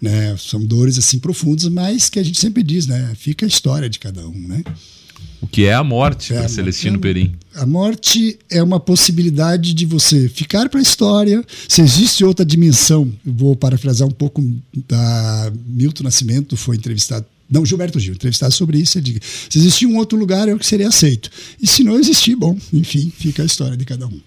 né? 0.01 0.37
São 0.39 0.64
dores 0.64 0.99
assim 0.99 1.20
profundas, 1.20 1.68
mas 1.68 2.09
que 2.09 2.18
a 2.18 2.22
gente 2.25 2.41
sempre 2.41 2.64
diz, 2.64 2.87
né? 2.89 3.14
Fica 3.16 3.47
a 3.47 3.49
história 3.49 3.89
de 3.89 4.01
cada 4.01 4.27
um, 4.27 4.49
né? 4.49 4.64
O 5.45 5.47
que 5.47 5.66
é 5.66 5.74
a 5.74 5.84
morte 5.84 6.32
É, 6.32 6.38
para 6.38 6.49
Celestino 6.49 6.92
morte- 6.92 7.03
Perim? 7.03 7.34
A 7.55 7.66
morte 7.66 8.38
é 8.51 8.62
uma 8.62 8.80
possibilidade 8.80 9.74
de 9.74 9.84
você 9.84 10.26
ficar 10.26 10.70
para 10.70 10.80
a 10.80 10.82
história. 10.82 11.45
Se 11.68 11.82
existe 11.82 12.24
outra 12.24 12.47
dimensão, 12.47 13.12
eu 13.26 13.32
vou 13.34 13.55
parafrasar 13.55 14.09
um 14.09 14.11
pouco 14.11 14.42
da 14.88 15.53
Milton 15.66 16.05
Nascimento, 16.05 16.57
foi 16.57 16.76
entrevistado. 16.76 17.26
Não, 17.51 17.64
Gilberto 17.64 18.01
Gil, 18.01 18.14
entrevistado 18.14 18.55
sobre 18.55 18.78
isso. 18.78 18.97
Ele 18.97 19.12
diz: 19.12 19.20
se 19.51 19.59
existir 19.59 19.84
um 19.86 19.97
outro 19.99 20.18
lugar, 20.18 20.49
é 20.49 20.55
o 20.55 20.59
que 20.59 20.64
seria 20.66 20.88
aceito. 20.88 21.30
E 21.61 21.66
se 21.66 21.84
não 21.84 21.99
existir, 21.99 22.34
bom, 22.34 22.59
enfim, 22.72 23.12
fica 23.16 23.42
a 23.42 23.47
história 23.47 23.76
de 23.76 23.84
cada 23.84 24.07
um. 24.07 24.18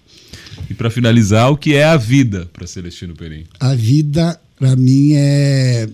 E 0.70 0.74
para 0.74 0.88
finalizar, 0.88 1.50
o 1.50 1.56
que 1.56 1.74
é 1.74 1.84
a 1.84 1.96
vida 1.96 2.48
para 2.52 2.64
Celestino 2.66 3.14
Perim? 3.16 3.44
A 3.58 3.74
vida, 3.74 4.40
para 4.56 4.76
mim, 4.76 5.14
é 5.14 5.88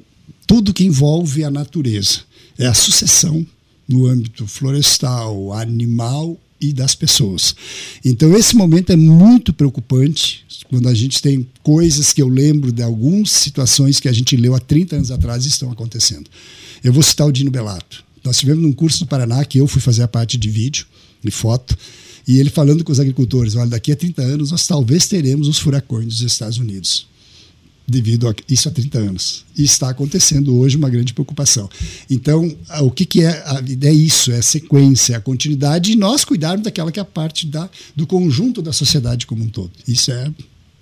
tudo 0.46 0.74
que 0.74 0.84
envolve 0.84 1.42
a 1.44 1.50
natureza. 1.50 2.20
É 2.58 2.66
a 2.66 2.74
sucessão 2.74 3.44
no 3.88 4.06
âmbito 4.06 4.46
florestal, 4.46 5.52
animal 5.52 6.38
e 6.60 6.72
das 6.72 6.94
pessoas. 6.94 7.54
Então, 8.04 8.36
esse 8.36 8.56
momento 8.56 8.90
é 8.90 8.96
muito 8.96 9.52
preocupante 9.52 10.44
quando 10.68 10.88
a 10.88 10.94
gente 10.94 11.20
tem 11.20 11.46
coisas 11.62 12.12
que 12.12 12.22
eu 12.22 12.28
lembro 12.28 12.72
de 12.72 12.82
algumas 12.82 13.30
situações 13.30 14.00
que 14.00 14.08
a 14.08 14.12
gente 14.12 14.36
leu 14.36 14.54
há 14.54 14.60
30 14.60 14.96
anos 14.96 15.10
atrás 15.10 15.44
e 15.44 15.48
estão 15.48 15.70
acontecendo. 15.70 16.30
Eu 16.82 16.92
vou 16.92 17.02
citar 17.02 17.26
o 17.26 17.32
Dino 17.32 17.50
Belato. 17.50 18.04
Nós 18.24 18.38
tivemos 18.38 18.64
um 18.64 18.72
curso 18.72 19.00
no 19.00 19.06
Paraná 19.06 19.44
que 19.44 19.58
eu 19.58 19.66
fui 19.66 19.82
fazer 19.82 20.02
a 20.02 20.08
parte 20.08 20.38
de 20.38 20.48
vídeo 20.48 20.86
e 21.22 21.30
foto, 21.30 21.76
e 22.26 22.38
ele 22.38 22.48
falando 22.48 22.82
com 22.82 22.92
os 22.92 23.00
agricultores: 23.00 23.54
olha, 23.54 23.68
daqui 23.68 23.92
a 23.92 23.96
30 23.96 24.22
anos 24.22 24.50
nós 24.50 24.66
talvez 24.66 25.06
teremos 25.06 25.46
os 25.46 25.58
furacões 25.58 26.06
dos 26.06 26.20
Estados 26.22 26.56
Unidos 26.56 27.06
devido 27.86 28.28
a 28.28 28.34
isso 28.48 28.68
há 28.68 28.72
30 28.72 28.98
anos. 28.98 29.44
E 29.56 29.62
está 29.62 29.90
acontecendo 29.90 30.56
hoje 30.56 30.76
uma 30.76 30.88
grande 30.88 31.12
preocupação. 31.12 31.68
Então, 32.10 32.54
o 32.80 32.90
que, 32.90 33.04
que 33.04 33.22
é 33.22 33.42
a 33.46 33.60
vida? 33.60 33.88
É 33.88 33.92
isso, 33.92 34.32
é 34.32 34.38
a 34.38 34.42
sequência, 34.42 35.14
é 35.14 35.16
a 35.16 35.20
continuidade 35.20 35.92
e 35.92 35.96
nós 35.96 36.24
cuidarmos 36.24 36.64
daquela 36.64 36.90
que 36.90 36.98
é 36.98 37.02
a 37.02 37.06
parte 37.06 37.46
da, 37.46 37.68
do 37.94 38.06
conjunto 38.06 38.62
da 38.62 38.72
sociedade 38.72 39.26
como 39.26 39.44
um 39.44 39.48
todo. 39.48 39.70
Isso 39.86 40.10
é, 40.10 40.30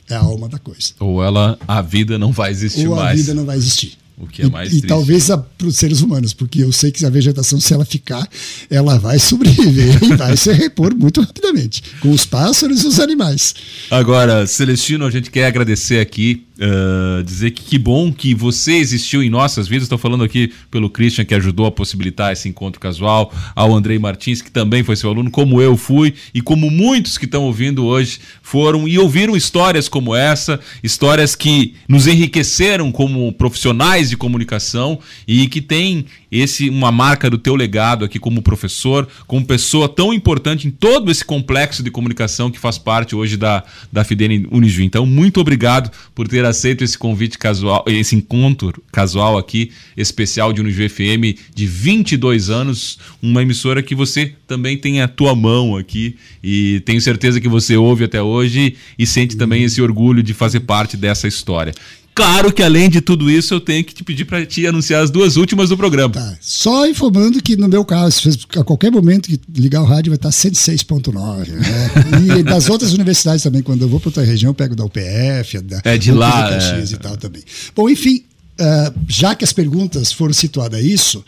é 0.08 0.14
a 0.14 0.20
alma 0.20 0.48
da 0.48 0.58
coisa. 0.58 0.92
Ou 1.00 1.22
ela, 1.22 1.58
a 1.66 1.82
vida 1.82 2.18
não 2.18 2.32
vai 2.32 2.50
existir 2.50 2.86
Ou 2.86 2.96
mais. 2.96 3.12
a 3.12 3.14
vida 3.14 3.34
não 3.34 3.44
vai 3.44 3.56
existir. 3.56 3.98
O 4.22 4.26
que 4.26 4.42
é 4.42 4.48
mais 4.48 4.72
e, 4.72 4.78
e 4.78 4.82
talvez 4.82 5.26
para 5.26 5.66
os 5.66 5.76
seres 5.76 6.00
humanos, 6.00 6.32
porque 6.32 6.62
eu 6.62 6.70
sei 6.70 6.92
que 6.92 7.04
a 7.04 7.10
vegetação, 7.10 7.58
se 7.58 7.74
ela 7.74 7.84
ficar, 7.84 8.28
ela 8.70 8.96
vai 8.98 9.18
sobreviver 9.18 9.98
e 10.04 10.16
vai 10.16 10.36
se 10.36 10.52
repor 10.52 10.94
muito 10.94 11.20
rapidamente, 11.20 11.82
com 12.00 12.10
os 12.10 12.24
pássaros 12.24 12.84
e 12.84 12.86
os 12.86 13.00
animais. 13.00 13.54
Agora, 13.90 14.46
Celestino, 14.46 15.06
a 15.06 15.10
gente 15.10 15.30
quer 15.30 15.46
agradecer 15.46 15.98
aqui 15.98 16.46
Uh, 16.58 17.22
dizer 17.24 17.50
que 17.52 17.62
que 17.62 17.78
bom 17.78 18.12
que 18.12 18.34
você 18.34 18.74
existiu 18.74 19.22
em 19.22 19.30
nossas 19.30 19.66
vidas. 19.66 19.84
Estou 19.84 19.96
falando 19.96 20.22
aqui 20.22 20.52
pelo 20.70 20.90
Christian, 20.90 21.24
que 21.24 21.34
ajudou 21.34 21.64
a 21.64 21.72
possibilitar 21.72 22.30
esse 22.30 22.46
encontro 22.46 22.78
casual, 22.78 23.32
ao 23.54 23.74
Andrei 23.74 23.98
Martins, 23.98 24.42
que 24.42 24.50
também 24.50 24.82
foi 24.82 24.94
seu 24.94 25.08
aluno, 25.08 25.30
como 25.30 25.62
eu 25.62 25.74
fui, 25.74 26.12
e 26.34 26.42
como 26.42 26.70
muitos 26.70 27.16
que 27.16 27.24
estão 27.24 27.44
ouvindo 27.44 27.86
hoje 27.86 28.20
foram 28.42 28.86
e 28.86 28.98
ouviram 28.98 29.34
histórias 29.34 29.88
como 29.88 30.14
essa, 30.14 30.60
histórias 30.82 31.34
que 31.34 31.74
nos 31.88 32.06
enriqueceram 32.06 32.92
como 32.92 33.32
profissionais 33.32 34.10
de 34.10 34.18
comunicação 34.18 34.98
e 35.26 35.48
que 35.48 35.62
tem 35.62 36.04
esse 36.32 36.70
uma 36.70 36.90
marca 36.90 37.28
do 37.28 37.36
teu 37.36 37.54
legado 37.54 38.06
aqui 38.06 38.18
como 38.18 38.40
professor, 38.40 39.06
como 39.26 39.44
pessoa 39.44 39.86
tão 39.86 40.14
importante 40.14 40.66
em 40.66 40.70
todo 40.70 41.10
esse 41.10 41.22
complexo 41.22 41.82
de 41.82 41.90
comunicação 41.90 42.50
que 42.50 42.58
faz 42.58 42.78
parte 42.78 43.14
hoje 43.14 43.36
da, 43.36 43.62
da 43.92 44.02
Fidene 44.02 44.48
Unijuí. 44.50 44.86
Então, 44.86 45.04
muito 45.04 45.38
obrigado 45.38 45.90
por 46.14 46.26
ter 46.26 46.42
aceito 46.46 46.82
esse 46.82 46.96
convite 46.96 47.36
casual, 47.36 47.84
esse 47.86 48.16
encontro 48.16 48.82
casual 48.90 49.36
aqui, 49.36 49.70
especial 49.94 50.54
de 50.54 50.62
Unijuí 50.62 50.88
FM 50.88 51.38
de 51.54 51.66
22 51.66 52.48
anos, 52.48 52.98
uma 53.22 53.42
emissora 53.42 53.82
que 53.82 53.94
você 53.94 54.32
também 54.46 54.78
tem 54.78 55.02
a 55.02 55.08
tua 55.08 55.34
mão 55.34 55.76
aqui 55.76 56.16
e 56.42 56.80
tenho 56.86 57.00
certeza 57.00 57.40
que 57.40 57.48
você 57.48 57.76
ouve 57.76 58.04
até 58.04 58.22
hoje 58.22 58.74
e 58.98 59.06
sente 59.06 59.36
também 59.36 59.64
esse 59.64 59.82
orgulho 59.82 60.22
de 60.22 60.32
fazer 60.32 60.60
parte 60.60 60.96
dessa 60.96 61.28
história. 61.28 61.74
Claro 62.14 62.52
que 62.52 62.62
além 62.62 62.90
de 62.90 63.00
tudo 63.00 63.30
isso, 63.30 63.54
eu 63.54 63.60
tenho 63.60 63.82
que 63.82 63.94
te 63.94 64.04
pedir 64.04 64.26
para 64.26 64.44
te 64.44 64.66
anunciar 64.66 65.02
as 65.02 65.10
duas 65.10 65.36
últimas 65.36 65.70
do 65.70 65.76
programa. 65.76 66.12
Tá. 66.12 66.36
Só 66.40 66.86
informando 66.86 67.42
que 67.42 67.56
no 67.56 67.68
meu 67.68 67.84
caso, 67.84 68.28
a 68.56 68.64
qualquer 68.64 68.90
momento 68.90 69.28
que 69.28 69.40
ligar 69.54 69.80
o 69.80 69.86
rádio 69.86 70.10
vai 70.10 70.16
estar 70.16 70.28
106.9. 70.28 71.48
Né? 71.48 72.38
E 72.38 72.42
das 72.44 72.68
outras 72.68 72.92
universidades 72.92 73.42
também, 73.42 73.62
quando 73.62 73.82
eu 73.82 73.88
vou 73.88 73.98
para 73.98 74.08
outra 74.08 74.24
região, 74.24 74.50
eu 74.50 74.54
pego 74.54 74.76
da 74.76 74.84
UPF, 74.84 75.60
da 75.62 75.80
é 75.84 75.96
de 75.96 76.12
lá, 76.12 76.50
é... 76.52 76.84
e 76.84 76.96
tal 76.98 77.16
também. 77.16 77.42
Bom, 77.74 77.88
enfim, 77.88 78.24
uh, 78.60 78.94
já 79.08 79.34
que 79.34 79.44
as 79.44 79.52
perguntas 79.52 80.12
foram 80.12 80.34
situadas 80.34 80.78
a 80.78 80.82
isso, 80.82 81.24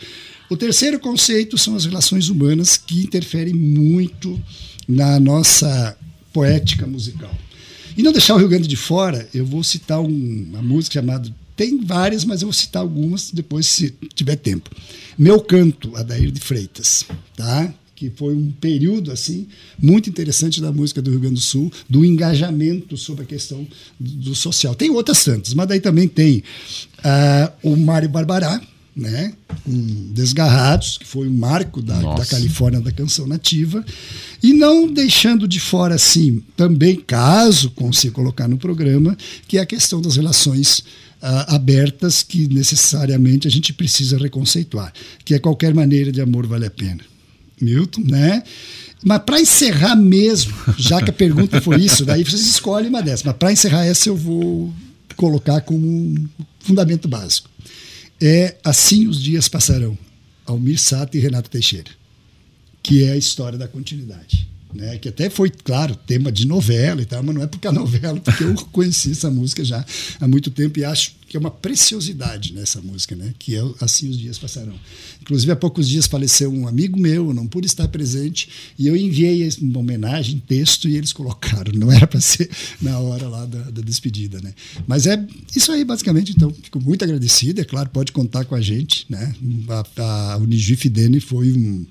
o 0.51 0.57
terceiro 0.57 0.99
conceito 0.99 1.57
são 1.57 1.75
as 1.77 1.87
relações 1.87 2.29
humanas 2.29 2.77
que 2.77 3.03
interferem 3.03 3.55
muito 3.55 4.39
na 4.87 5.19
nossa 5.19 5.97
poética 6.31 6.87
musical. 6.87 7.35
E 7.97 8.03
não 8.03 8.13
deixar 8.13 8.35
o 8.35 8.39
Rio 8.39 8.49
Grande 8.49 8.69
de 8.69 8.77
fora, 8.77 9.29
eu 9.33 9.47
vou 9.47 9.63
citar 9.63 10.01
um, 10.01 10.47
uma 10.51 10.63
música 10.63 10.95
chamada. 10.95 11.29
Tem 11.57 11.81
várias, 11.81 12.25
mas 12.25 12.43
eu 12.43 12.49
vou 12.49 12.53
citar 12.53 12.83
algumas 12.83 13.31
depois, 13.31 13.67
se 13.67 13.95
tiver 14.15 14.37
tempo. 14.37 14.69
Meu 15.17 15.41
Canto, 15.41 15.97
Adair 15.97 16.31
de 16.31 16.41
Freitas, 16.41 17.05
tá? 17.37 17.73
que 17.95 18.11
foi 18.11 18.35
um 18.35 18.51
período 18.51 19.13
assim 19.13 19.47
muito 19.81 20.11
interessante 20.11 20.61
da 20.61 20.73
música 20.73 21.01
do 21.01 21.11
Rio 21.11 21.21
Grande 21.21 21.37
do 21.37 21.41
Sul, 21.41 21.73
do 21.89 22.05
engajamento 22.05 22.97
sobre 22.97 23.23
a 23.23 23.27
questão 23.27 23.67
do 23.99 24.35
social. 24.35 24.75
Tem 24.75 24.91
outras 24.91 25.23
tantas, 25.23 25.55
mas 25.55 25.69
daí 25.69 25.81
também 25.81 26.09
tem 26.09 26.43
uh, 26.99 27.53
o 27.63 27.77
Mário 27.77 28.09
Barbará, 28.09 28.61
né, 28.97 29.33
com 29.65 30.13
Desgarrados, 30.13 30.99
que 30.99 31.07
foi 31.07 31.27
um 31.27 31.35
marco 31.35 31.83
da, 31.83 32.01
da 32.15 32.25
Califórnia 32.25 32.81
da 32.81 32.93
canção 32.93 33.27
nativa, 33.27 33.85
e 34.43 34.53
não 34.53 34.87
deixando 34.87 35.49
de 35.49 35.59
fora, 35.59 35.97
assim, 35.97 36.43
também, 36.57 36.97
caso 36.97 37.71
consiga 37.71 38.15
colocar 38.15 38.47
no 38.47 38.57
programa, 38.57 39.17
que 39.49 39.59
é 39.59 39.61
a 39.61 39.67
questão 39.67 40.01
das 40.01 40.17
relações 40.17 40.79
uh, 40.79 41.55
abertas 41.55 42.23
que 42.23 42.47
necessariamente 42.47 43.49
a 43.49 43.51
gente 43.51 43.73
precisa 43.73 44.17
reconceituar, 44.17 44.93
que 45.25 45.35
é 45.35 45.39
qualquer 45.39 45.75
maneira 45.75 46.13
de 46.13 46.21
amor 46.21 46.47
vale 46.47 46.67
a 46.67 46.71
pena. 46.71 47.01
Milton, 47.61 48.03
né? 48.03 48.43
Mas 49.03 49.23
para 49.23 49.41
encerrar 49.41 49.97
mesmo, 49.97 50.55
já 50.77 51.01
que 51.01 51.11
a 51.11 51.13
pergunta 51.13 51.61
foi 51.61 51.81
isso, 51.81 52.05
daí 52.05 52.25
vocês 52.25 52.47
escolhem 52.47 52.89
uma 52.89 53.03
dessas. 53.03 53.23
Mas 53.23 53.37
para 53.37 53.53
encerrar 53.53 53.85
essa 53.85 54.09
eu 54.09 54.17
vou 54.17 54.73
colocar 55.17 55.61
como 55.61 55.87
um 55.87 56.29
fundamento 56.61 57.07
básico 57.07 57.49
é 58.27 58.57
Assim 58.65 59.07
os 59.07 59.23
Dias 59.23 59.49
Passarão, 59.49 59.97
Almir 60.47 60.79
Sato 60.79 61.17
e 61.17 61.21
Renato 61.21 61.51
Teixeira, 61.51 61.91
que 62.83 63.05
é 63.05 63.13
a 63.13 63.17
história 63.17 63.59
da 63.59 63.69
continuidade 63.69 64.55
né? 64.75 64.99
Que 64.99 65.09
até 65.09 65.31
foi, 65.31 65.51
claro, 65.51 65.95
tema 65.95 66.33
de 66.33 66.47
novela 66.47 67.01
e 67.01 67.05
tal, 67.05 67.23
mas 67.23 67.35
não 67.35 67.43
é 67.43 67.47
porque 67.47 67.67
a 67.67 67.73
novela, 67.73 68.19
porque 68.21 68.43
eu 68.43 68.55
conheci 68.73 69.13
essa 69.13 69.31
música 69.31 69.65
já 69.65 69.85
há 70.21 70.27
muito 70.29 70.51
tempo 70.51 70.79
e 70.79 70.85
acho 70.85 71.13
que 71.29 71.37
é 71.37 71.41
uma 71.41 71.51
preciosidade 71.51 72.53
nessa 72.53 72.81
música, 72.81 73.15
né? 73.15 73.35
Que 73.39 73.57
é 73.57 73.65
Assim 73.81 74.09
os 74.09 74.19
Dias 74.19 74.39
Passarão. 74.39 74.75
Inclusive, 75.21 75.51
há 75.53 75.57
poucos 75.57 75.89
dias 75.89 76.07
faleceu 76.07 76.53
um 76.53 76.69
amigo 76.69 76.99
meu, 76.99 77.33
não 77.33 77.47
pude 77.47 77.67
estar 77.67 77.89
presente, 77.89 78.49
e 78.79 78.87
eu 78.87 78.95
enviei 78.95 79.49
uma 79.61 79.81
homenagem, 79.81 80.43
texto, 80.47 80.89
e 80.89 80.97
eles 80.97 81.13
colocaram. 81.13 81.73
Não 81.75 81.91
era 81.91 82.07
para 82.07 82.21
ser 82.21 82.51
na 82.81 82.99
hora 82.99 83.29
lá 83.29 83.47
da, 83.47 83.71
da, 83.71 83.83
despedida, 83.83 84.41
né? 84.43 84.53
Mas 84.87 85.07
é 85.07 85.27
isso 85.55 85.73
aí, 85.73 85.85
basicamente. 85.85 86.33
Então, 86.33 86.51
fico 86.51 86.81
muito 86.81 87.03
agradecido. 87.03 87.61
É 87.61 87.65
claro, 87.65 87.89
pode 87.89 88.13
contar 88.13 88.45
com 88.45 88.55
a 88.55 88.61
gente, 88.61 89.07
né? 89.09 89.35
A, 89.97 90.35
a 90.35 90.77
Fidene 90.77 91.21
foi 91.21 91.53
um. 91.53 91.87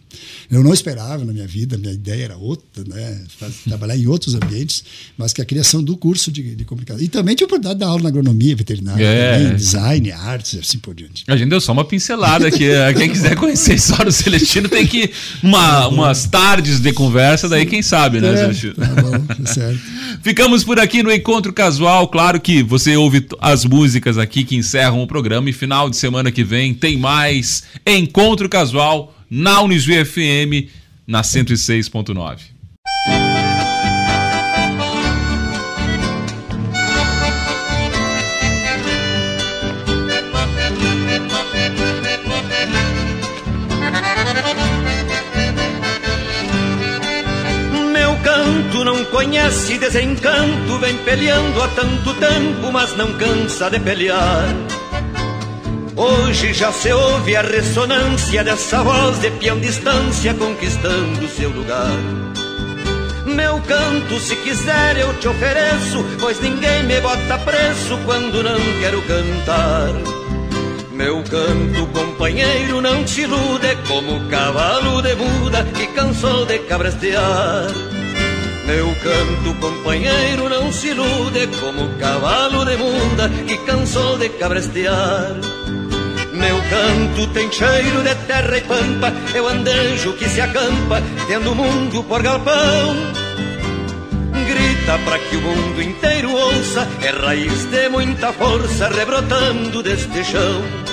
Eu 0.52 0.64
não 0.64 0.74
esperava 0.74 1.26
na 1.26 1.34
minha 1.34 1.48
vida, 1.48 1.78
minha 1.78 1.94
ideia 1.94 2.26
era 2.26 2.38
outra 2.38 2.84
né, 2.88 3.24
trabalhar 3.64 3.98
em 3.98 4.08
outros 4.08 4.36
ambientes, 4.36 4.84
mas 5.18 5.34
que 5.34 5.42
a 5.42 5.46
criação 5.46 5.84
do 5.84 5.98
curso 5.98 6.32
de, 6.32 6.56
de 6.56 6.66
comunicação. 6.66 7.02
E 7.02 7.08
também 7.08 7.36
tive 7.36 7.46
a 7.46 7.48
oportunidade 7.48 7.76
de 7.76 7.80
dar 7.80 7.88
aula 7.88 8.04
na 8.04 8.10
agronomia 8.10 8.56
veterinária, 8.56 9.04
é. 9.04 9.33
Também, 9.38 9.56
design, 9.56 10.12
artes, 10.12 10.60
assim 10.60 10.80
por 10.80 10.94
diante. 10.94 11.24
A 11.28 11.36
gente 11.36 11.50
deu 11.50 11.62
só 11.62 11.72
uma 11.72 11.86
pincelada 11.86 12.48
aqui. 12.48 12.70
É, 12.70 12.94
quem 12.94 13.10
quiser 13.10 13.36
conhecer 13.36 13.74
a 13.74 13.76
história 13.76 14.06
do 14.06 14.12
Celestino 14.12 14.70
tem 14.70 14.86
que 14.86 15.12
uma, 15.42 15.60
tá 15.60 15.88
umas 15.88 16.26
tardes 16.26 16.80
de 16.80 16.92
conversa, 16.94 17.50
daí 17.50 17.66
quem 17.66 17.82
sabe, 17.82 18.20
né, 18.20 18.34
é, 18.34 18.38
Celestino? 18.38 18.74
Tá 18.74 19.02
bom, 19.02 19.20
tá 19.20 19.54
certo. 19.54 19.80
Ficamos 20.22 20.64
por 20.64 20.80
aqui 20.80 21.04
no 21.04 21.12
Encontro 21.12 21.52
Casual. 21.52 22.08
Claro 22.08 22.40
que 22.40 22.64
você 22.64 22.96
ouve 22.96 23.28
as 23.40 23.66
músicas 23.66 24.18
aqui 24.18 24.44
que 24.44 24.56
encerram 24.56 25.02
o 25.02 25.08
programa 25.08 25.50
e 25.50 25.54
final 25.54 25.90
de 25.90 25.98
semana 25.98 26.32
que 26.32 26.44
vem 26.44 26.74
tem 26.74 26.98
mais 26.98 27.64
Encontro 27.86 28.48
Casual 28.48 29.16
na 29.30 29.62
Unisv 29.62 30.06
FM 30.06 30.70
na 31.08 31.22
106.9. 31.22 33.53
conhece 49.14 49.78
desencanto, 49.78 50.80
vem 50.80 50.98
peleando 51.06 51.62
há 51.62 51.68
tanto 51.68 52.16
tempo, 52.16 52.72
mas 52.72 52.98
não 52.98 53.14
cansa 53.14 53.70
de 53.70 53.80
pelear. 53.80 54.48
Hoje 55.96 56.52
já 56.52 56.72
se 56.72 56.92
ouve 56.92 57.36
a 57.36 57.44
ressonância 57.44 58.44
dessa 58.44 58.82
voz 58.82 59.20
de 59.20 59.30
peão 59.30 59.60
distância 59.60 60.34
conquistando 60.34 61.28
seu 61.28 61.52
lugar. 61.52 61.92
Meu 63.28 63.62
canto, 63.62 64.20
se 64.20 64.36
quiser, 64.38 64.98
eu 64.98 65.14
te 65.20 65.28
ofereço, 65.28 66.04
pois 66.20 66.40
ninguém 66.42 66.84
me 66.84 67.00
bota 67.00 67.38
preço 67.38 67.98
quando 68.06 68.42
não 68.42 68.60
quero 68.82 69.00
cantar. 69.04 69.94
Meu 70.92 71.24
canto, 71.24 71.86
companheiro, 71.94 72.82
não 72.82 73.04
te 73.04 73.22
ilude 73.22 73.78
como 73.88 74.28
cavalo 74.30 75.04
de 75.04 75.16
muda 75.16 75.64
que 75.66 75.86
cansou 75.88 76.48
de 76.48 76.58
cabrestear. 76.60 78.03
Meu 78.66 78.96
canto, 78.96 79.54
companheiro, 79.60 80.48
não 80.48 80.72
se 80.72 80.88
ilude 80.88 81.48
como 81.60 81.98
cavalo 82.00 82.64
de 82.64 82.78
muda 82.78 83.30
que 83.46 83.58
cansou 83.58 84.18
de 84.18 84.30
cabrestear. 84.30 85.36
Meu 86.32 86.58
canto 86.70 87.28
tem 87.34 87.52
cheiro 87.52 88.02
de 88.04 88.16
terra 88.26 88.58
e 88.58 88.62
pampa, 88.62 89.14
eu 89.36 89.48
andejo 89.48 90.14
que 90.14 90.30
se 90.30 90.42
acampa, 90.42 91.02
tendo 91.28 91.52
o 91.52 91.56
mundo 91.56 92.04
por 92.06 92.22
galpão. 92.24 92.96
Grita 94.48 94.98
para 95.06 95.20
que 95.20 95.36
o 95.36 95.42
mundo 95.42 95.82
inteiro 95.82 96.32
ouça, 96.32 96.88
é 97.02 97.10
raiz 97.10 97.66
de 97.66 97.90
muita 97.90 98.32
força 98.32 98.88
rebrotando 98.88 99.84
deste 99.84 100.24
chão. 100.24 100.93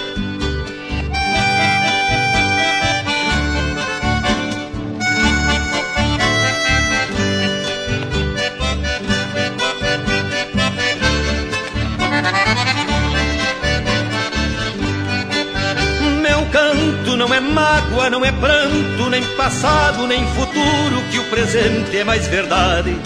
Mágoa, 18.01 18.11
não 18.11 18.25
é 18.25 18.33
pranto, 18.33 19.11
nem 19.11 19.23
passado, 19.37 20.07
nem 20.07 20.25
futuro, 20.29 21.03
que 21.11 21.19
o 21.19 21.25
presente 21.25 21.99
é 21.99 22.05
mais 22.05 22.27
verdade. 22.29 22.97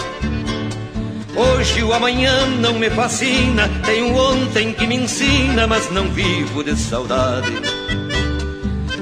Hoje 1.34 1.82
o 1.82 1.92
amanhã 1.92 2.46
não 2.60 2.74
me 2.74 2.88
fascina, 2.90 3.68
tenho 3.84 4.14
ontem 4.14 4.72
que 4.72 4.86
me 4.86 4.94
ensina, 4.94 5.66
mas 5.66 5.90
não 5.90 6.08
vivo 6.08 6.62
de 6.62 6.76
saudade. 6.76 7.50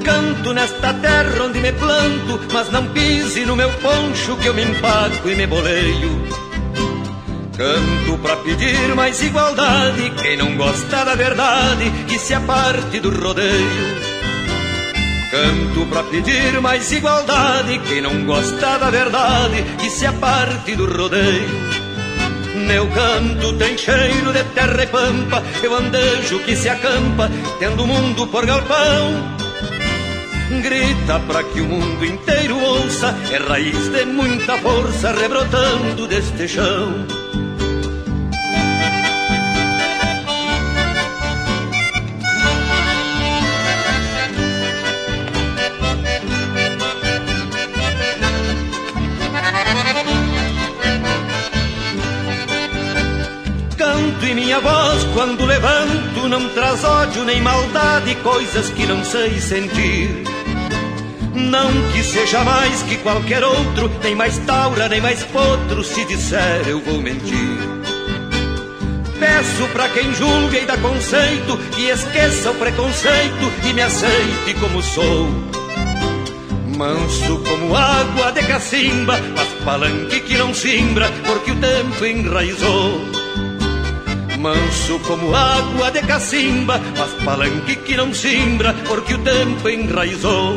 Canto 0.02 0.52
nesta 0.52 0.94
terra 0.94 1.44
onde 1.44 1.60
me 1.60 1.72
planto, 1.72 2.40
mas 2.52 2.70
não 2.70 2.86
pise 2.88 3.44
no 3.44 3.54
meu 3.54 3.70
poncho 3.70 4.36
que 4.38 4.46
eu 4.46 4.54
me 4.54 4.62
empaco 4.62 5.28
e 5.28 5.34
me 5.34 5.46
boleio. 5.46 6.22
Canto 7.56 8.18
pra 8.22 8.36
pedir 8.36 8.94
mais 8.96 9.22
igualdade, 9.22 10.10
quem 10.22 10.38
não 10.38 10.56
gosta 10.56 11.04
da 11.04 11.14
verdade, 11.14 11.90
que 12.08 12.18
se 12.18 12.32
aparte 12.32 12.98
do 12.98 13.10
rodeio. 13.10 14.11
Canto 15.32 15.86
pra 15.86 16.02
pedir 16.02 16.60
mais 16.60 16.92
igualdade, 16.92 17.78
quem 17.88 18.02
não 18.02 18.26
gosta 18.26 18.78
da 18.78 18.90
verdade, 18.90 19.64
que 19.78 19.88
se 19.88 20.04
aparte 20.04 20.76
do 20.76 20.84
rodeio. 20.84 21.48
Meu 22.66 22.86
canto 22.88 23.54
tem 23.54 23.78
cheiro 23.78 24.30
de 24.30 24.44
terra 24.52 24.82
e 24.82 24.86
pampa, 24.88 25.42
eu 25.62 25.74
andejo 25.74 26.38
que 26.40 26.54
se 26.54 26.68
acampa, 26.68 27.30
tendo 27.58 27.84
o 27.84 27.86
mundo 27.86 28.26
por 28.26 28.44
galpão. 28.44 29.38
Grita 30.60 31.18
pra 31.20 31.42
que 31.44 31.62
o 31.62 31.66
mundo 31.66 32.04
inteiro 32.04 32.62
ouça, 32.62 33.16
é 33.30 33.38
raiz 33.38 33.88
de 33.88 34.04
muita 34.04 34.58
força 34.58 35.12
rebrotando 35.12 36.06
deste 36.08 36.46
chão. 36.46 37.21
Minha 54.34 54.60
voz 54.60 55.04
quando 55.14 55.44
levanto 55.44 56.28
não 56.28 56.48
traz 56.50 56.82
ódio 56.84 57.24
nem 57.24 57.40
maldade, 57.40 58.14
coisas 58.16 58.70
que 58.70 58.86
não 58.86 59.04
sei 59.04 59.40
sentir. 59.40 60.24
Não 61.34 61.70
que 61.92 62.02
seja 62.02 62.44
mais 62.44 62.82
que 62.82 62.96
qualquer 62.98 63.42
outro, 63.44 63.90
nem 64.02 64.14
mais 64.14 64.38
taura, 64.38 64.88
nem 64.88 65.00
mais 65.00 65.22
potro, 65.24 65.82
se 65.82 66.04
disser 66.04 66.66
eu 66.66 66.80
vou 66.80 67.00
mentir. 67.00 67.58
Peço 69.18 69.68
pra 69.72 69.88
quem 69.88 70.12
julga 70.14 70.58
e 70.58 70.66
dá 70.66 70.76
conceito 70.78 71.56
que 71.74 71.88
esqueça 71.88 72.50
o 72.50 72.54
preconceito 72.54 73.52
e 73.64 73.72
me 73.72 73.82
aceite 73.82 74.54
como 74.60 74.82
sou. 74.82 75.28
Manso 76.76 77.42
como 77.48 77.76
água 77.76 78.32
de 78.32 78.42
cacimba, 78.42 79.20
mas 79.36 79.48
palanque 79.64 80.20
que 80.20 80.36
não 80.36 80.52
simbra, 80.52 81.10
porque 81.24 81.52
o 81.52 81.56
tempo 81.56 82.04
enraizou. 82.04 83.11
Manso 84.42 84.98
como 85.06 85.32
água 85.32 85.92
de 85.92 86.02
cacimba, 86.02 86.80
mas 86.98 87.12
palanque 87.24 87.76
que 87.76 87.96
não 87.96 88.12
simbra, 88.12 88.74
porque 88.88 89.14
o 89.14 89.18
tempo 89.18 89.68
enraizou. 89.68 90.56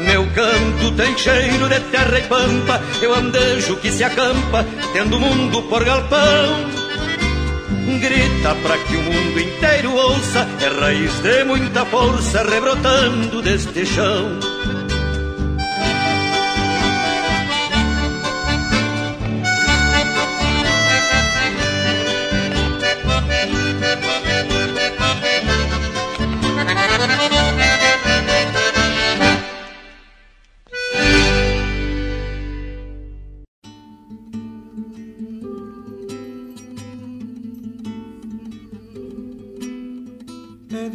Meu 0.00 0.26
canto 0.34 0.92
tem 0.94 1.16
cheiro 1.16 1.70
de 1.70 1.80
terra 1.80 2.18
e 2.18 2.22
pampa, 2.24 2.82
eu 3.00 3.14
andejo 3.14 3.76
que 3.76 3.90
se 3.90 4.04
acampa, 4.04 4.66
tendo 4.92 5.16
o 5.16 5.20
mundo 5.20 5.62
por 5.62 5.82
galpão. 5.84 6.66
Grita 7.98 8.54
pra 8.56 8.76
que 8.76 8.94
o 8.94 9.02
mundo 9.02 9.40
inteiro 9.40 9.94
ouça, 9.94 10.46
é 10.60 10.68
raiz 10.78 11.14
de 11.20 11.44
muita 11.44 11.82
força 11.86 12.42
rebrotando 12.42 13.40
deste 13.40 13.86
chão. 13.86 14.55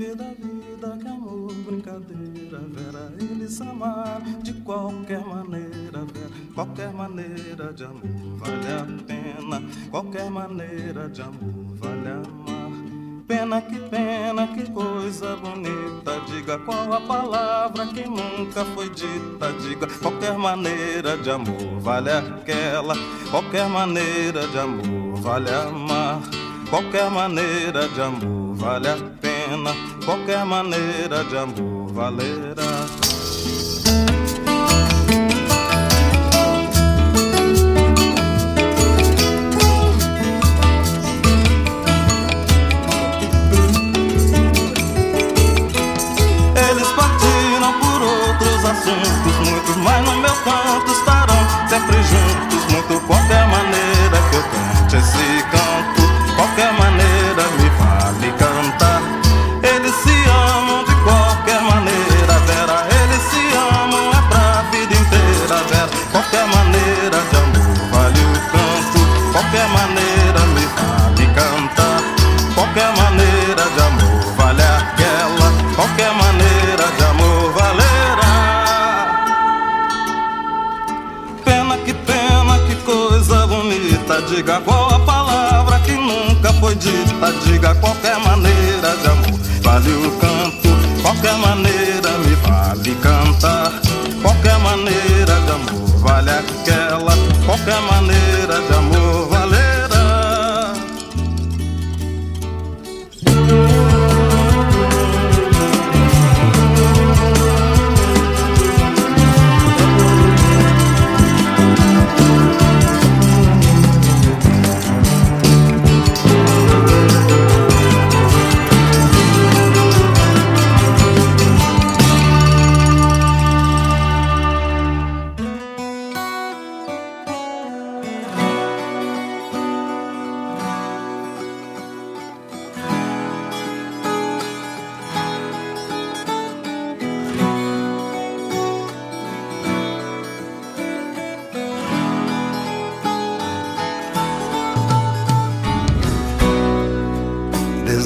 Vida, 0.01 0.33
vida, 0.39 0.97
que 0.99 1.07
amor, 1.07 1.53
brincadeira, 1.63 2.59
Vera, 2.73 3.13
eles 3.19 3.61
amaram 3.61 4.39
de 4.41 4.51
qualquer 4.63 5.23
maneira, 5.23 5.99
Vera, 6.11 6.31
qualquer 6.55 6.91
maneira 6.91 7.71
de 7.71 7.83
amor 7.83 8.01
vale 8.37 8.67
a 8.67 9.05
pena, 9.05 9.61
qualquer 9.91 10.31
maneira 10.31 11.07
de 11.07 11.21
amor 11.21 11.75
vale 11.75 12.09
amar. 12.09 12.71
Pena 13.27 13.61
que 13.61 13.77
pena, 13.77 14.47
que 14.47 14.71
coisa 14.71 15.35
bonita, 15.35 16.19
diga 16.27 16.57
qual 16.57 16.93
a 16.93 17.01
palavra 17.01 17.85
que 17.85 18.03
nunca 18.03 18.65
foi 18.73 18.89
dita, 18.89 19.53
diga 19.61 19.87
qualquer 20.01 20.35
maneira 20.35 21.15
de 21.15 21.29
amor 21.29 21.79
vale 21.79 22.09
aquela, 22.09 22.95
qualquer 23.29 23.69
maneira 23.69 24.47
de 24.47 24.57
amor 24.57 25.15
vale 25.21 25.53
amar. 25.53 26.21
Qualquer 26.71 27.11
maneira 27.11 27.85
de 27.89 28.01
amor 28.01 28.55
vale 28.55 28.87
a 28.87 28.95
pena, 29.19 29.73
qualquer 30.05 30.45
maneira 30.45 31.23
de 31.23 31.37
amor 31.37 31.87
valerá. 31.93 32.80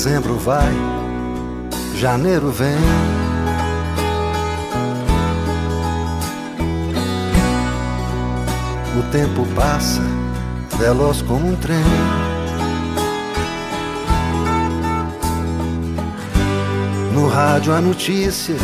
Dezembro 0.06 0.36
vai, 0.36 0.72
janeiro 1.96 2.52
vem. 2.52 2.78
O 9.00 9.12
tempo 9.12 9.48
passa, 9.56 10.04
veloz 10.78 11.24
como 11.24 11.48
um 11.48 11.56
trem. 11.56 11.84
No 17.12 17.28
rádio 17.28 17.74
a 17.74 17.82
notícia, 17.82 18.58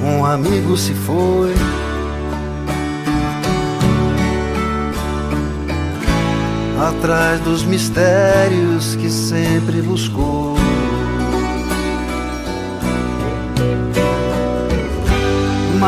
um 0.00 0.24
amigo 0.24 0.76
se 0.76 0.94
foi. 0.94 1.54
Atrás 6.88 7.40
dos 7.40 7.64
mistérios 7.64 8.94
que 8.94 9.10
sempre 9.10 9.82
buscou. 9.82 10.47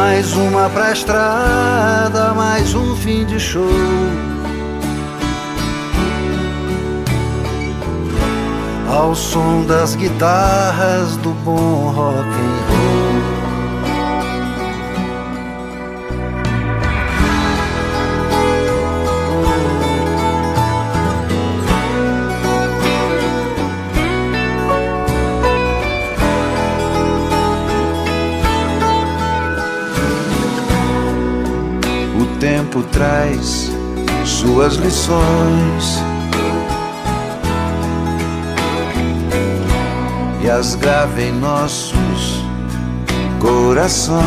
Mais 0.02 0.34
uma 0.34 0.70
pra 0.70 0.92
estrada, 0.92 2.32
mais 2.32 2.74
um 2.74 2.96
fim 2.96 3.26
de 3.26 3.38
show. 3.38 3.68
Ao 8.88 9.14
som 9.14 9.66
das 9.66 9.94
guitarras 9.96 11.18
do 11.18 11.32
bom 11.44 11.92
rock 11.94 12.16
and 12.16 12.94
roll. 12.94 12.99
Tempo 32.70 32.82
traz 32.92 33.72
suas 34.24 34.74
lições 34.74 35.98
e 40.40 40.48
as 40.48 40.76
grava 40.76 41.20
em 41.20 41.32
nossos 41.32 42.44
corações. 43.40 44.22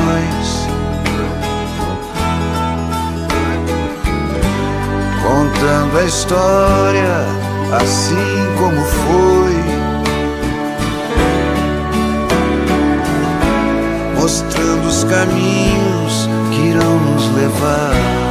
Contando 5.22 5.98
a 5.98 6.04
história 6.04 7.26
assim 7.72 8.16
como 8.58 8.82
foi. 8.86 9.64
Mostrando 14.20 14.88
os 14.88 15.04
caminhos 15.06 16.30
que 16.52 16.70
irão 16.70 17.00
nos 17.00 17.36
levar. 17.36 18.23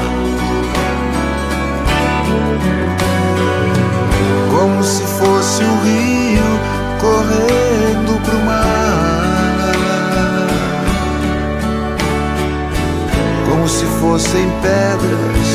Fossem 14.03 14.51
pedras 14.61 15.49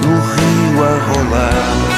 no 0.00 0.16
rio 0.18 0.82
a 0.82 0.98
rolar. 1.12 1.91